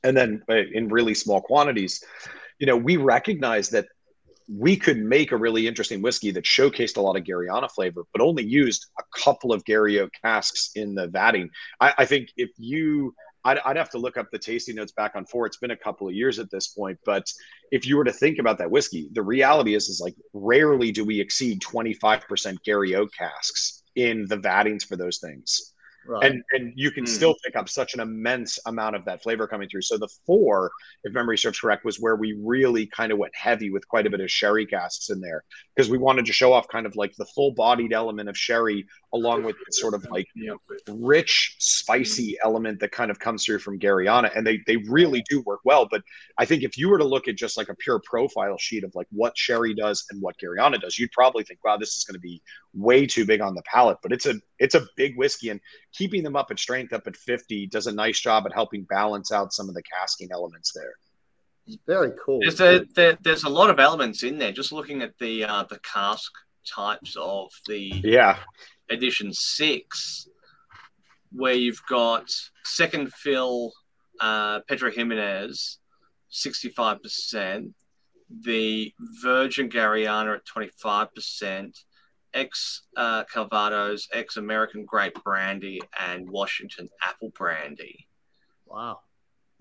[0.04, 2.04] and then uh, in really small quantities
[2.60, 3.86] you know we recognize that
[4.58, 8.22] we could make a really interesting whiskey that showcased a lot of Garryana flavor, but
[8.22, 11.49] only used a couple of Garry Oak casks in the vatting.
[11.80, 15.14] I, I think if you, I'd, I'd, have to look up the tasting notes back
[15.16, 15.45] on four.
[15.45, 17.26] It's been a couple of years at this point, but
[17.72, 21.06] if you were to think about that whiskey, the reality is, is like rarely do
[21.06, 25.70] we exceed 25% Garry Oak casks in the vattings for those things.
[26.06, 26.32] Right.
[26.32, 27.08] And and you can mm.
[27.08, 29.84] still pick up such an immense amount of that flavor coming through.
[29.84, 30.72] So the four,
[31.04, 34.10] if memory serves correct, was where we really kind of went heavy with quite a
[34.10, 35.43] bit of sherry casks in there
[35.76, 38.88] because we wanted to show off kind of like the full bodied element of sherry
[39.14, 40.28] along with sort of like
[40.88, 44.36] rich, spicy element that kind of comes through from Garryana.
[44.36, 45.88] And they they really do work well.
[45.89, 46.02] But
[46.39, 48.95] I think if you were to look at just like a pure profile sheet of
[48.95, 52.16] like what sherry does and what Garryana does, you'd probably think, wow, this is going
[52.16, 52.41] to be
[52.74, 53.97] way too big on the palate.
[54.01, 55.59] But it's a it's a big whiskey and
[55.93, 59.32] keeping them up at strength up at 50 does a nice job at helping balance
[59.32, 60.93] out some of the casking elements there.
[61.67, 62.39] It's Very cool.
[62.41, 64.51] There's a, there, there's a lot of elements in there.
[64.51, 66.32] Just looking at the uh, the cask
[66.67, 68.38] types of the yeah
[68.89, 70.28] edition six,
[71.32, 72.30] where you've got
[72.63, 73.74] second fill
[74.19, 75.78] uh, Pedro Ximénez,
[76.32, 77.74] 65%,
[78.30, 81.78] the Virgin Garryana at 25%,
[82.34, 88.08] ex uh, Calvados, ex American Grape Brandy, and Washington Apple Brandy.
[88.66, 89.00] Wow.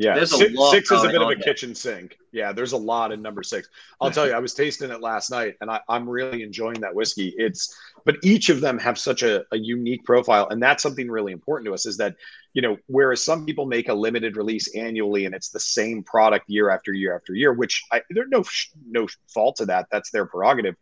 [0.01, 1.43] Yeah, there's six, six is a bit of a there.
[1.43, 2.17] kitchen sink.
[2.33, 3.69] Yeah, there's a lot in number six.
[4.01, 6.95] I'll tell you, I was tasting it last night, and I, am really enjoying that
[6.95, 7.35] whiskey.
[7.37, 11.33] It's, but each of them have such a, a, unique profile, and that's something really
[11.33, 11.85] important to us.
[11.85, 12.17] Is that
[12.55, 16.49] you know, whereas some people make a limited release annually, and it's the same product
[16.49, 18.43] year after year after year, which I, there's no
[18.89, 19.89] no fault to that.
[19.91, 20.77] That's their prerogative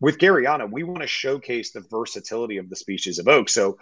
[0.00, 3.48] with Garryana, we want to showcase the versatility of the species of oak.
[3.48, 3.78] So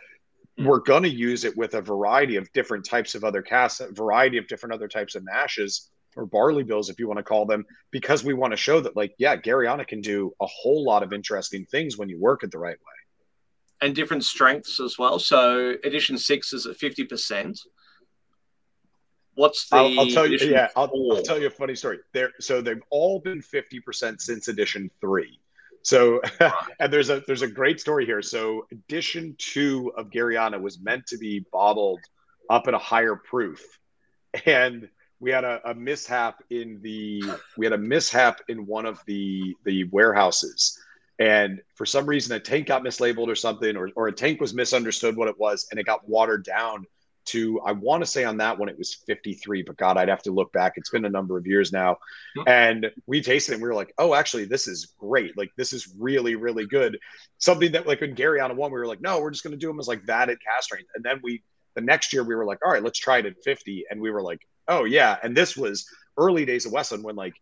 [0.58, 0.66] mm.
[0.66, 3.90] we're going to use it with a variety of different types of other casts, a
[3.92, 7.44] variety of different other types of mashes or barley bills, if you want to call
[7.44, 11.02] them, because we want to show that, like, yeah, Garryana can do a whole lot
[11.02, 13.86] of interesting things when you work it the right way.
[13.86, 15.18] And different strengths as well.
[15.18, 17.58] So edition six is at 50%.
[19.34, 19.76] What's the?
[19.76, 20.38] I'll, I'll tell you.
[20.38, 20.90] Yeah, I'll.
[21.12, 21.98] I'll tell you a funny story.
[22.14, 25.38] There, so they've all been fifty percent since edition three.
[25.86, 26.20] So,
[26.80, 28.20] and there's a there's a great story here.
[28.20, 32.00] So, edition two of Garryana was meant to be bottled
[32.50, 33.64] up at a higher proof,
[34.46, 34.88] and
[35.20, 37.22] we had a, a mishap in the
[37.56, 40.76] we had a mishap in one of the the warehouses.
[41.20, 44.52] And for some reason a tank got mislabeled or something or, or a tank was
[44.52, 46.84] misunderstood what it was and it got watered down
[47.26, 50.22] to i want to say on that one it was 53 but god i'd have
[50.22, 50.74] to look back.
[50.76, 51.98] It's been a number of years now.
[52.46, 55.36] And we tasted it and we were like oh actually this is great.
[55.36, 56.98] Like this is really really good.
[57.38, 59.68] Something that like in Garryana one we were like no we're just going to do
[59.68, 61.42] them as like that at cast strength and then we
[61.74, 64.10] the next year we were like all right let's try it at 50 and we
[64.10, 65.16] were like oh yeah.
[65.22, 65.86] And this was
[66.18, 67.34] early days of westland when like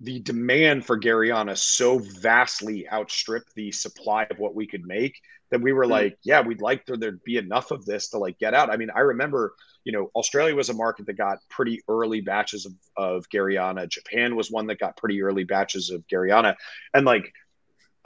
[0.00, 5.20] the demand for Garryana so vastly outstripped the supply of what we could make
[5.50, 5.92] that we were hmm.
[5.92, 8.70] like, yeah, we'd like there to be enough of this to like get out.
[8.70, 12.66] I mean, I remember, you know, Australia was a market that got pretty early batches
[12.66, 13.88] of, of Garryana.
[13.88, 16.56] Japan was one that got pretty early batches of Garryana.
[16.92, 17.32] And like,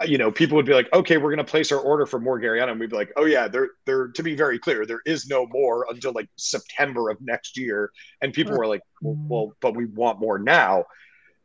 [0.05, 2.39] you know, people would be like, okay, we're going to place our order for more
[2.39, 2.70] Garryana.
[2.70, 5.47] And we'd be like, oh yeah, there, there, to be very clear, there is no
[5.47, 7.91] more until like September of next year.
[8.20, 10.84] And people were like, well, but we want more now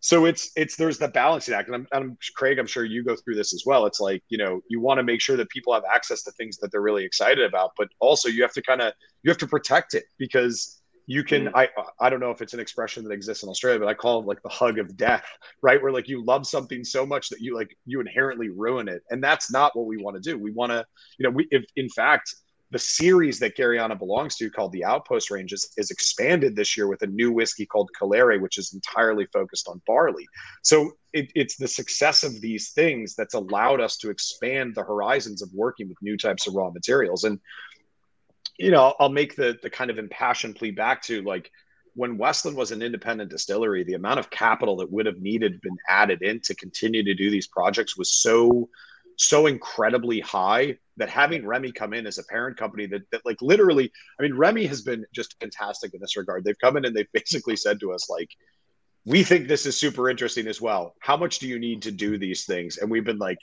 [0.03, 3.15] so it's it's there's the balancing act and I'm, I'm craig i'm sure you go
[3.15, 3.85] through this as well.
[3.85, 6.57] It's like you know you want to make sure that people have access to things
[6.57, 8.93] that they're really excited about but also you have to kind of
[9.23, 11.55] you have to protect it because you can mm-hmm.
[11.55, 11.69] i
[12.01, 14.25] i don't know if it's an expression that exists in australia but i call it
[14.25, 15.25] like the hug of death
[15.63, 15.81] right?
[15.81, 19.01] Where like you love something so much that you like you inherently ruin it.
[19.09, 20.37] And that's not what we want to do.
[20.37, 20.85] We want to
[21.17, 22.35] you know we if in fact
[22.74, 26.88] the series that Garryana belongs to, called the Outpost Range, is, is expanded this year
[26.88, 30.28] with a new whiskey called Colere, which is entirely focused on barley.
[30.63, 35.43] So it, it's the success of these things that's allowed us to expand the horizons
[35.43, 37.24] of working with new types of raw materials.
[37.24, 37.39] And
[38.57, 41.51] you know, I'll make the the kind of impassioned plea back to like
[41.95, 45.78] when Westland was an independent distillery, the amount of capital that would have needed been
[45.88, 48.69] added in to continue to do these projects was so
[49.18, 53.41] so incredibly high that having Remy come in as a parent company that, that like
[53.41, 56.43] literally, I mean, Remy has been just fantastic in this regard.
[56.43, 58.30] They've come in and they've basically said to us, like,
[59.05, 60.95] we think this is super interesting as well.
[60.99, 62.78] How much do you need to do these things?
[62.78, 63.38] And we've been like,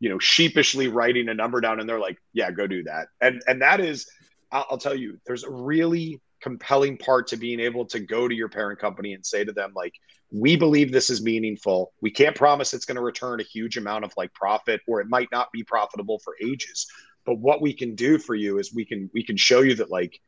[0.00, 3.08] you know, sheepishly writing a number down, and they're like, yeah, go do that.
[3.20, 4.08] And and that is,
[4.50, 8.34] I'll, I'll tell you, there's a really compelling part to being able to go to
[8.34, 9.94] your parent company and say to them like
[10.30, 11.94] we believe this is meaningful.
[12.02, 15.08] We can't promise it's going to return a huge amount of like profit or it
[15.08, 16.86] might not be profitable for ages.
[17.24, 19.90] But what we can do for you is we can we can show you that
[19.90, 20.20] like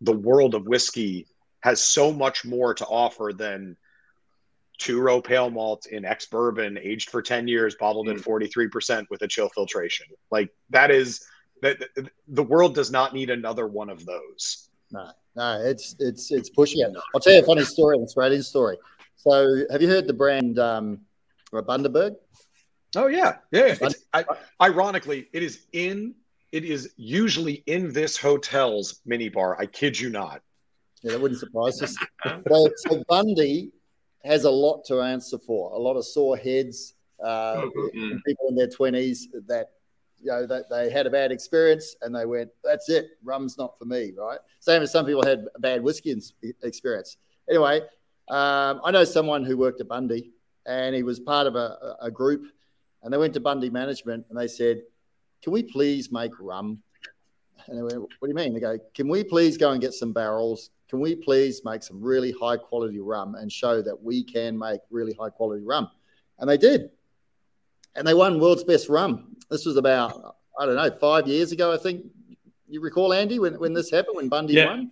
[0.00, 1.26] the world of whiskey
[1.64, 3.76] has so much more to offer than
[4.78, 8.70] two row pale malt in ex bourbon aged for 10 years bottled at mm.
[8.70, 10.06] 43% with a chill filtration.
[10.30, 11.26] Like that is
[11.62, 11.82] that
[12.28, 14.68] the world does not need another one of those.
[14.92, 16.92] No no, it's it's it's pushing it.
[17.14, 18.76] I'll tell you a funny story, an Australian story.
[19.16, 21.00] So, have you heard the brand um,
[21.52, 22.16] Bundaberg?
[22.96, 23.74] Oh yeah, yeah.
[23.80, 24.24] It's, I,
[24.60, 26.14] ironically, it is in.
[26.52, 29.56] It is usually in this hotel's minibar.
[29.58, 30.40] I kid you not.
[31.02, 31.96] Yeah, that wouldn't surprise us.
[32.48, 33.72] so, so Bundy
[34.24, 35.72] has a lot to answer for.
[35.72, 38.18] A lot of sore heads, uh, mm-hmm.
[38.24, 39.70] people in their twenties that
[40.24, 43.78] you know, that they had a bad experience and they went, that's it, rum's not
[43.78, 44.38] for me, right?
[44.58, 46.18] Same as some people had a bad whiskey
[46.62, 47.18] experience.
[47.48, 47.82] Anyway,
[48.30, 50.32] um, I know someone who worked at Bundy
[50.64, 52.46] and he was part of a, a group
[53.02, 54.80] and they went to Bundy management and they said,
[55.42, 56.82] can we please make rum?
[57.66, 58.54] And they went, what do you mean?
[58.54, 60.70] They go, can we please go and get some barrels?
[60.88, 64.80] Can we please make some really high quality rum and show that we can make
[64.90, 65.90] really high quality rum?
[66.38, 66.90] And they did.
[67.96, 71.72] And they won world's best rum this was about, I don't know, five years ago,
[71.72, 72.04] I think.
[72.68, 74.66] You recall, Andy, when, when this happened, when Bundy yeah.
[74.66, 74.90] won?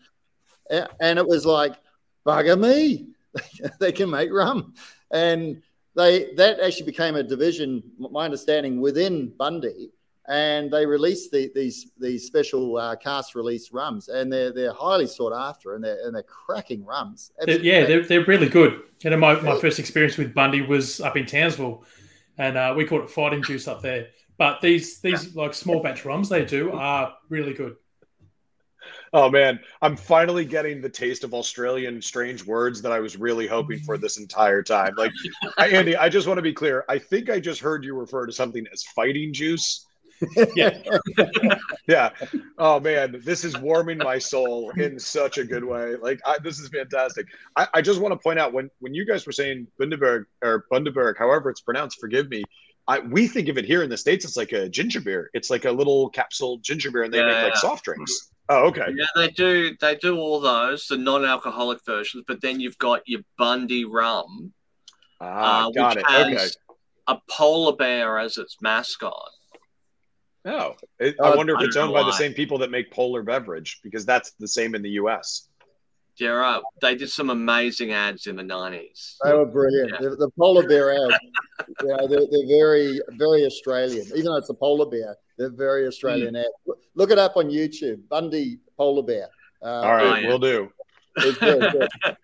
[1.01, 1.75] And it was like,
[2.25, 3.09] bugger me,
[3.81, 4.75] they can make rum.
[5.11, 5.63] And
[5.97, 9.91] they that actually became a division, my understanding, within Bundy.
[10.29, 15.07] And they released the, these these special uh, cast release rums, and they're they're highly
[15.07, 17.33] sought after, and they're and they're cracking rums.
[17.41, 18.81] Absolutely yeah, they're, they're really good.
[19.03, 21.85] You know, my, my first experience with Bundy was up in Townsville,
[22.39, 24.09] and uh, we call it fighting juice up there.
[24.39, 27.76] But these these like small batch rums they do are really good.
[29.12, 33.47] Oh man, I'm finally getting the taste of Australian strange words that I was really
[33.47, 34.95] hoping for this entire time.
[34.97, 35.12] Like,
[35.59, 36.85] Andy, I just want to be clear.
[36.89, 39.87] I think I just heard you refer to something as fighting juice.
[40.55, 40.79] Yeah.
[41.89, 42.11] yeah.
[42.59, 45.97] Oh man, this is warming my soul in such a good way.
[45.97, 47.27] Like I, this is fantastic.
[47.57, 50.66] I, I, just want to point out when when you guys were saying Bundaberg or
[50.73, 52.43] Bundaberg, however it's pronounced, forgive me.
[52.89, 54.25] I, we think of it here in the states.
[54.25, 55.31] It's like a ginger beer.
[55.35, 58.33] It's like a little capsule ginger beer, and they yeah, make like soft drinks.
[58.49, 58.89] Oh, okay.
[58.95, 59.77] Yeah, they do.
[59.81, 62.25] They do all those, the non-alcoholic versions.
[62.27, 64.53] But then you've got your Bundy rum,
[65.20, 66.11] Ah, uh, got which it.
[66.11, 66.77] has Okay.
[67.07, 69.31] a polar bear as its mascot.
[70.45, 72.70] Oh, it, Uh, I wonder if I it's owned know by the same people that
[72.70, 75.49] make Polar Beverage because that's the same in the U.S.
[76.18, 76.61] Yeah, right.
[76.80, 79.16] They did some amazing ads in the nineties.
[79.24, 79.99] They were brilliant.
[80.01, 81.16] The, the polar bear ads,
[81.80, 84.07] you know, they're, they're very, very Australian.
[84.09, 86.49] Even though it's a polar bear, they're very Australian ads.
[86.95, 88.07] Look it up on YouTube.
[88.11, 89.28] Bundy polar bear.
[89.62, 90.28] Uh, All right, yeah.
[90.28, 90.70] we'll do.
[91.16, 91.88] It's very good.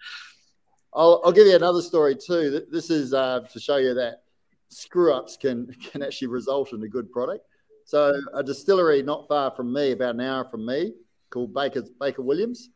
[0.94, 2.50] I'll, I'll give you another story too.
[2.50, 4.22] Th- This is uh, to show you that
[4.68, 7.46] screw ups can can actually result in a good product.
[7.88, 10.92] So a distillery not far from me, about an hour from me,
[11.30, 12.68] called Baker's Baker Williams,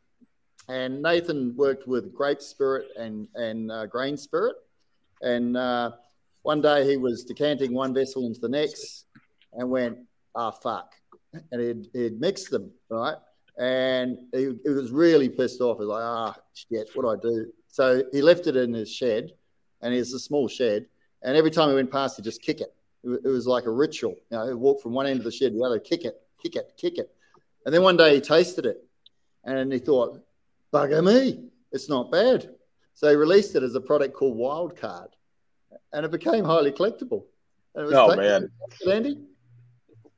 [0.71, 4.57] and Nathan worked with grape spirit and and uh, grain spirit,
[5.21, 5.91] and uh,
[6.45, 9.05] one day he was decanting one vessel into the next,
[9.53, 9.99] and went
[10.35, 10.95] ah fuck,
[11.51, 13.19] and he'd, he'd mixed them right
[13.59, 15.77] and he, he was really pissed off.
[15.77, 17.53] He was like, ah, shit, what do I do?
[17.69, 19.33] So he left it in his shed,
[19.83, 20.87] and it's a small shed.
[21.23, 22.75] And every time he went past, he'd just kick it.
[23.05, 24.17] It, was like a ritual.
[24.31, 26.21] You know, he'd walk from one end of the shed to the other, kick it,
[26.41, 27.11] kick it, kick it.
[27.67, 28.85] And then one day he tasted it,
[29.45, 30.21] and he thought,
[30.73, 32.49] bugger me, it's not bad.
[32.95, 35.09] So he released it as a product called Wildcard,
[35.93, 37.25] and it became highly collectible.
[37.75, 38.51] And it was Oh, taken- man.
[38.89, 39.19] Andy,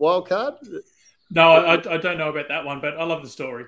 [0.01, 0.57] Wildcard.
[1.31, 3.65] No, I, I don't know about that one, but I love the story.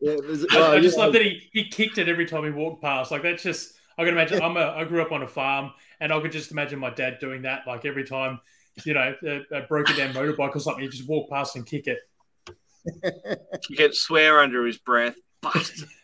[0.00, 1.04] Yeah, it was- I, well, I oh, just yeah.
[1.04, 3.10] love that he, he kicked it every time he walked past.
[3.10, 4.42] Like that's just I can imagine.
[4.42, 7.18] I'm a I grew up on a farm, and I could just imagine my dad
[7.20, 7.66] doing that.
[7.66, 8.40] Like every time,
[8.84, 11.86] you know, a, a broken down motorbike or something, You just walk past and kick
[11.86, 11.98] it.
[13.68, 15.16] You can swear under his breath.
[15.42, 15.88] Bastard.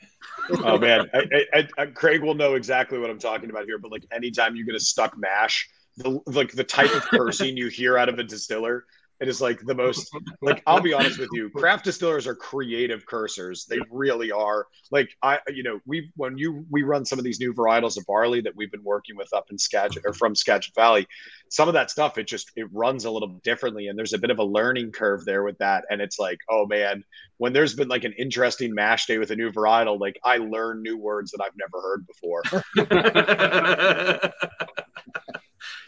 [0.64, 3.78] Oh man, I, I, I, I- Craig will know exactly what I'm talking about here.
[3.78, 7.68] But like, anytime you get a stuck mash, the like the type of cursing you
[7.68, 8.84] hear out of a distiller,
[9.20, 10.10] it is like the most.
[10.40, 13.66] Like, I'll be honest with you, craft distillers are creative cursors.
[13.66, 14.66] They really are.
[14.90, 18.04] Like, I, you know, we when you we run some of these new varietals of
[18.06, 21.06] barley that we've been working with up in Skagit or from Skagit Valley.
[21.48, 24.30] Some of that stuff, it just it runs a little differently, and there's a bit
[24.30, 25.84] of a learning curve there with that.
[25.90, 27.04] And it's like, oh man,
[27.38, 30.82] when there's been like an interesting mash day with a new varietal, like I learn
[30.82, 32.42] new words that I've never heard before.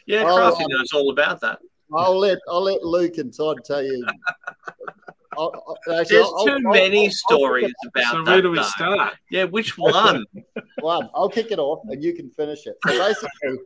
[0.07, 1.59] yeah, Oh, Crafty um, knows all about that.
[1.97, 4.05] I'll let I'll let Luke and Todd tell you.
[5.37, 5.53] I'll,
[5.89, 8.31] I'll- actually, There's I'll- too I'll- many I'll- I'll stories kick about so that.
[8.31, 8.63] where do we though.
[8.65, 9.15] start?
[9.31, 10.25] Yeah, which one?
[10.35, 10.45] it-
[10.81, 12.77] One, I'll kick it off, and you can finish it.
[12.87, 13.59] So basically,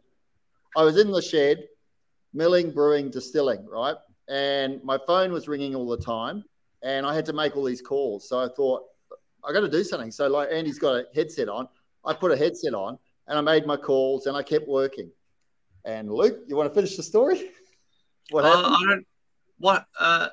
[0.76, 1.64] I was in the shed,
[2.33, 3.97] milling, brewing, distilling, right,
[4.29, 6.45] and my phone was ringing all the time,
[6.83, 8.29] and I had to make all these calls.
[8.29, 8.83] So I thought
[9.45, 10.11] I got to do something.
[10.12, 11.66] So like Andy's got a headset on,
[12.05, 15.11] I put a headset on, and I made my calls, and I kept working.
[15.85, 17.51] And Luke, you want to finish the story?
[18.31, 18.76] What Uh, happened?
[18.76, 19.07] I don't.
[19.59, 20.29] What uh,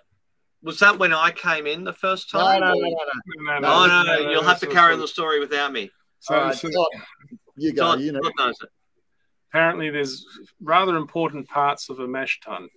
[0.61, 2.59] was that when I came in the first time?
[2.61, 3.59] no, or- no, no, no.
[3.59, 5.89] No, No, no, no, You'll have to carry on the story without me.
[6.19, 6.87] So, All right, so Todd,
[7.55, 7.81] you go.
[7.83, 8.19] Todd, You know.
[8.21, 8.69] Todd knows it.
[9.49, 10.25] apparently there's
[10.61, 12.67] rather important parts of a mash tun,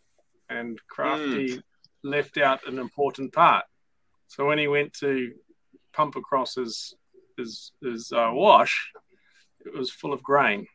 [0.49, 1.61] and Crafty
[2.05, 3.65] left out an important part.
[4.29, 5.33] So when he went to
[5.93, 6.95] pump across his
[7.37, 8.91] his his uh, wash,
[9.67, 10.67] it was full of grain.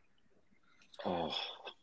[1.05, 1.33] Oh,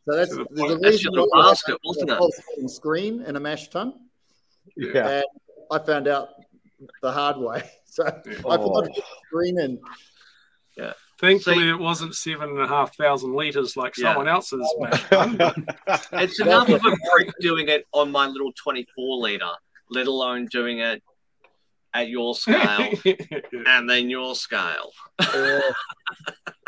[0.09, 0.81] So that's To the there's a point.
[0.81, 2.13] That's reason your why basket, wasn't it?
[2.13, 3.93] I was screen in a mash tun.
[4.75, 5.07] yeah.
[5.09, 5.25] And
[5.71, 6.29] I found out
[7.01, 7.63] the hard way.
[7.91, 8.31] So I Oh.
[8.41, 9.77] forgot to put the screen in.
[10.77, 10.93] Yeah.
[11.19, 14.11] Thankfully, See- it wasn't seven and a half thousand liters like Yeah.
[14.13, 15.37] someone else's mash tun.
[16.13, 19.51] It's enough of a prick doing it on my little 24 liter,
[19.89, 21.03] let alone doing it
[21.93, 22.93] at your scale
[23.67, 24.91] and then your scale.
[25.19, 25.59] Uh,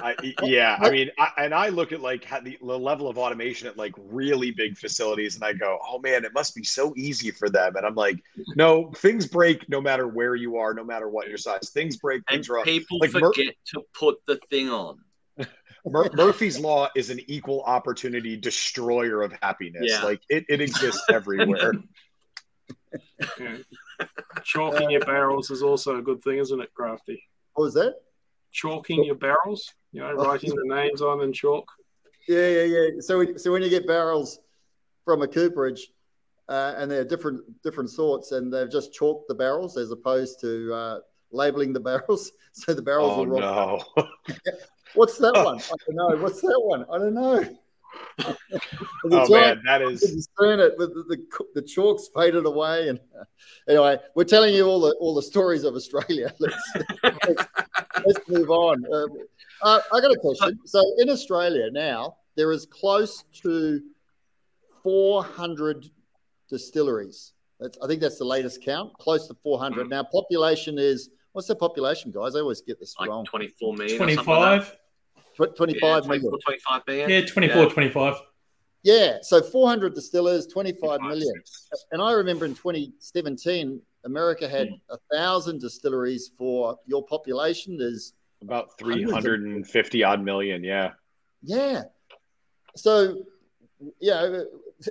[0.02, 3.18] I, yeah, I mean, I, and I look at like how the, the level of
[3.18, 6.94] automation at like really big facilities, and I go, "Oh man, it must be so
[6.98, 8.22] easy for them." And I'm like,
[8.56, 11.70] "No, things break no matter where you are, no matter what your size.
[11.70, 15.00] Things break, And things are up." people Like Mur- forget to put the thing on.
[15.86, 19.86] Mur- Murphy's law is an equal opportunity destroyer of happiness.
[19.86, 20.04] Yeah.
[20.04, 21.74] Like it, it exists everywhere.
[24.04, 24.42] Yeah.
[24.44, 27.22] Chalking your barrels is also a good thing, isn't it, Crafty?
[27.54, 27.96] what was that?
[28.52, 31.66] Chalking your barrels, you know, writing the names on in chalk.
[32.28, 32.88] Yeah, yeah, yeah.
[33.00, 34.40] So, so when you get barrels
[35.06, 35.88] from a cooperage,
[36.50, 40.74] uh, and they're different different sorts, and they've just chalked the barrels as opposed to
[40.74, 41.00] uh,
[41.32, 43.84] labeling the barrels, so the barrels oh are wrong.
[43.98, 44.08] no!
[44.94, 45.60] What's that one?
[45.60, 46.22] I don't know.
[46.22, 46.86] What's that one?
[46.92, 47.58] I don't know.
[49.06, 52.46] The Oh giant- man, that you is discern it, but the, the, the chalks faded
[52.46, 52.88] away.
[52.88, 53.00] And
[53.68, 56.34] anyway, we're telling you all the all the stories of Australia.
[56.40, 56.64] Let's
[57.04, 57.46] let's,
[58.06, 58.86] let's move on.
[58.94, 59.10] Um,
[59.62, 60.58] uh, I got a question.
[60.66, 63.82] So in Australia now, there is close to
[64.84, 65.90] 400
[66.50, 67.34] distilleries.
[67.60, 69.88] That's, I think that's the latest count, close to 400.
[69.88, 69.90] Mm.
[69.90, 72.36] Now, population is what's the population, guys?
[72.36, 73.26] I always get this like wrong.
[73.26, 73.98] 24 million.
[73.98, 74.28] 25.
[74.28, 74.80] Like
[75.36, 77.10] 25 yeah, 24, 25 million.
[77.10, 77.70] Yeah, 24, yeah.
[77.70, 78.16] 25.
[78.84, 81.34] Yeah, so 400 distillers, 25 million.
[81.92, 84.80] And I remember in 2017, America had mm.
[84.90, 87.78] a thousand distilleries for your population.
[87.78, 90.64] There's about 350 odd million.
[90.64, 90.92] Yeah.
[91.42, 91.84] Yeah.
[92.76, 93.24] So,
[94.00, 94.44] yeah,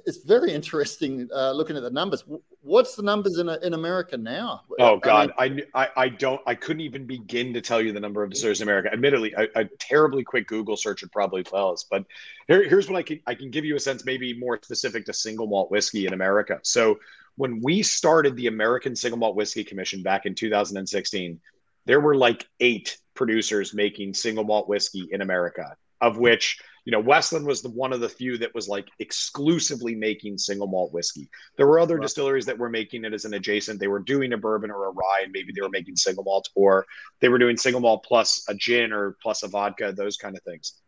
[0.06, 2.24] it's very interesting uh, looking at the numbers.
[2.62, 4.62] What's the numbers in in America now?
[4.78, 8.00] Oh God, I, mean, I, I don't I couldn't even begin to tell you the
[8.00, 8.90] number of distilleries in America.
[8.92, 11.84] Admittedly, a, a, terribly quick Google search would probably tell us.
[11.90, 12.04] But
[12.48, 15.12] here, here's what I can I can give you a sense, maybe more specific to
[15.12, 16.60] single malt whiskey in America.
[16.62, 16.98] So
[17.36, 21.40] when we started the American Single Malt Whiskey Commission back in 2016,
[21.86, 27.00] there were like eight producers making single malt whiskey in America, of which you know,
[27.00, 31.28] Westland was the one of the few that was like exclusively making single malt whiskey.
[31.56, 32.02] There were other right.
[32.02, 33.78] distilleries that were making it as an adjacent.
[33.78, 36.48] They were doing a bourbon or a rye, and maybe they were making single malt,
[36.54, 36.86] or
[37.20, 40.42] they were doing single malt plus a gin or plus a vodka, those kind of
[40.42, 40.80] things.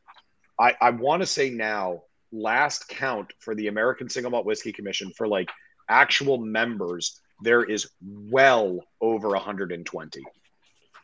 [0.59, 5.13] I, I want to say now, last count for the American Single Malt Whiskey Commission
[5.17, 5.51] for like
[5.89, 10.23] actual members, there is well over 120.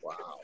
[0.03, 0.40] Wow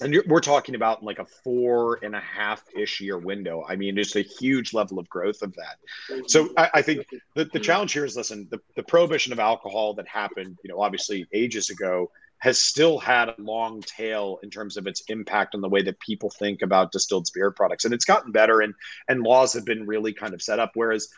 [0.00, 3.64] and we're talking about like a four and a half ish year window.
[3.68, 6.28] I mean, it's a huge level of growth of that.
[6.28, 9.94] So I, I think the, the challenge here is listen, the, the prohibition of alcohol
[9.94, 14.76] that happened, you know, obviously ages ago has still had a long tail in terms
[14.76, 17.84] of its impact on the way that people think about distilled spirit products.
[17.84, 18.74] And it's gotten better and
[19.08, 20.70] and laws have been really kind of set up.
[20.74, 21.08] Whereas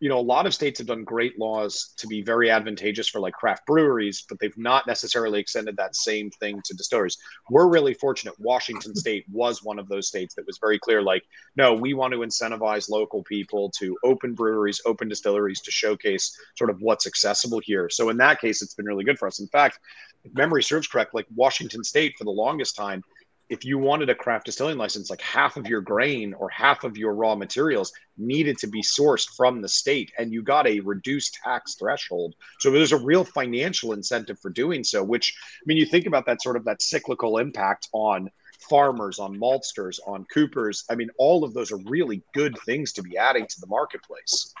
[0.00, 3.20] you know, a lot of states have done great laws to be very advantageous for
[3.20, 7.18] like craft breweries, but they've not necessarily extended that same thing to distilleries.
[7.50, 8.38] We're really fortunate.
[8.38, 11.24] Washington State was one of those states that was very clear like,
[11.56, 16.70] no, we want to incentivize local people to open breweries, open distilleries to showcase sort
[16.70, 17.90] of what's accessible here.
[17.90, 19.40] So in that case, it's been really good for us.
[19.40, 19.80] In fact,
[20.24, 23.02] if memory serves correct, like Washington State for the longest time
[23.48, 26.98] if you wanted a craft distilling license, like half of your grain or half of
[26.98, 31.38] your raw materials needed to be sourced from the state, and you got a reduced
[31.42, 32.34] tax threshold.
[32.58, 35.02] So there's a real financial incentive for doing so.
[35.02, 38.30] Which I mean, you think about that sort of that cyclical impact on
[38.60, 40.84] farmers, on maltsters, on coopers.
[40.90, 44.52] I mean, all of those are really good things to be adding to the marketplace.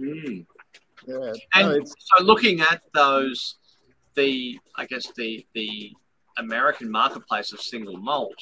[0.00, 0.46] Mm.
[1.06, 3.56] Yeah, and so looking at those,
[4.14, 5.92] the I guess the the
[6.38, 8.34] American marketplace of single malt,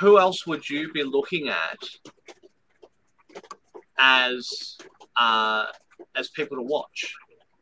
[0.00, 1.78] who else would you be looking at
[3.98, 4.76] as
[5.18, 5.66] uh,
[6.16, 7.14] as people to watch?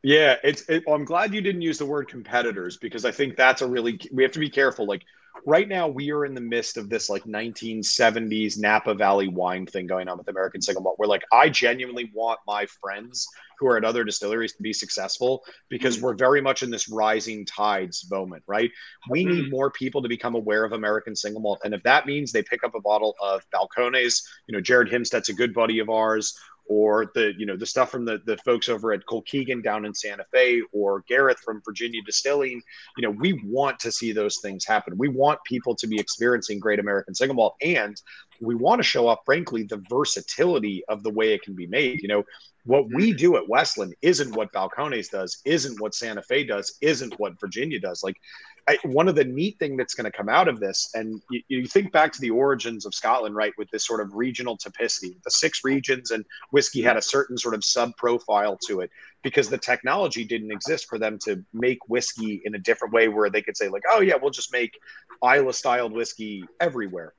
[0.02, 0.68] Yeah, it's.
[0.68, 4.00] It, I'm glad you didn't use the word competitors because I think that's a really
[4.12, 4.86] we have to be careful.
[4.86, 5.02] Like
[5.46, 9.86] right now we are in the midst of this like 1970s Napa Valley wine thing
[9.86, 10.98] going on with American Single Malt.
[10.98, 13.26] Where like I genuinely want my friends
[13.58, 16.06] who are at other distilleries to be successful because mm-hmm.
[16.06, 18.70] we're very much in this rising tides moment, right?
[19.10, 19.50] We need mm-hmm.
[19.50, 22.64] more people to become aware of American Single Malt, and if that means they pick
[22.64, 26.34] up a bottle of Balcones, you know, Jared Himstedt's a good buddy of ours
[26.70, 29.92] or the you know the stuff from the the folks over at Colkegan down in
[29.92, 32.62] Santa Fe or Gareth from Virginia Distilling,
[32.96, 34.96] you know, we want to see those things happen.
[34.96, 38.00] We want people to be experiencing great American single malt and
[38.40, 42.02] we want to show off frankly the versatility of the way it can be made.
[42.02, 42.24] You know,
[42.64, 43.16] what we mm-hmm.
[43.16, 47.80] do at Westland isn't what Balcones does, isn't what Santa Fe does, isn't what Virginia
[47.80, 48.04] does.
[48.04, 48.16] Like
[48.68, 51.42] I, one of the neat thing that's going to come out of this, and you,
[51.48, 55.22] you, think back to the origins of Scotland, right, with this sort of regional typicity,
[55.24, 58.90] the six regions, and whiskey had a certain sort of sub profile to it
[59.22, 63.30] because the technology didn't exist for them to make whiskey in a different way where
[63.30, 64.78] they could say, like, oh, yeah, we'll just make
[65.24, 67.14] Islay styled whiskey everywhere.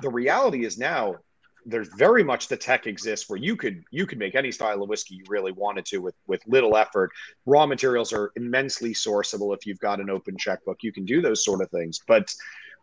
[0.00, 1.16] The reality is now
[1.64, 4.88] there's very much the tech exists where you could you could make any style of
[4.88, 7.10] whiskey you really wanted to with with little effort.
[7.46, 10.78] Raw materials are immensely sourceable if you've got an open checkbook.
[10.82, 12.00] You can do those sort of things.
[12.06, 12.32] But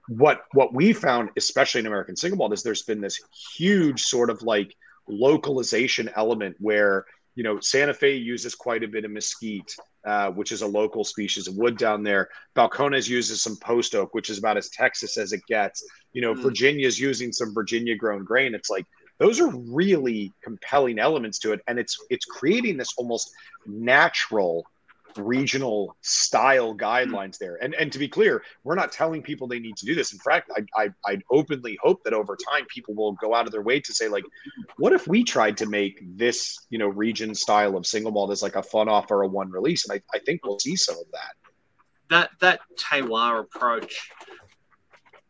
[0.09, 3.21] what what we found especially in american single malt is there's been this
[3.55, 4.75] huge sort of like
[5.07, 7.05] localization element where
[7.35, 9.71] you know santa fe uses quite a bit of mesquite
[10.05, 12.29] uh, which is a local species of wood down there.
[12.55, 15.83] Balcones uses some post oak, which is about as Texas as it gets.
[16.13, 16.41] You know, mm.
[16.41, 18.55] Virginia's using some Virginia grown grain.
[18.55, 18.85] It's like
[19.17, 23.31] those are really compelling elements to it, and it's it's creating this almost
[23.65, 24.65] natural
[25.19, 27.57] regional style guidelines there.
[27.61, 30.13] And and to be clear, we're not telling people they need to do this.
[30.13, 33.51] In fact, I, I I openly hope that over time people will go out of
[33.51, 34.23] their way to say like,
[34.77, 38.41] what if we tried to make this you know region style of single malt as
[38.41, 39.87] like a fun off or a one release?
[39.87, 41.33] And I, I think we'll see some of that.
[42.09, 44.11] That that terroir approach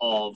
[0.01, 0.35] of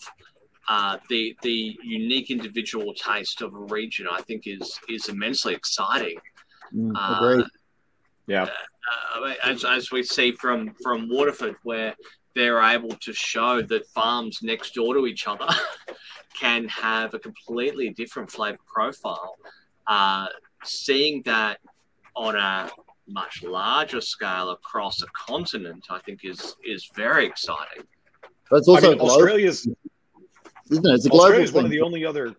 [0.68, 6.20] uh, the the unique individual taste of a region, I think is is immensely exciting.
[6.74, 7.44] Mm, uh,
[8.28, 8.48] Yeah.
[9.16, 11.96] Uh, as, as we see from from Waterford, where
[12.36, 15.48] they're able to show that farms next door to each other
[16.40, 19.36] can have a completely different flavor profile.
[19.88, 20.28] Uh,
[20.64, 21.60] seeing that
[22.16, 22.70] on a
[23.08, 27.84] much larger scale across a continent, I think is is very exciting.
[28.50, 29.68] But it's also I mean, Australia's
[30.72, 30.94] isn't it?
[30.94, 32.34] It's a Australia global is one of the only other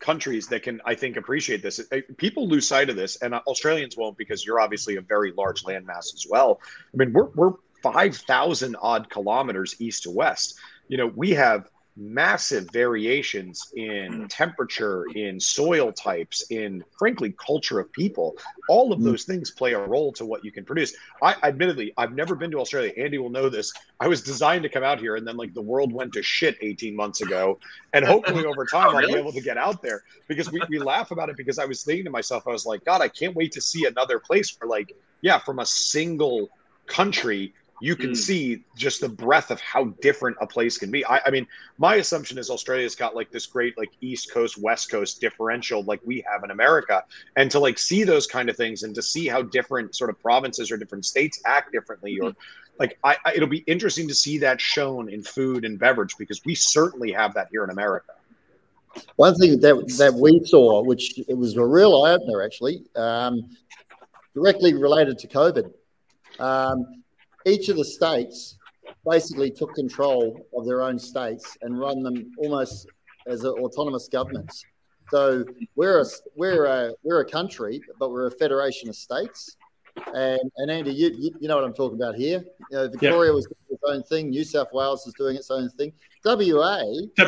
[0.00, 1.80] countries that can, I think, appreciate this.
[2.16, 6.14] People lose sight of this, and Australians won't because you're obviously a very large landmass
[6.14, 6.60] as well.
[6.92, 10.58] I mean, we're we're five thousand odd kilometers east to west.
[10.88, 11.68] You know, we have
[11.98, 18.36] massive variations in temperature, in soil types, in frankly culture of people.
[18.68, 19.04] All of Mm.
[19.04, 20.94] those things play a role to what you can produce.
[21.22, 22.92] I admittedly, I've never been to Australia.
[22.96, 23.72] Andy will know this.
[23.98, 26.56] I was designed to come out here, and then like the world went to shit
[26.62, 27.58] 18 months ago.
[27.92, 31.10] And hopefully over time, I'll be able to get out there because we, we laugh
[31.10, 33.52] about it because I was thinking to myself, I was like, God, I can't wait
[33.52, 36.48] to see another place where like, yeah, from a single
[36.86, 38.16] country, you can Mm.
[38.16, 41.04] see just the breadth of how different a place can be.
[41.04, 41.46] I, I mean,
[41.78, 46.00] my assumption is Australia's got like this great like East Coast West Coast differential like
[46.04, 47.04] we have in America,
[47.36, 50.20] and to like see those kind of things and to see how different sort of
[50.20, 52.34] provinces or different states act differently, or
[52.80, 56.44] like I, I it'll be interesting to see that shown in food and beverage because
[56.44, 58.12] we certainly have that here in America.
[59.16, 63.50] One thing that that we saw, which it was a real eye opener actually, um,
[64.34, 65.72] directly related to COVID.
[66.40, 66.97] Um,
[67.46, 68.56] each of the states
[69.08, 72.86] basically took control of their own states and run them almost
[73.26, 74.64] as a, autonomous governments.
[75.10, 75.44] So
[75.76, 76.04] we're a
[76.36, 79.56] we're a we're a country, but we're a federation of states.
[80.14, 82.44] And and Andy, you you, you know what I'm talking about here.
[82.70, 84.30] You know, Victoria was doing its own thing.
[84.30, 85.92] New South Wales is doing its own thing.
[86.24, 86.82] WA,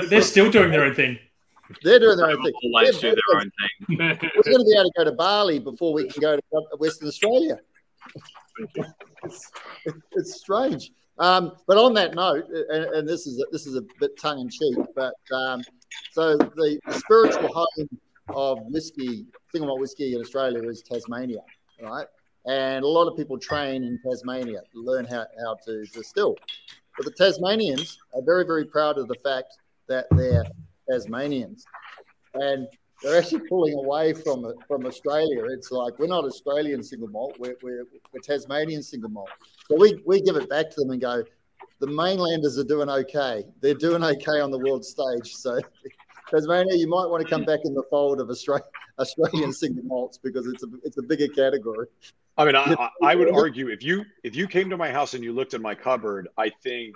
[0.09, 1.19] they're still doing their own thing.
[1.83, 2.53] they're doing their own thing.
[2.65, 3.99] always do They're- their own thing.
[3.99, 6.43] we're going to be able to go to Bali before we can go to
[6.79, 7.59] Western Australia.
[9.25, 9.51] It's,
[10.13, 10.93] it's strange.
[11.19, 14.41] Um, but on that note, and, and this is a, this is a bit tongue
[14.41, 15.63] in cheek, but um,
[16.13, 17.89] so the, the spiritual home
[18.29, 21.43] of whiskey, single malt whiskey in Australia is Tasmania,
[21.83, 22.07] right?
[22.47, 26.37] And a lot of people train in Tasmania learn how, how to distill.
[26.97, 29.59] But the Tasmanians are very, very proud of the fact
[29.89, 30.45] that they're
[30.91, 31.65] Tasmanians.
[32.35, 32.67] And
[33.03, 35.45] they're actually pulling away from it from Australia.
[35.45, 39.31] It's like we're not Australian single malt, we're, we're, we're Tasmanian single malt.
[39.69, 41.25] So we, we give it back to them and go,
[41.81, 43.45] the mainlanders are doing okay.
[43.61, 45.35] They're doing okay on the world stage.
[45.35, 45.59] So
[46.31, 48.67] Tasmania, you might want to come back in the fold of Australian,
[48.99, 51.87] Australian single malts because it's a it's a bigger category.
[52.37, 55.15] I mean, I, I, I would argue if you if you came to my house
[55.15, 56.95] and you looked in my cupboard, I think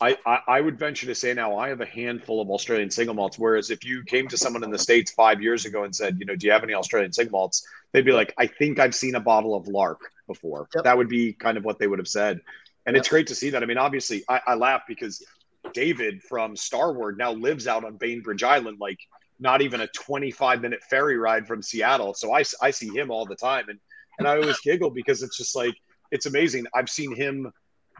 [0.00, 3.14] I, I, I would venture to say now I have a handful of Australian single
[3.14, 3.38] malts.
[3.38, 6.26] Whereas if you came to someone in the states five years ago and said, you
[6.26, 7.66] know, do you have any Australian single malts?
[7.92, 10.68] They'd be like, I think I've seen a bottle of Lark before.
[10.74, 10.84] Yep.
[10.84, 12.40] That would be kind of what they would have said.
[12.84, 13.00] And Yep.
[13.00, 13.62] it's great to see that.
[13.62, 15.24] I mean, obviously, I, I laugh because
[15.72, 18.98] David from Starward now lives out on Bainbridge Island, like
[19.40, 22.12] not even a 25 minute ferry ride from Seattle.
[22.12, 23.68] So I, I see him all the time.
[23.70, 23.78] And,
[24.18, 25.74] and I always giggle because it's just like,
[26.10, 26.66] it's amazing.
[26.74, 27.50] I've seen him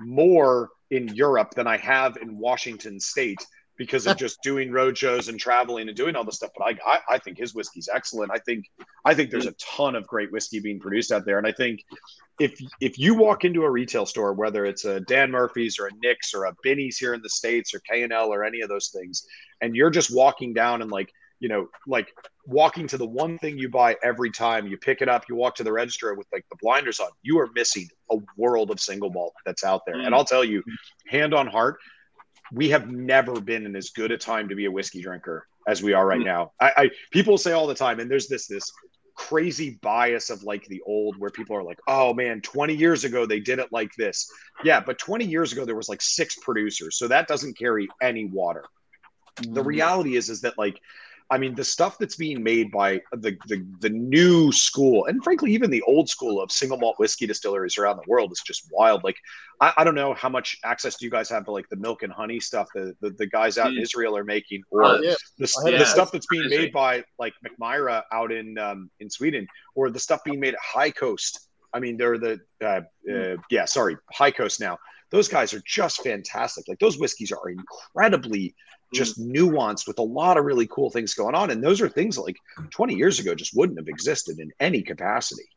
[0.00, 3.44] more in Europe than I have in Washington State
[3.76, 6.50] because of just doing road shows and traveling and doing all this stuff.
[6.56, 8.30] But I, I, I think his whiskey's excellent.
[8.32, 8.66] I think,
[9.04, 11.38] I think there's a ton of great whiskey being produced out there.
[11.38, 11.84] And I think
[12.38, 15.90] if if you walk into a retail store, whether it's a Dan Murphy's or a
[16.02, 18.68] Nick's or a Binny's here in the states or K and L or any of
[18.68, 19.26] those things,
[19.60, 21.10] and you're just walking down and like
[21.40, 22.12] you know like
[22.46, 25.56] walking to the one thing you buy every time you pick it up, you walk
[25.56, 29.10] to the register with like the blinders on, you are missing a world of single
[29.10, 29.96] malt that's out there.
[29.96, 30.14] And mm.
[30.14, 30.62] I'll tell you,
[31.08, 31.78] hand on heart,
[32.52, 35.82] we have never been in as good a time to be a whiskey drinker as
[35.82, 36.26] we are right mm.
[36.26, 36.52] now.
[36.60, 38.70] I, I people say all the time, and there's this this
[39.16, 43.26] crazy bias of like the old where people are like, oh man, 20 years ago
[43.26, 44.30] they did it like this.
[44.62, 48.26] Yeah, but 20 years ago there was like six producers, so that doesn't carry any
[48.26, 48.64] water.
[49.42, 49.66] The mm.
[49.66, 50.80] reality is is that like
[51.28, 55.52] I mean, the stuff that's being made by the, the the new school, and frankly,
[55.52, 59.02] even the old school of single malt whiskey distilleries around the world is just wild.
[59.02, 59.16] Like,
[59.60, 62.04] I, I don't know how much access do you guys have to like the milk
[62.04, 63.82] and honey stuff that the, the guys out in Mm.
[63.82, 65.14] Israel are making, or Oh, yeah.
[65.38, 66.58] the, the heard stuff that's being crazy.
[66.58, 70.60] made by like Mackmyra out in um, in Sweden, or the stuff being made at
[70.60, 71.48] High Coast.
[71.74, 72.82] I mean, they're the uh,
[73.12, 74.78] uh, yeah, sorry, High Coast now.
[75.10, 76.66] Those guys are just fantastic.
[76.68, 78.54] Like those whiskeys are incredibly
[78.94, 82.18] just nuanced with a lot of really cool things going on, and those are things
[82.18, 82.36] like
[82.70, 85.48] 20 years ago just wouldn't have existed in any capacity.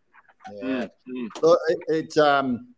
[0.61, 0.87] Yeah.
[1.07, 1.27] Mm.
[1.41, 2.73] Well, it, it um,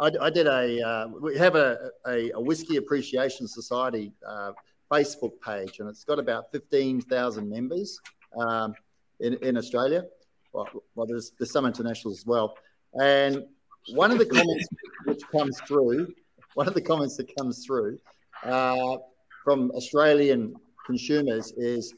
[0.00, 4.52] I, I did a uh, we have a, a, a whiskey appreciation society uh,
[4.90, 8.00] Facebook page, and it's got about fifteen thousand members
[8.38, 8.74] um,
[9.20, 10.04] in in Australia.
[10.52, 12.56] Well, well, there's there's some internationals as well,
[12.94, 13.44] And
[13.88, 14.68] one of the comments
[15.04, 16.12] which comes through,
[16.54, 17.98] one of the comments that comes through
[18.44, 18.96] uh,
[19.44, 20.54] from Australian
[20.86, 21.94] consumers is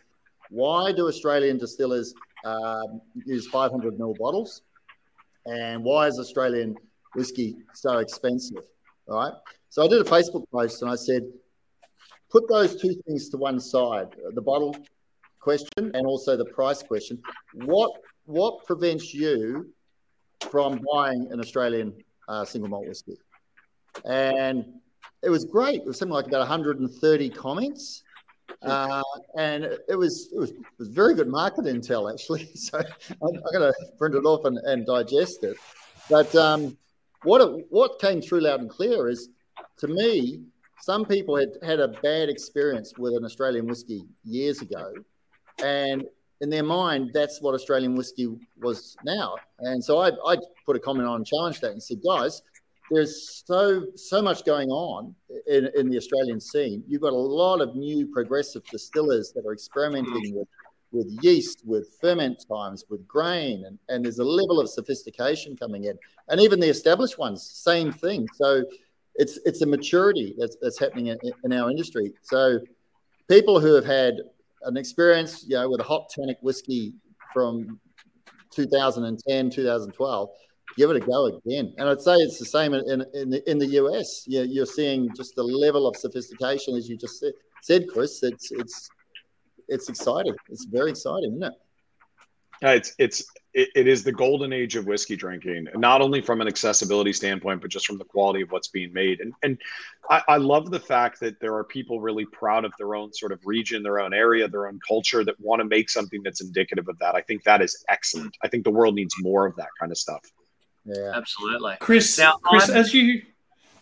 [0.51, 2.15] why do Australian distillers
[2.45, 4.63] um, use 500 ml bottles?
[5.47, 6.77] And why is Australian
[7.15, 8.65] whiskey so expensive?
[9.09, 9.33] All right.
[9.71, 11.23] So I did a Facebook post and I said,
[12.31, 14.77] put those two things to one side the bottle
[15.41, 17.21] question and also the price question.
[17.55, 17.93] What,
[18.27, 19.73] what prevents you
[20.53, 21.95] from buying an Australian
[22.29, 23.17] uh, single malt whiskey?
[24.05, 24.67] And
[25.23, 25.81] it was great.
[25.81, 28.03] It was something like about 130 comments.
[28.61, 29.03] Uh,
[29.37, 32.51] and it was, it was it was very good market intel actually.
[32.55, 35.57] So I'm, I'm going to print it off and, and digest it.
[36.11, 36.77] But um,
[37.23, 39.31] what it, what came through loud and clear is,
[39.79, 40.43] to me,
[40.81, 44.93] some people had had a bad experience with an Australian whiskey years ago,
[45.63, 46.05] and
[46.43, 48.27] in their mind, that's what Australian whiskey
[48.61, 49.37] was now.
[49.61, 50.37] And so I, I
[50.67, 52.43] put a comment on, challenge that, and said, guys,
[52.91, 55.15] there's so so much going on
[55.47, 56.83] in, in the Australian scene.
[56.89, 60.49] You've got a lot of new progressive distillers that are experimenting with
[60.91, 65.85] with yeast, with ferment times, with grain, and, and there's a level of sophistication coming
[65.85, 65.97] in.
[66.29, 68.29] And even the established ones, same thing.
[68.35, 68.65] So
[69.15, 72.13] it's it's a maturity that's, that's happening in, in our industry.
[72.23, 72.59] So
[73.29, 74.15] people who have had
[74.65, 76.95] an experience, you know, with a hot tannic whiskey
[77.33, 77.81] from
[78.51, 80.29] 2010, 2012,
[80.77, 81.73] give it a go again.
[81.79, 84.25] And I'd say it's the same in, in, the, in the US.
[84.27, 87.33] Yeah, you're seeing just the level of sophistication, as you just said,
[87.63, 88.23] said Chris.
[88.23, 88.89] It's it's
[89.69, 90.35] it's exciting.
[90.49, 91.55] It's very exciting, isn't it?
[92.71, 93.25] It's it's
[93.55, 97.61] it, it is the golden age of whiskey drinking, not only from an accessibility standpoint,
[97.61, 99.21] but just from the quality of what's being made.
[99.21, 99.59] And and
[100.09, 103.33] I, I love the fact that there are people really proud of their own sort
[103.33, 106.89] of region, their own area, their own culture that want to make something that's indicative
[106.89, 107.15] of that.
[107.15, 108.37] I think that is excellent.
[108.43, 110.23] I think the world needs more of that kind of stuff.
[110.85, 111.77] Yeah, absolutely.
[111.81, 112.77] Chris, now, Chris, I'm...
[112.77, 113.23] as you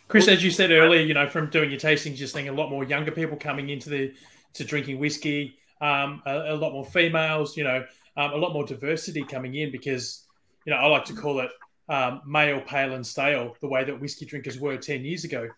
[0.09, 2.69] Chris, as you said earlier, you know, from doing your tastings, you're seeing a lot
[2.69, 4.12] more younger people coming into the
[4.55, 7.85] to drinking whiskey, um, a, a, lot more females, you know,
[8.16, 10.27] um, a lot more diversity coming in because,
[10.65, 11.51] you know, I like to call it
[11.89, 15.49] um, male, pale, and stale, the way that whiskey drinkers were 10 years ago.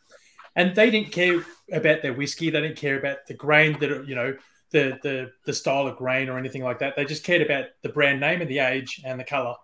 [0.55, 2.51] And they didn't care about their whiskey.
[2.51, 4.37] They didn't care about the grain that, you know,
[4.70, 6.97] the, the, the style of grain or anything like that.
[6.97, 9.55] They just cared about the brand name and the age and the color.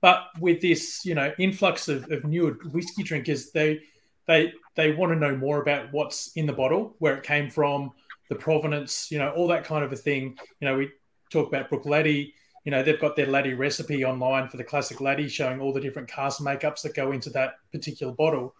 [0.00, 3.80] But with this, you know, influx of, of newer whiskey drinkers, they,
[4.26, 7.92] they, they want to know more about what's in the bottle, where it came from,
[8.28, 10.36] the provenance, you know, all that kind of a thing.
[10.60, 10.90] You know, we
[11.30, 12.32] talk about Bruichladdich.
[12.64, 15.80] You know, they've got their laddie recipe online for the classic laddie, showing all the
[15.80, 18.54] different cask makeups that go into that particular bottle.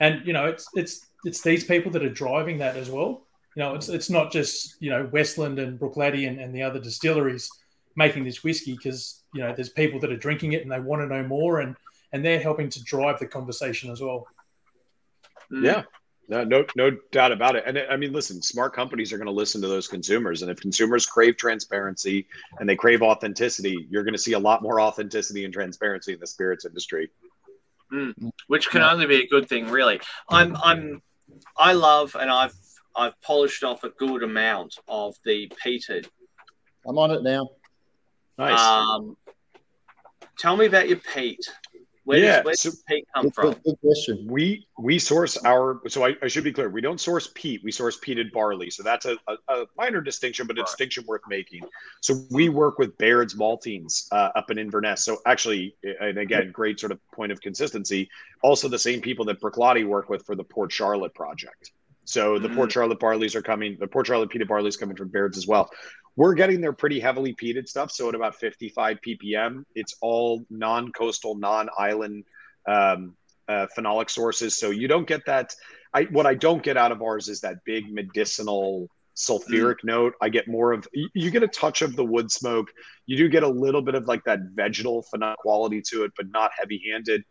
[0.00, 3.26] And you know, it's it's it's these people that are driving that as well.
[3.56, 6.78] You know, it's it's not just you know Westland and Bruichladdich and, and the other
[6.78, 7.50] distilleries
[7.96, 11.02] making this whiskey because you know there's people that are drinking it and they want
[11.02, 11.74] to know more and
[12.12, 14.26] and they're helping to drive the conversation as well.
[15.50, 15.82] Yeah,
[16.28, 17.64] no, no, no doubt about it.
[17.66, 20.60] And I mean, listen, smart companies are going to listen to those consumers, and if
[20.60, 22.26] consumers crave transparency
[22.60, 26.20] and they crave authenticity, you're going to see a lot more authenticity and transparency in
[26.20, 27.10] the spirits industry.
[27.92, 30.00] Mm, which can only be a good thing, really.
[30.28, 31.02] I'm, I'm,
[31.56, 32.54] I love, and I've,
[32.94, 36.06] I've polished off a good amount of the peated.
[36.86, 37.48] I'm on it now.
[38.36, 38.60] Nice.
[38.60, 39.16] Um,
[40.38, 41.40] tell me about your peat.
[42.08, 43.54] Where yeah, does, where so, peat come from?
[43.66, 44.26] Good question.
[44.26, 46.70] We we source our so I, I, should be clear.
[46.70, 47.60] We don't source peat.
[47.62, 48.70] We source peated barley.
[48.70, 50.66] So that's a, a, a minor distinction, but a right.
[50.66, 51.64] distinction worth making.
[52.00, 55.04] So we work with Baird's Maltings uh, up in Inverness.
[55.04, 58.08] So actually, and again, great sort of point of consistency.
[58.42, 61.72] Also, the same people that Bruichladdich work with for the Port Charlotte project.
[62.06, 62.56] So the mm-hmm.
[62.56, 63.76] Port Charlotte barleys are coming.
[63.78, 65.68] The Port Charlotte peated barley is coming from Baird's as well.
[66.18, 67.92] We're getting there pretty heavily peated stuff.
[67.92, 72.24] So at about 55 ppm, it's all non-coastal, non-island
[72.66, 73.14] um,
[73.46, 74.58] uh, phenolic sources.
[74.58, 75.54] So you don't get that.
[75.94, 79.84] I what I don't get out of ours is that big medicinal sulfuric mm.
[79.84, 80.14] note.
[80.20, 82.66] I get more of you, you, get a touch of the wood smoke.
[83.06, 86.26] You do get a little bit of like that vegetal phenol quality to it, but
[86.32, 87.22] not heavy handed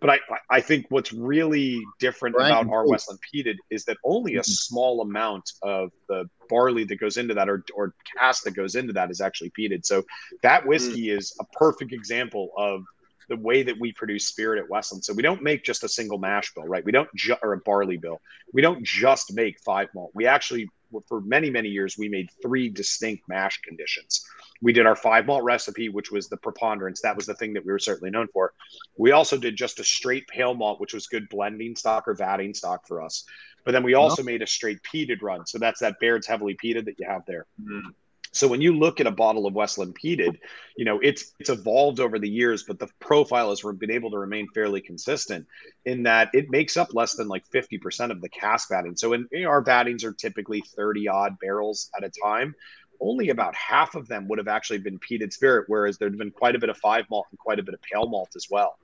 [0.00, 0.18] but I,
[0.50, 2.48] I think what's really different right.
[2.48, 4.50] about our Westland peated is that only a mm-hmm.
[4.50, 8.92] small amount of the barley that goes into that or, or cast that goes into
[8.92, 9.84] that is actually peated.
[9.84, 10.04] So
[10.42, 11.18] that whiskey mm.
[11.18, 12.84] is a perfect example of
[13.28, 15.04] the way that we produce spirit at Westland.
[15.04, 16.84] So we don't make just a single mash bill, right?
[16.84, 18.20] We don't ju- or a barley bill.
[18.52, 20.10] We don't just make five malt.
[20.14, 20.68] We actually
[21.06, 24.24] for many many years we made three distinct mash conditions.
[24.60, 27.00] We did our five malt recipe which was the preponderance.
[27.00, 28.52] That was the thing that we were certainly known for.
[28.96, 32.54] We also did just a straight pale malt which was good blending stock or vatting
[32.54, 33.24] stock for us.
[33.64, 35.46] But then we also made a straight peated run.
[35.46, 37.46] So that's that baird's heavily peated that you have there.
[37.60, 37.90] Mm-hmm.
[38.32, 40.38] So when you look at a bottle of Westland peated,
[40.76, 44.18] you know it's it's evolved over the years, but the profile has been able to
[44.18, 45.46] remain fairly consistent
[45.84, 48.98] in that it makes up less than like fifty percent of the cask vatting.
[48.98, 52.54] So in you know, our vattings are typically thirty odd barrels at a time.
[53.00, 56.54] Only about half of them would have actually been peated spirit, whereas there'd been quite
[56.54, 58.78] a bit of five malt and quite a bit of pale malt as well.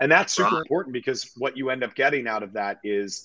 [0.00, 3.24] And that's super important because what you end up getting out of that is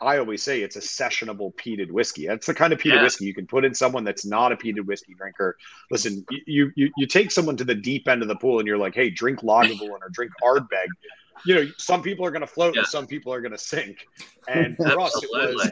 [0.00, 2.26] I always say it's a sessionable peated whiskey.
[2.26, 3.02] That's the kind of peated yeah.
[3.02, 5.56] whiskey you can put in someone that's not a peated whiskey drinker.
[5.90, 8.78] Listen, you, you you take someone to the deep end of the pool and you're
[8.78, 10.88] like, hey, drink Lagavulin or drink Ardbeg.
[11.46, 12.80] You know, some people are going to float yeah.
[12.80, 14.06] and some people are going to sink.
[14.48, 15.70] And for us, it was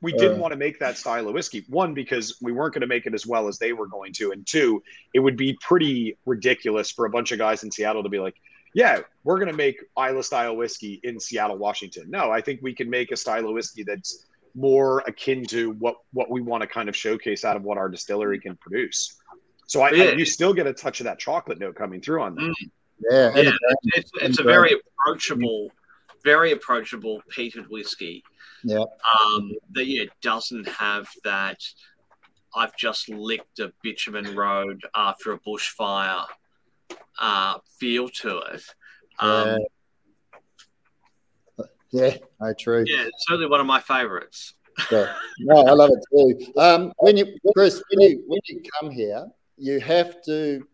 [0.00, 1.64] we didn't uh, want to make that style of whiskey.
[1.68, 4.32] One, because we weren't going to make it as well as they were going to,
[4.32, 4.82] and two,
[5.14, 8.36] it would be pretty ridiculous for a bunch of guys in Seattle to be like,
[8.74, 12.08] yeah, we're going to make Islay style whiskey in Seattle, Washington.
[12.08, 15.96] No, I think we can make a style of whiskey that's more akin to what
[16.12, 19.16] what we want to kind of showcase out of what our distillery can produce.
[19.66, 20.04] So I, yeah.
[20.04, 22.42] I you still get a touch of that chocolate note coming through on that.
[22.42, 22.70] Mm.
[23.10, 23.52] Yeah, yeah,
[23.94, 25.70] it's, it's a very approachable,
[26.22, 28.22] very approachable peated whiskey.
[28.62, 31.58] Yeah, um, that yeah doesn't have that.
[32.54, 36.26] I've just licked a bitumen road after a bushfire
[37.18, 38.62] uh, feel to it.
[39.18, 39.58] Um,
[41.58, 41.66] yeah.
[41.90, 42.84] yeah, no, true.
[42.86, 44.54] Yeah, it's certainly one of my favorites.
[44.90, 45.12] Yeah.
[45.40, 46.52] No, I love it too.
[46.58, 49.26] Um, when you, Chris, when you when you come here,
[49.56, 50.66] you have to.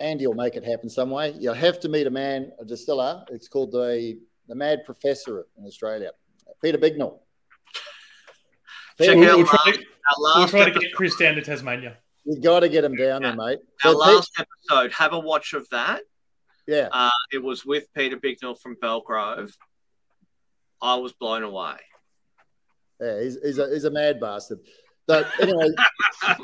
[0.00, 1.34] Andy will make it happen some way.
[1.40, 3.24] You'll have to meet a man, a distiller.
[3.30, 6.12] It's called the the Mad Professor in Australia,
[6.62, 7.18] Peter Bignell.
[9.00, 9.72] Check we'll, out we'll try,
[10.36, 11.98] we'll try to get Chris down to Tasmania.
[12.28, 13.28] You got to get him down yeah.
[13.28, 13.58] there, mate.
[13.84, 16.02] Our so last Pete, episode, have a watch of that.
[16.66, 16.88] Yeah.
[16.92, 19.50] Uh, it was with Peter Bignell from Belgrove.
[20.82, 21.76] I was blown away.
[23.00, 24.58] Yeah, he's, he's, a, he's a mad bastard.
[25.06, 25.68] But anyway,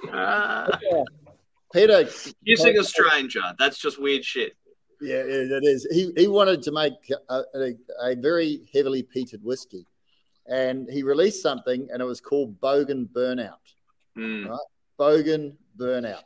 [0.07, 0.67] yeah.
[1.75, 2.09] Peter.
[2.47, 3.43] Kissing a stranger.
[3.59, 4.57] That's just weird shit.
[5.03, 5.87] Yeah, it is.
[5.91, 6.95] He, he wanted to make
[7.29, 9.87] a, a, a very heavily peated whiskey.
[10.47, 13.59] And he released something, and it was called Bogan Burnout.
[14.17, 14.49] Mm.
[14.49, 14.59] Right?
[14.99, 16.23] Bogan burnout.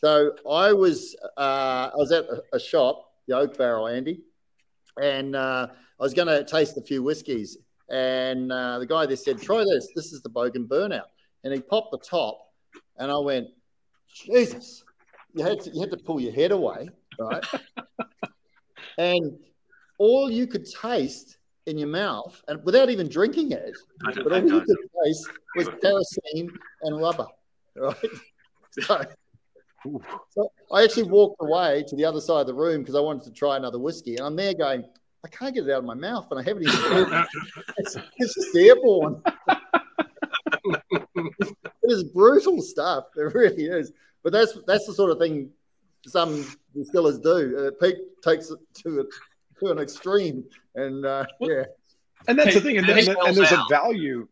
[0.00, 4.22] So I was uh, I was at a, shop, the Oak Barrel, Andy,
[5.00, 7.58] and uh, I was going to taste a few whiskies,
[7.88, 9.88] and uh, the guy there said, "Try this.
[9.94, 11.08] This is the Bogan Burnout,"
[11.44, 12.38] and he popped the top,
[12.98, 13.48] and I went,
[14.14, 14.84] "Jesus!"
[15.34, 17.44] You had to, you had to pull your head away, right?
[18.98, 19.38] and
[19.98, 24.60] all you could taste in your mouth, and without even drinking it, but all you
[24.60, 26.50] could taste was kerosene
[26.82, 27.26] and rubber,
[27.76, 27.96] right?
[29.86, 33.00] So, so I actually walked away to the other side of the room because I
[33.00, 34.16] wanted to try another whiskey.
[34.16, 34.84] And I'm there going,
[35.24, 37.24] I can't get it out of my mouth, and I haven't even.
[37.78, 39.22] it's, it's just airborne.
[40.64, 43.04] it is brutal stuff.
[43.16, 43.92] It really is.
[44.22, 45.50] But that's that's the sort of thing
[46.06, 47.66] some distillers do.
[47.66, 50.44] Uh, Pete takes it to a, to an extreme,
[50.74, 51.64] and uh, yeah.
[52.28, 54.26] And that's the thing, and, and, and there's a value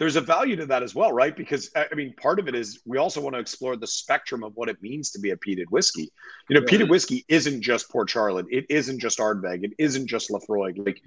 [0.00, 1.36] there's a value to that as well, right?
[1.36, 4.56] Because I mean, part of it is we also want to explore the spectrum of
[4.56, 6.10] what it means to be a peated whiskey.
[6.48, 6.78] You know, yeah.
[6.78, 10.84] peated whiskey isn't just Port Charlotte, it isn't just Ardbeg, it isn't just Laphroaig.
[10.84, 11.02] Like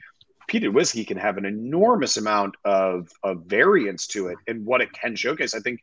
[0.48, 4.94] peated whiskey can have an enormous amount of, of variance to it and what it
[4.94, 5.56] can showcase.
[5.56, 5.80] I think,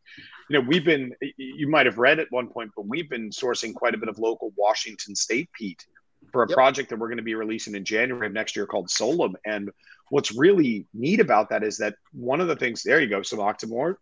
[0.49, 3.75] you know, we've been you might have read at one point, but we've been sourcing
[3.75, 5.85] quite a bit of local Washington State peat
[6.31, 6.55] for a yep.
[6.55, 9.35] project that we're going to be releasing in January of next year called Solum.
[9.45, 9.73] And
[10.11, 13.39] what's really neat about that is that one of the things there you go some
[13.39, 13.97] octomore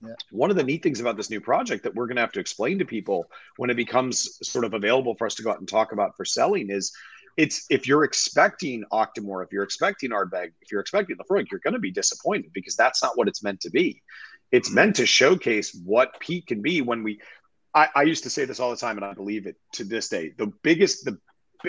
[0.00, 0.14] yeah.
[0.30, 2.40] One of the neat things about this new project that we're going to have to
[2.40, 3.26] explain to people
[3.56, 6.24] when it becomes sort of available for us to go out and talk about for
[6.24, 6.92] selling is
[7.36, 11.74] it's if you're expecting Octomore, if you're expecting Ardbeg, if you're expecting Laphroaig, you're going
[11.74, 14.02] to be disappointed because that's not what it's meant to be.
[14.50, 14.74] It's mm-hmm.
[14.76, 17.20] meant to showcase what peat can be when we
[17.74, 20.08] I, I, used to say this all the time, and I believe it to this
[20.08, 20.32] day.
[20.36, 21.18] The biggest, the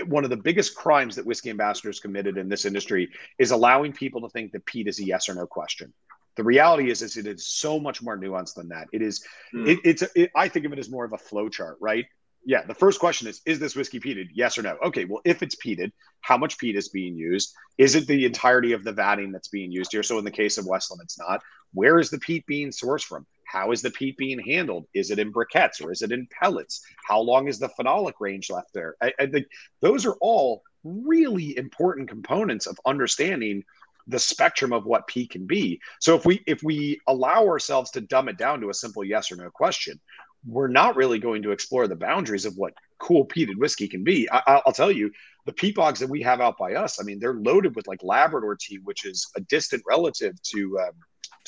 [0.08, 4.22] one of the biggest crimes that whiskey ambassadors committed in this industry is allowing people
[4.22, 5.94] to think that peat is a yes or no question.
[6.36, 8.88] The reality is, is it is so much more nuanced than that.
[8.94, 9.68] It is, mm.
[9.68, 12.06] it, it's, it, I think of it as more of a flow chart, right?
[12.46, 12.64] Yeah.
[12.66, 14.30] The first question is, is this whiskey peated?
[14.34, 14.78] Yes or no?
[14.86, 15.06] Okay.
[15.06, 15.92] Well, if it's peated,
[16.22, 17.54] how much peat is being used?
[17.78, 20.04] Is it the entirety of the vatting that's being used here?
[20.04, 21.42] So in the case of Westland, it's not.
[21.74, 23.26] Where is the peat being sourced from?
[23.50, 24.86] How is the peat being handled?
[24.94, 26.86] Is it in briquettes or is it in pellets?
[27.04, 28.96] How long is the phenolic range left there?
[29.02, 29.48] I, I think
[29.82, 33.64] those are all really important components of understanding
[34.06, 35.82] the spectrum of what peat can be.
[36.00, 39.32] So if we if we allow ourselves to dumb it down to a simple yes
[39.32, 40.00] or no question,
[40.46, 44.30] we're not really going to explore the boundaries of what cool peated whiskey can be.
[44.32, 45.12] I, will tell you,
[45.46, 48.04] the peat bogs that we have out by us, I mean, they're loaded with like
[48.04, 50.92] Labrador tea, which is a distant relative to um,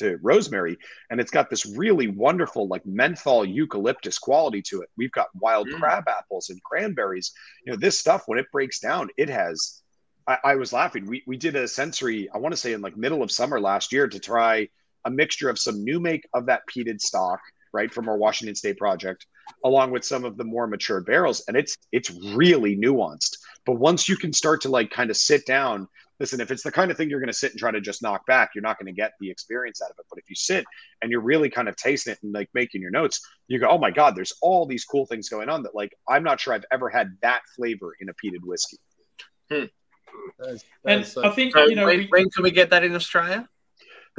[0.01, 0.77] to rosemary,
[1.09, 4.89] and it's got this really wonderful like menthol eucalyptus quality to it.
[4.97, 5.79] We've got wild mm.
[5.79, 7.31] crab apples and cranberries.
[7.65, 9.81] You know, this stuff when it breaks down, it has.
[10.27, 11.05] I, I was laughing.
[11.05, 12.29] We we did a sensory.
[12.33, 14.67] I want to say in like middle of summer last year to try
[15.05, 17.39] a mixture of some new make of that peated stock,
[17.73, 19.25] right, from our Washington State project,
[19.65, 23.37] along with some of the more mature barrels, and it's it's really nuanced.
[23.65, 25.87] But once you can start to like kind of sit down,
[26.21, 28.03] listen, if it's the kind of thing you're going to sit and try to just
[28.03, 30.05] knock back, you're not going to get the experience out of it.
[30.07, 30.63] But if you sit
[31.01, 33.79] and you're really kind of tasting it and like making your notes, you go, oh
[33.79, 36.65] my God, there's all these cool things going on that like I'm not sure I've
[36.71, 38.77] ever had that flavor in a peated whiskey.
[39.51, 39.65] Hmm.
[40.85, 42.93] and so, I think, so you know, when, we, when can we get that in
[42.93, 43.49] Australia?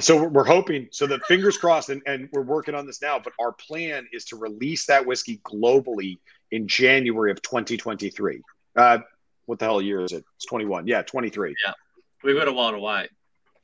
[0.01, 3.21] So we're hoping, so the fingers crossed, and, and we're working on this now.
[3.23, 6.19] But our plan is to release that whiskey globally
[6.51, 8.41] in January of 2023.
[8.75, 8.99] Uh,
[9.47, 10.25] what the hell year is it?
[10.37, 10.87] It's 21.
[10.87, 11.55] Yeah, 23.
[11.65, 11.73] Yeah,
[12.23, 13.09] we've got a while away.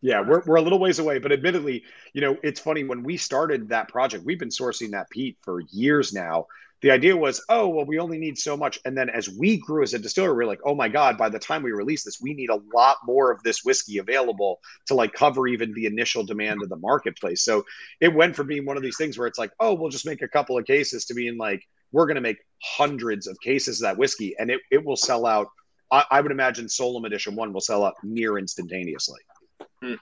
[0.01, 1.83] Yeah, we're, we're a little ways away, but admittedly,
[2.13, 5.61] you know, it's funny when we started that project, we've been sourcing that peat for
[5.73, 6.47] years now
[6.81, 8.79] the idea was, oh, well, we only need so much.
[8.85, 11.29] And then as we grew as a distiller, we are like, oh my God, by
[11.29, 14.95] the time we release this, we need a lot more of this whiskey available to
[14.95, 17.45] like cover even the initial demand of the marketplace.
[17.45, 17.65] So
[18.01, 20.23] it went from being one of these things where it's like, oh, we'll just make
[20.23, 23.89] a couple of cases to being like, we're going to make hundreds of cases of
[23.89, 25.49] that whiskey and it, it will sell out.
[25.91, 29.21] I, I would imagine Solum Edition 1 will sell out near instantaneously.
[29.83, 29.95] Hmm.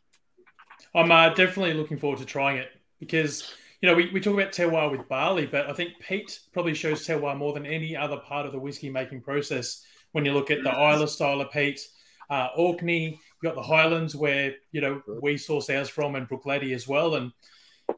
[0.94, 2.68] I'm uh, definitely looking forward to trying it
[2.98, 6.74] because you know, we, we talk about terroir with barley, but I think peat probably
[6.74, 9.84] shows terroir more than any other part of the whiskey making process.
[10.12, 11.86] When you look at the Islay style of peat,
[12.30, 16.74] uh, Orkney, you got the Highlands where, you know, we source ours from and Bruichladdich
[16.74, 17.16] as well.
[17.16, 17.32] And,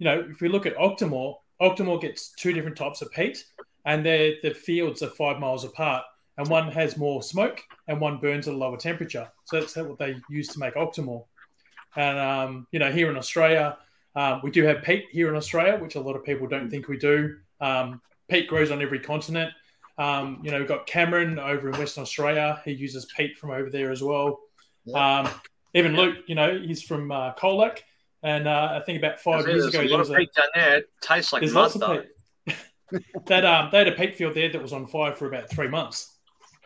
[0.01, 3.45] you know, if we look at Octomore, Octomore gets two different types of peat
[3.85, 6.05] and the fields are five miles apart
[6.39, 9.29] and one has more smoke and one burns at a lower temperature.
[9.45, 11.25] So that's what they use to make Octomore.
[11.97, 13.77] And, um, you know, here in Australia,
[14.15, 16.87] um, we do have peat here in Australia, which a lot of people don't think
[16.87, 17.37] we do.
[17.61, 19.53] Um, peat grows on every continent.
[19.99, 22.63] Um, you know, we've got Cameron over in Western Australia.
[22.65, 24.39] He uses peat from over there as well.
[24.85, 25.21] Yeah.
[25.21, 25.31] Um,
[25.75, 27.81] even Luke, you know, he's from uh, Colac.
[28.23, 30.77] And uh, I think about five years ago, a lot of peat down there.
[30.79, 32.05] It tastes like mud, though.
[33.27, 35.69] that um, they had a peat field there that was on fire for about three
[35.69, 36.18] months.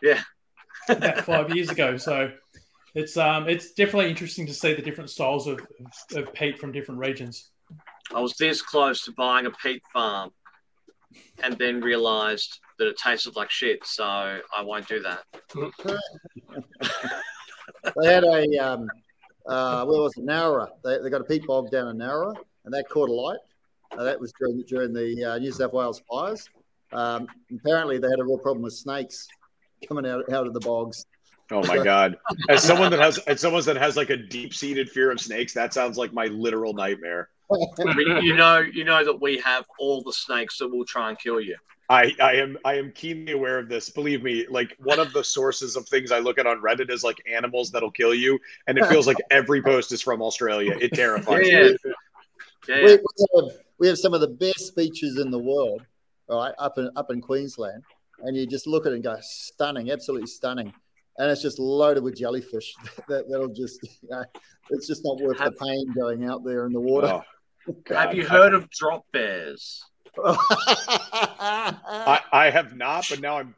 [0.03, 0.21] Yeah,
[0.89, 1.97] about five years ago.
[1.97, 2.29] So
[2.93, 6.73] it's um it's definitely interesting to see the different styles of, of, of peat from
[6.73, 7.49] different regions.
[8.13, 10.31] I was this close to buying a peat farm
[11.41, 15.23] and then realized that it tasted like shit, so I won't do that.
[18.01, 18.87] they had a um,
[19.47, 20.25] uh, where was it?
[20.25, 20.67] Nowra.
[20.83, 22.35] They, they got a peat bog down in Nowra,
[22.65, 23.39] and that caught a light.
[23.97, 26.49] Uh, that was during during the uh, New South Wales fires.
[26.91, 29.27] Um, apparently, they had a real problem with snakes
[29.87, 31.05] coming out out of the bogs.
[31.51, 32.17] Oh my god!
[32.49, 35.73] As someone that has, as someone that has like a deep-seated fear of snakes, that
[35.73, 37.29] sounds like my literal nightmare.
[37.51, 41.39] you know, you know that we have all the snakes that will try and kill
[41.41, 41.55] you.
[41.89, 43.89] I, I am I am keenly aware of this.
[43.89, 47.03] Believe me, like one of the sources of things I look at on Reddit is
[47.03, 50.77] like animals that'll kill you, and it feels like every post is from Australia.
[50.79, 51.77] It terrifies yeah, me.
[52.67, 52.75] Yeah.
[52.77, 52.97] We, we,
[53.35, 55.83] have, we have some of the best beaches in the world,
[56.29, 57.83] right up in up in Queensland,
[58.23, 60.73] and you just look at it and go, stunning, absolutely stunning
[61.17, 62.73] and it's just loaded with jellyfish.
[63.07, 64.23] that, will just, you know,
[64.71, 67.21] it's just not worth have, the pain going out there in the water.
[67.67, 69.83] Oh, have you heard of drop bears?
[70.23, 73.55] I, I, have not, but now I'm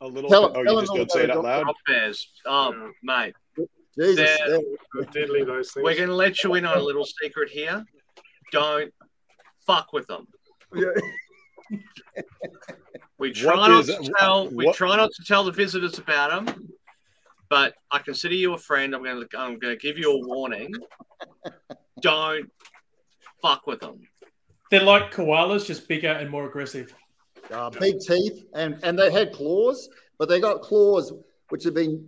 [0.00, 0.30] a little.
[0.30, 1.64] Tell, oh, you just don't say it out loud.
[1.64, 3.34] Drop bears, um, mate.
[3.98, 4.38] Jesus,
[5.12, 5.84] deadly those things.
[5.84, 7.84] We're going to let you in on a little secret here.
[8.52, 8.94] Don't
[9.66, 10.26] fuck with them.
[10.74, 10.86] Yeah.
[13.18, 14.44] We try what not is, to tell.
[14.44, 16.68] What, we try not to tell the visitors about them
[17.48, 18.94] but I consider you a friend.
[18.94, 20.72] I'm going to I'm going to give you a warning.
[22.00, 22.50] Don't
[23.40, 24.00] fuck with them.
[24.70, 26.94] They're like koalas, just bigger and more aggressive.
[27.50, 29.88] Uh, big teeth, and and they had claws,
[30.18, 31.12] but they got claws
[31.48, 32.06] which have been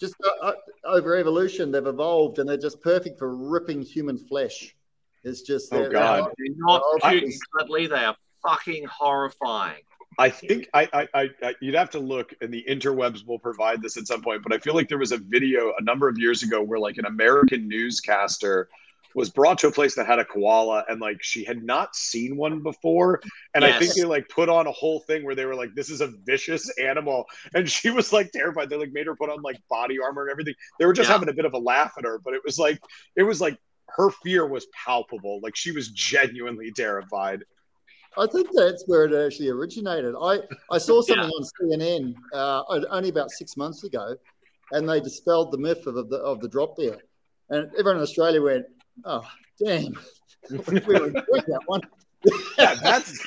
[0.00, 0.52] just uh, uh
[0.84, 1.70] over evolution.
[1.70, 4.74] They've evolved, and they're just perfect for ripping human flesh.
[5.22, 7.32] It's just oh god, they're not cute,
[7.68, 9.82] They are fucking horrifying.
[10.18, 13.96] I think I, I, I, you'd have to look, and the interwebs will provide this
[13.96, 14.42] at some point.
[14.42, 16.98] But I feel like there was a video a number of years ago where like
[16.98, 18.68] an American newscaster
[19.14, 22.36] was brought to a place that had a koala, and like she had not seen
[22.36, 23.20] one before.
[23.54, 23.76] And yes.
[23.76, 26.00] I think they like put on a whole thing where they were like, "This is
[26.00, 28.70] a vicious animal," and she was like terrified.
[28.70, 30.54] They like made her put on like body armor and everything.
[30.78, 31.14] They were just yeah.
[31.14, 32.80] having a bit of a laugh at her, but it was like
[33.16, 33.58] it was like
[33.88, 35.40] her fear was palpable.
[35.42, 37.44] Like she was genuinely terrified.
[38.18, 40.14] I think that's where it actually originated.
[40.20, 40.40] I,
[40.70, 41.30] I saw something yeah.
[41.30, 44.16] on CNN uh, only about six months ago,
[44.72, 46.98] and they dispelled the myth of the of the drop bear,
[47.50, 48.66] and everyone in Australia went,
[49.04, 49.26] "Oh,
[49.62, 49.98] damn,
[50.50, 51.80] we were that one.
[52.58, 53.26] Yeah, that's.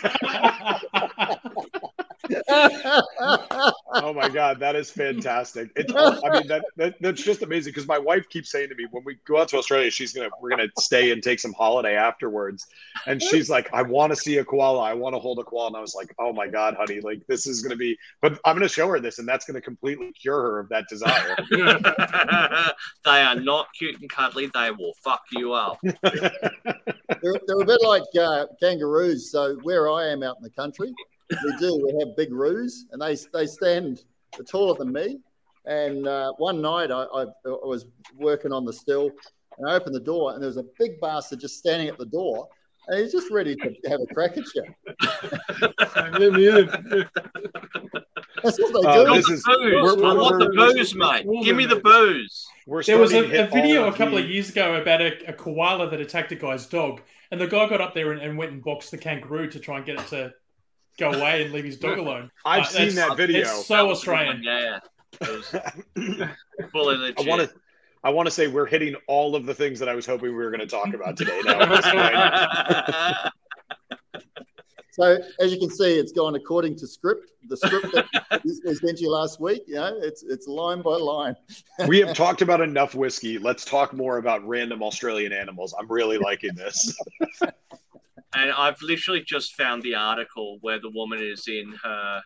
[2.49, 5.69] Oh my god, that is fantastic!
[5.76, 8.85] It's, I mean, that, that that's just amazing because my wife keeps saying to me
[8.91, 11.95] when we go out to Australia, she's gonna we're gonna stay and take some holiday
[11.95, 12.68] afterwards,
[13.07, 15.68] and she's like, "I want to see a koala, I want to hold a koala,"
[15.68, 18.56] and I was like, "Oh my god, honey, like this is gonna be," but I'm
[18.56, 21.35] gonna show her this, and that's gonna completely cure her of that desire.
[23.06, 25.80] they are not cute and cuddly; they will fuck you up.
[25.81, 29.31] they're, they're a bit like uh, kangaroos.
[29.31, 30.93] So where I am out in the country,
[31.30, 31.81] we do.
[31.84, 34.03] We have big roos, and they they stand
[34.49, 35.19] taller than me.
[35.65, 37.88] And uh, one night, I, I, I, was
[38.18, 39.10] working on the still,
[39.57, 42.06] and I opened the door, and there was a big bastard just standing at the
[42.06, 42.47] door,
[42.88, 44.64] and he's just ready to have a crack at you.
[46.19, 46.68] Let me in.
[48.43, 49.14] That's what they Uh, do.
[49.15, 49.73] this is- booze.
[49.97, 51.26] we're- I want the we're- booze, mate.
[51.43, 52.45] Give me the booze.
[52.68, 55.34] We're There was a, a video a couple the- of years ago about a, a
[55.34, 58.52] koala that attacked a guy's dog, and the guy got up there and, and went
[58.52, 60.31] and boxed the kangaroo to try and get it to
[60.98, 62.32] go away and leave his dog alone.
[62.46, 63.40] I've Uh, seen that video.
[63.42, 64.42] It's so Australian.
[64.44, 64.80] Yeah.
[65.22, 65.56] It was
[66.72, 67.20] fully legit.
[67.20, 67.56] I want to.
[68.04, 70.36] I want to say we're hitting all of the things that I was hoping we
[70.36, 71.42] were going to talk about today.
[71.46, 71.86] Now, at this
[74.22, 74.24] point.
[74.98, 77.34] So as you can see, it's gone according to script.
[77.50, 81.36] The script that we sent you last week, you know, it's it's line by line.
[81.90, 83.38] we have talked about enough whiskey.
[83.38, 85.76] Let's talk more about random Australian animals.
[85.78, 86.96] I'm really liking this.
[87.42, 92.22] and I've literally just found the article where the woman is in her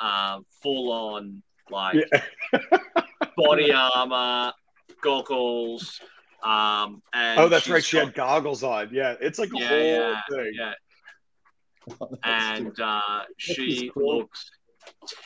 [0.00, 2.04] um, full-on like
[2.52, 2.60] Yeah.
[3.36, 4.52] body armor,
[5.00, 6.00] goggles,
[6.42, 7.84] um, and oh, that's right.
[7.84, 8.88] She got- had goggles on.
[8.92, 10.52] Yeah, it's like a Yeah, whole yeah, thing.
[10.58, 10.91] yeah, That's
[12.24, 14.18] and uh, she cool.
[14.18, 14.50] looked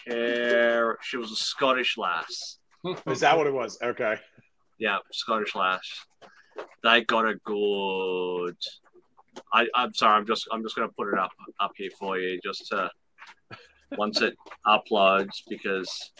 [0.09, 2.59] ter- She was a Scottish lass.
[3.07, 3.79] Is that what it was?
[3.83, 4.17] Okay.
[4.79, 6.07] Yeah, Scottish lass.
[6.83, 8.57] They got a good.
[9.53, 10.19] I, I'm sorry.
[10.19, 10.47] I'm just.
[10.51, 12.91] I'm just going to put it up up here for you, just to
[13.97, 16.13] once it uploads because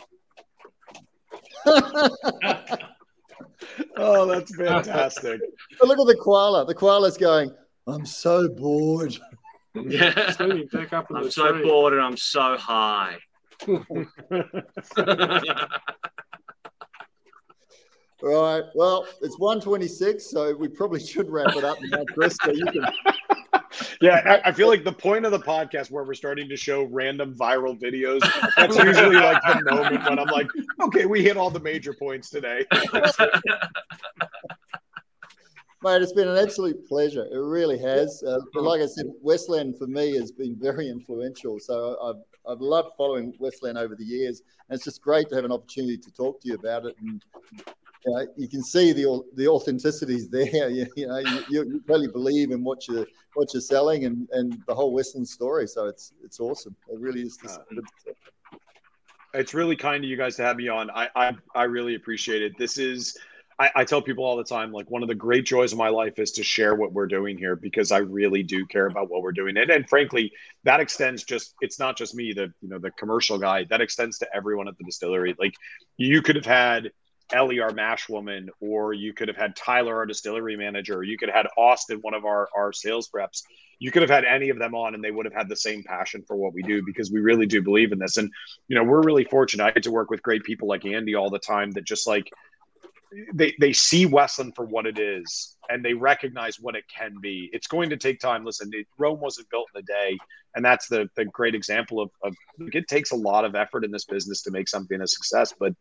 [3.97, 5.41] Oh, that's fantastic.
[5.79, 6.67] But look at the koala.
[6.67, 7.51] The koala's going.
[7.87, 9.17] I'm so bored.
[9.87, 11.63] Yeah, Sitting back up I'm so tree.
[11.63, 13.19] bored and I'm so high.
[18.23, 18.63] Right.
[18.75, 22.37] Well, it's 126, so we probably should wrap it up now, Chris.
[22.43, 22.83] So you can
[24.01, 26.85] Yeah, I, I feel like the point of the podcast where we're starting to show
[26.85, 28.21] random viral videos,
[28.57, 30.49] that's usually like the moment when I'm like,
[30.83, 32.65] okay, we hit all the major points today.
[35.83, 37.27] Mate, it's been an absolute pleasure.
[37.31, 38.23] It really has.
[38.27, 41.59] Uh, like I said, Westland for me has been very influential.
[41.61, 44.43] So I've, I've loved following Westland over the years.
[44.69, 46.97] And it's just great to have an opportunity to talk to you about it.
[47.03, 47.23] And
[48.07, 50.71] you, know, you can see the the authenticity is there.
[50.71, 54.27] You, you know, you, you you really believe in what you're what you're selling and,
[54.33, 55.67] and the whole Westland story.
[55.67, 56.75] So it's it's awesome.
[56.89, 57.37] It really is.
[57.37, 57.61] Just,
[59.35, 60.89] it's really kind of you guys to have me on.
[60.91, 62.57] I I, I really appreciate it.
[62.57, 63.15] This is
[63.59, 65.89] I, I tell people all the time, like one of the great joys of my
[65.89, 69.23] life is to share what we're doing here because I really do care about what
[69.23, 69.57] we're doing.
[69.57, 70.33] And, and frankly,
[70.65, 74.19] that extends just it's not just me, the you know, the commercial guy, that extends
[74.19, 75.35] to everyone at the distillery.
[75.39, 75.55] Like
[75.97, 76.91] you could have had
[77.33, 81.19] Ellie, our mash woman, or you could have had Tyler, our distillery manager, or you
[81.19, 83.43] could have had Austin, one of our, our sales reps.
[83.79, 85.83] You could have had any of them on and they would have had the same
[85.83, 88.17] passion for what we do because we really do believe in this.
[88.17, 88.31] And,
[88.69, 89.65] you know, we're really fortunate.
[89.65, 92.31] I get to work with great people like Andy all the time that just like
[93.33, 97.51] they, they see Westland for what it is and they recognize what it can be.
[97.53, 98.45] It's going to take time.
[98.45, 100.19] Listen, it, Rome wasn't built in a day.
[100.55, 103.91] And that's the, the great example of, of it takes a lot of effort in
[103.91, 105.75] this business to make something a success, but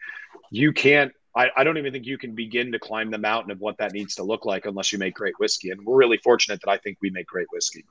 [0.52, 3.60] you can't I, I, don't even think you can begin to climb the mountain of
[3.60, 5.72] what that needs to look like unless you make great whiskey.
[5.72, 7.84] And we're really fortunate that I think we make great whiskey.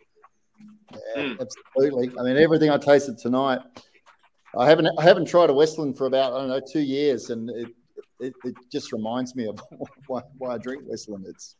[1.14, 1.40] Yeah, mm.
[1.40, 2.10] absolutely.
[2.18, 3.60] I mean, everything I tasted tonight,
[4.56, 7.50] I haven't I haven't tried a Westland for about I don't know two years, and
[7.50, 7.68] it
[8.24, 9.60] it, it just reminds me of
[10.06, 11.26] why, why I drink Westland.
[11.28, 11.56] It's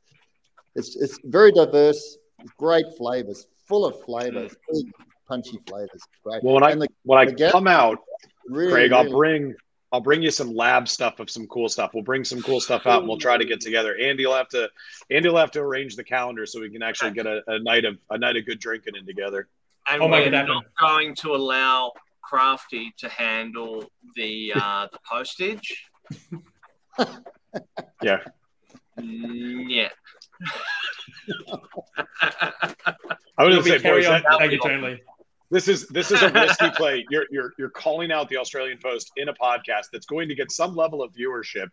[0.75, 2.19] it's it's very diverse,
[2.59, 4.93] great flavors, full of flavors, big
[5.29, 6.03] punchy flavors.
[6.25, 6.43] Great.
[6.43, 7.99] Well, when I the, when I gap, come out,
[8.49, 9.55] really, Craig, I'll really, bring
[9.93, 11.93] I'll bring you some lab stuff of some cool stuff.
[11.95, 13.97] We'll bring some cool stuff out and we'll try to get together.
[13.97, 14.69] Andy will have to
[15.11, 17.85] Andy will have to arrange the calendar so we can actually get a, a night
[17.85, 19.49] of a night of good drinking in together.
[19.89, 21.93] And Oh we're God, not going to allow
[22.23, 23.85] Crafty to handle
[24.17, 25.87] the uh, the postage.
[28.03, 28.19] Yeah.
[28.99, 29.89] Yeah.
[33.37, 35.03] I was It'll gonna be say, carry boys, on that- baggage only.
[35.51, 37.05] this is this is a risky play.
[37.11, 40.51] You're you're you're calling out the Australian Post in a podcast that's going to get
[40.53, 41.69] some level of viewership.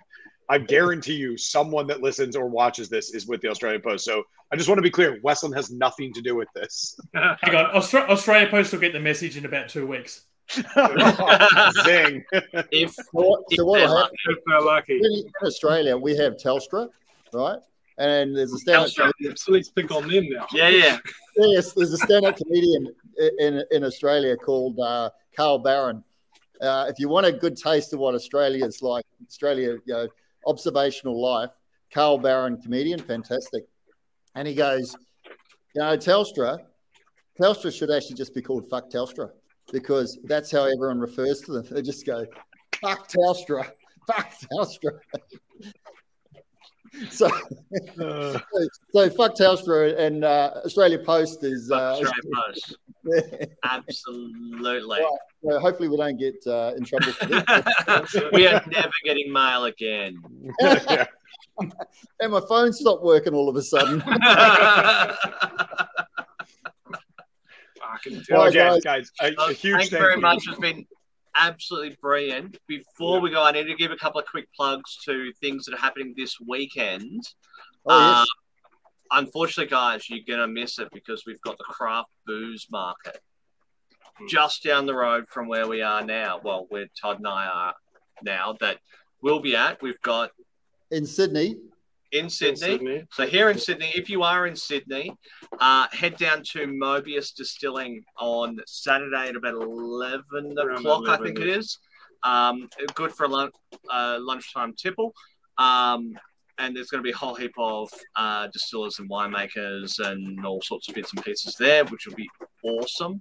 [0.49, 4.03] I guarantee you, someone that listens or watches this is with the Australian Post.
[4.05, 6.95] So I just want to be clear: Westland has nothing to do with this.
[7.13, 10.25] Hang on, Austra- Australia Post will get the message in about two weeks.
[11.83, 12.23] Zing!
[12.71, 14.17] If, So, if so what they're will happen lucky.
[14.25, 14.97] If they're lucky.
[14.97, 16.89] in in Australia, we have Telstra,
[17.33, 17.59] right?
[17.97, 19.37] And there's a stand-up Telstra.
[19.37, 20.47] So let's pick on them now.
[20.51, 20.97] Yeah, yeah.
[21.37, 22.87] Yes, there's a stand-up comedian
[23.39, 26.03] in in Australia called uh, Carl Barron.
[26.61, 30.07] Uh, if you want a good taste of what Australia is like, Australia, you know,
[30.45, 31.49] observational life,
[31.91, 33.65] Carl Barron, comedian, fantastic.
[34.35, 34.95] And he goes,
[35.73, 36.59] you know, Telstra,
[37.39, 39.31] Telstra should actually just be called Fuck Telstra
[39.71, 41.65] because that's how everyone refers to them.
[41.71, 42.25] They just go,
[42.81, 43.69] Fuck Telstra,
[44.07, 44.99] Fuck Telstra.
[47.09, 47.29] so,
[47.99, 48.37] Uh,
[48.93, 51.71] so fuck Telstra and uh, Australia Post is.
[51.71, 52.77] Uh, Australia Post.
[53.63, 54.99] Absolutely.
[55.41, 57.43] Well, hopefully, we don't get uh, in trouble for this.
[58.33, 60.21] we are never getting mail again.
[62.19, 64.03] and my phone stopped working all of a sudden.
[68.03, 70.21] Fucking Well, Well, again, guys, a, a huge Thank you very you.
[70.21, 70.47] much.
[70.47, 70.85] It's been
[71.35, 72.57] absolutely brilliant.
[72.67, 75.73] Before we go, I need to give a couple of quick plugs to things that
[75.75, 77.23] are happening this weekend.
[77.85, 78.27] Oh, Uh, yes.
[79.11, 83.19] unfortunately, guys, you're going to miss it because we've got the craft booze market
[84.29, 86.39] just down the road from where we are now.
[86.43, 87.73] Well, where Todd and I are
[88.23, 88.77] now, that
[89.21, 89.81] we'll be at.
[89.81, 90.31] We've got
[90.91, 91.55] in Sydney.
[92.11, 92.55] In Sydney.
[92.55, 93.03] Sydney.
[93.11, 95.13] So here in Sydney, if you are in Sydney,
[95.59, 101.39] uh, head down to Mobius Distilling on Saturday at about eleven Around o'clock, I think
[101.39, 101.45] yeah.
[101.45, 101.79] it is.
[102.23, 103.51] Um, good for a lun-
[103.89, 105.13] uh, lunchtime tipple.
[105.57, 106.17] Um,
[106.57, 110.61] and there's going to be a whole heap of uh, distillers and winemakers and all
[110.61, 112.29] sorts of bits and pieces there, which will be
[112.63, 113.19] awesome.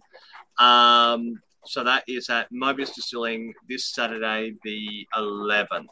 [0.58, 5.86] Um, so that is at Mobius Distilling this Saturday, the 11th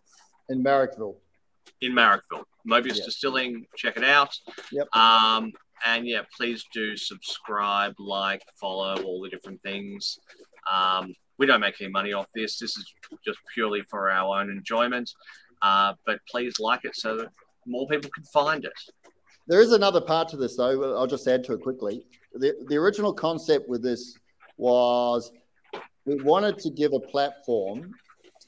[0.48, 1.16] in Marrickville.
[1.80, 2.44] in Marrickville.
[2.68, 3.04] Mobius.
[3.04, 4.36] Distilling, check it out.
[4.72, 4.94] Yep.
[4.94, 5.52] Um,
[5.86, 10.18] and yeah, please do subscribe, like, follow all the different things.
[10.70, 12.58] Um, we don't make any money off this.
[12.58, 12.92] This is
[13.24, 15.10] just purely for our own enjoyment.
[15.62, 17.28] Uh, but please like it so that
[17.66, 18.72] more people can find it.
[19.46, 20.96] There is another part to this, though.
[20.96, 22.04] I'll just add to it quickly.
[22.34, 24.16] The, the original concept with this
[24.56, 25.32] was
[26.04, 27.92] we wanted to give a platform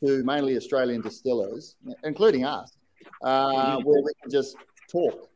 [0.05, 2.73] to mainly Australian distillers, including us,
[3.23, 4.57] uh, where we can just
[4.91, 5.29] talk,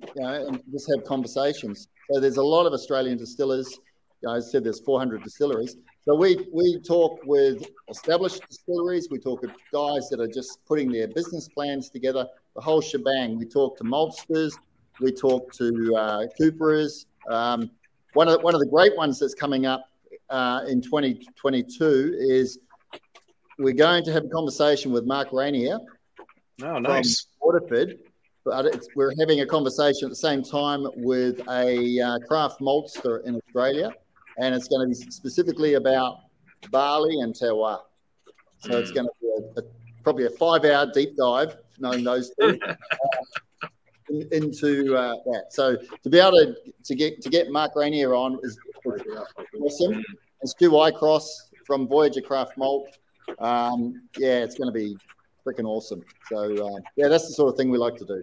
[0.00, 1.88] you know, and just have conversations.
[2.10, 3.78] So there's a lot of Australian distillers.
[4.22, 5.76] You know, I said there's 400 distilleries.
[6.04, 9.08] So we we talk with established distilleries.
[9.10, 12.26] We talk with guys that are just putting their business plans together.
[12.54, 13.38] The whole shebang.
[13.38, 14.54] We talk to maltsters.
[15.00, 17.04] We talk to uh, cooperers.
[17.28, 17.70] Um,
[18.14, 19.84] one of the, one of the great ones that's coming up
[20.30, 22.58] uh, in 2022 is
[23.58, 25.78] we're going to have a conversation with Mark Reynier
[26.62, 27.26] Oh, nice.
[27.40, 27.98] Waterford,
[28.44, 33.36] but we're having a conversation at the same time with a uh, craft maltster in
[33.36, 33.92] Australia,
[34.38, 36.18] and it's going to be specifically about
[36.70, 37.80] barley and terroir.
[38.58, 39.62] So it's going to be a, a,
[40.02, 42.74] probably a five-hour deep dive, knowing those two, uh,
[44.10, 45.46] in, into uh, that.
[45.50, 46.54] So to be able to,
[46.84, 48.58] to get to get Mark Reynier on is
[49.60, 50.02] awesome.
[50.42, 52.88] It's Stu Cross from Voyager Craft Malt.
[53.38, 54.96] Um, yeah, it's going to be
[55.48, 56.02] freaking awesome.
[56.30, 58.22] So uh, yeah, that's the sort of thing we like to do.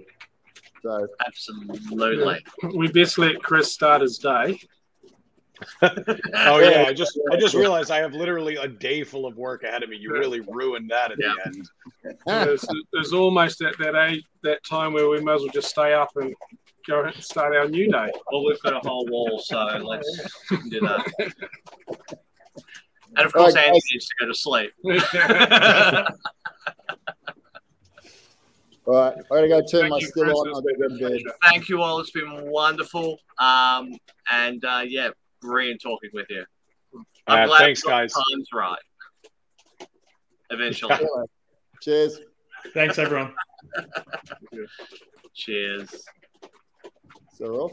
[0.82, 2.44] So Absolutely.
[2.76, 4.60] We best let Chris start his day.
[5.82, 9.64] Oh yeah, I just I just realized I have literally a day full of work
[9.64, 9.98] ahead of me.
[9.98, 11.34] You really ruined that at Yeah.
[11.44, 11.70] the end.
[12.26, 15.94] There's, there's almost at that age, that time where we might as well just stay
[15.94, 16.36] up and
[16.88, 18.12] go and start our new day.
[18.32, 20.22] Well, we've got a whole wall, so let's
[20.70, 21.06] do that.
[23.18, 24.72] And of course, right, Andy needs to go to sleep.
[24.84, 26.14] all right, I gotta go turn Thank my
[28.04, 28.75] you, still
[30.26, 30.38] Chris.
[30.38, 30.48] on.
[30.50, 31.10] It's I'll been go a to bed.
[31.10, 31.36] pleasure.
[31.44, 32.00] Thank you all.
[32.00, 33.18] It's been wonderful.
[33.40, 33.94] Um,
[34.32, 35.10] and uh, yeah,
[35.42, 36.44] brilliant talking with you.
[37.28, 38.14] I'm Uh, glad thanks, guys.
[38.14, 38.80] Times right.
[40.52, 40.96] Eventually.
[41.82, 42.20] Cheers.
[42.74, 43.34] Thanks, everyone.
[45.34, 45.90] Cheers.
[47.34, 47.72] So off.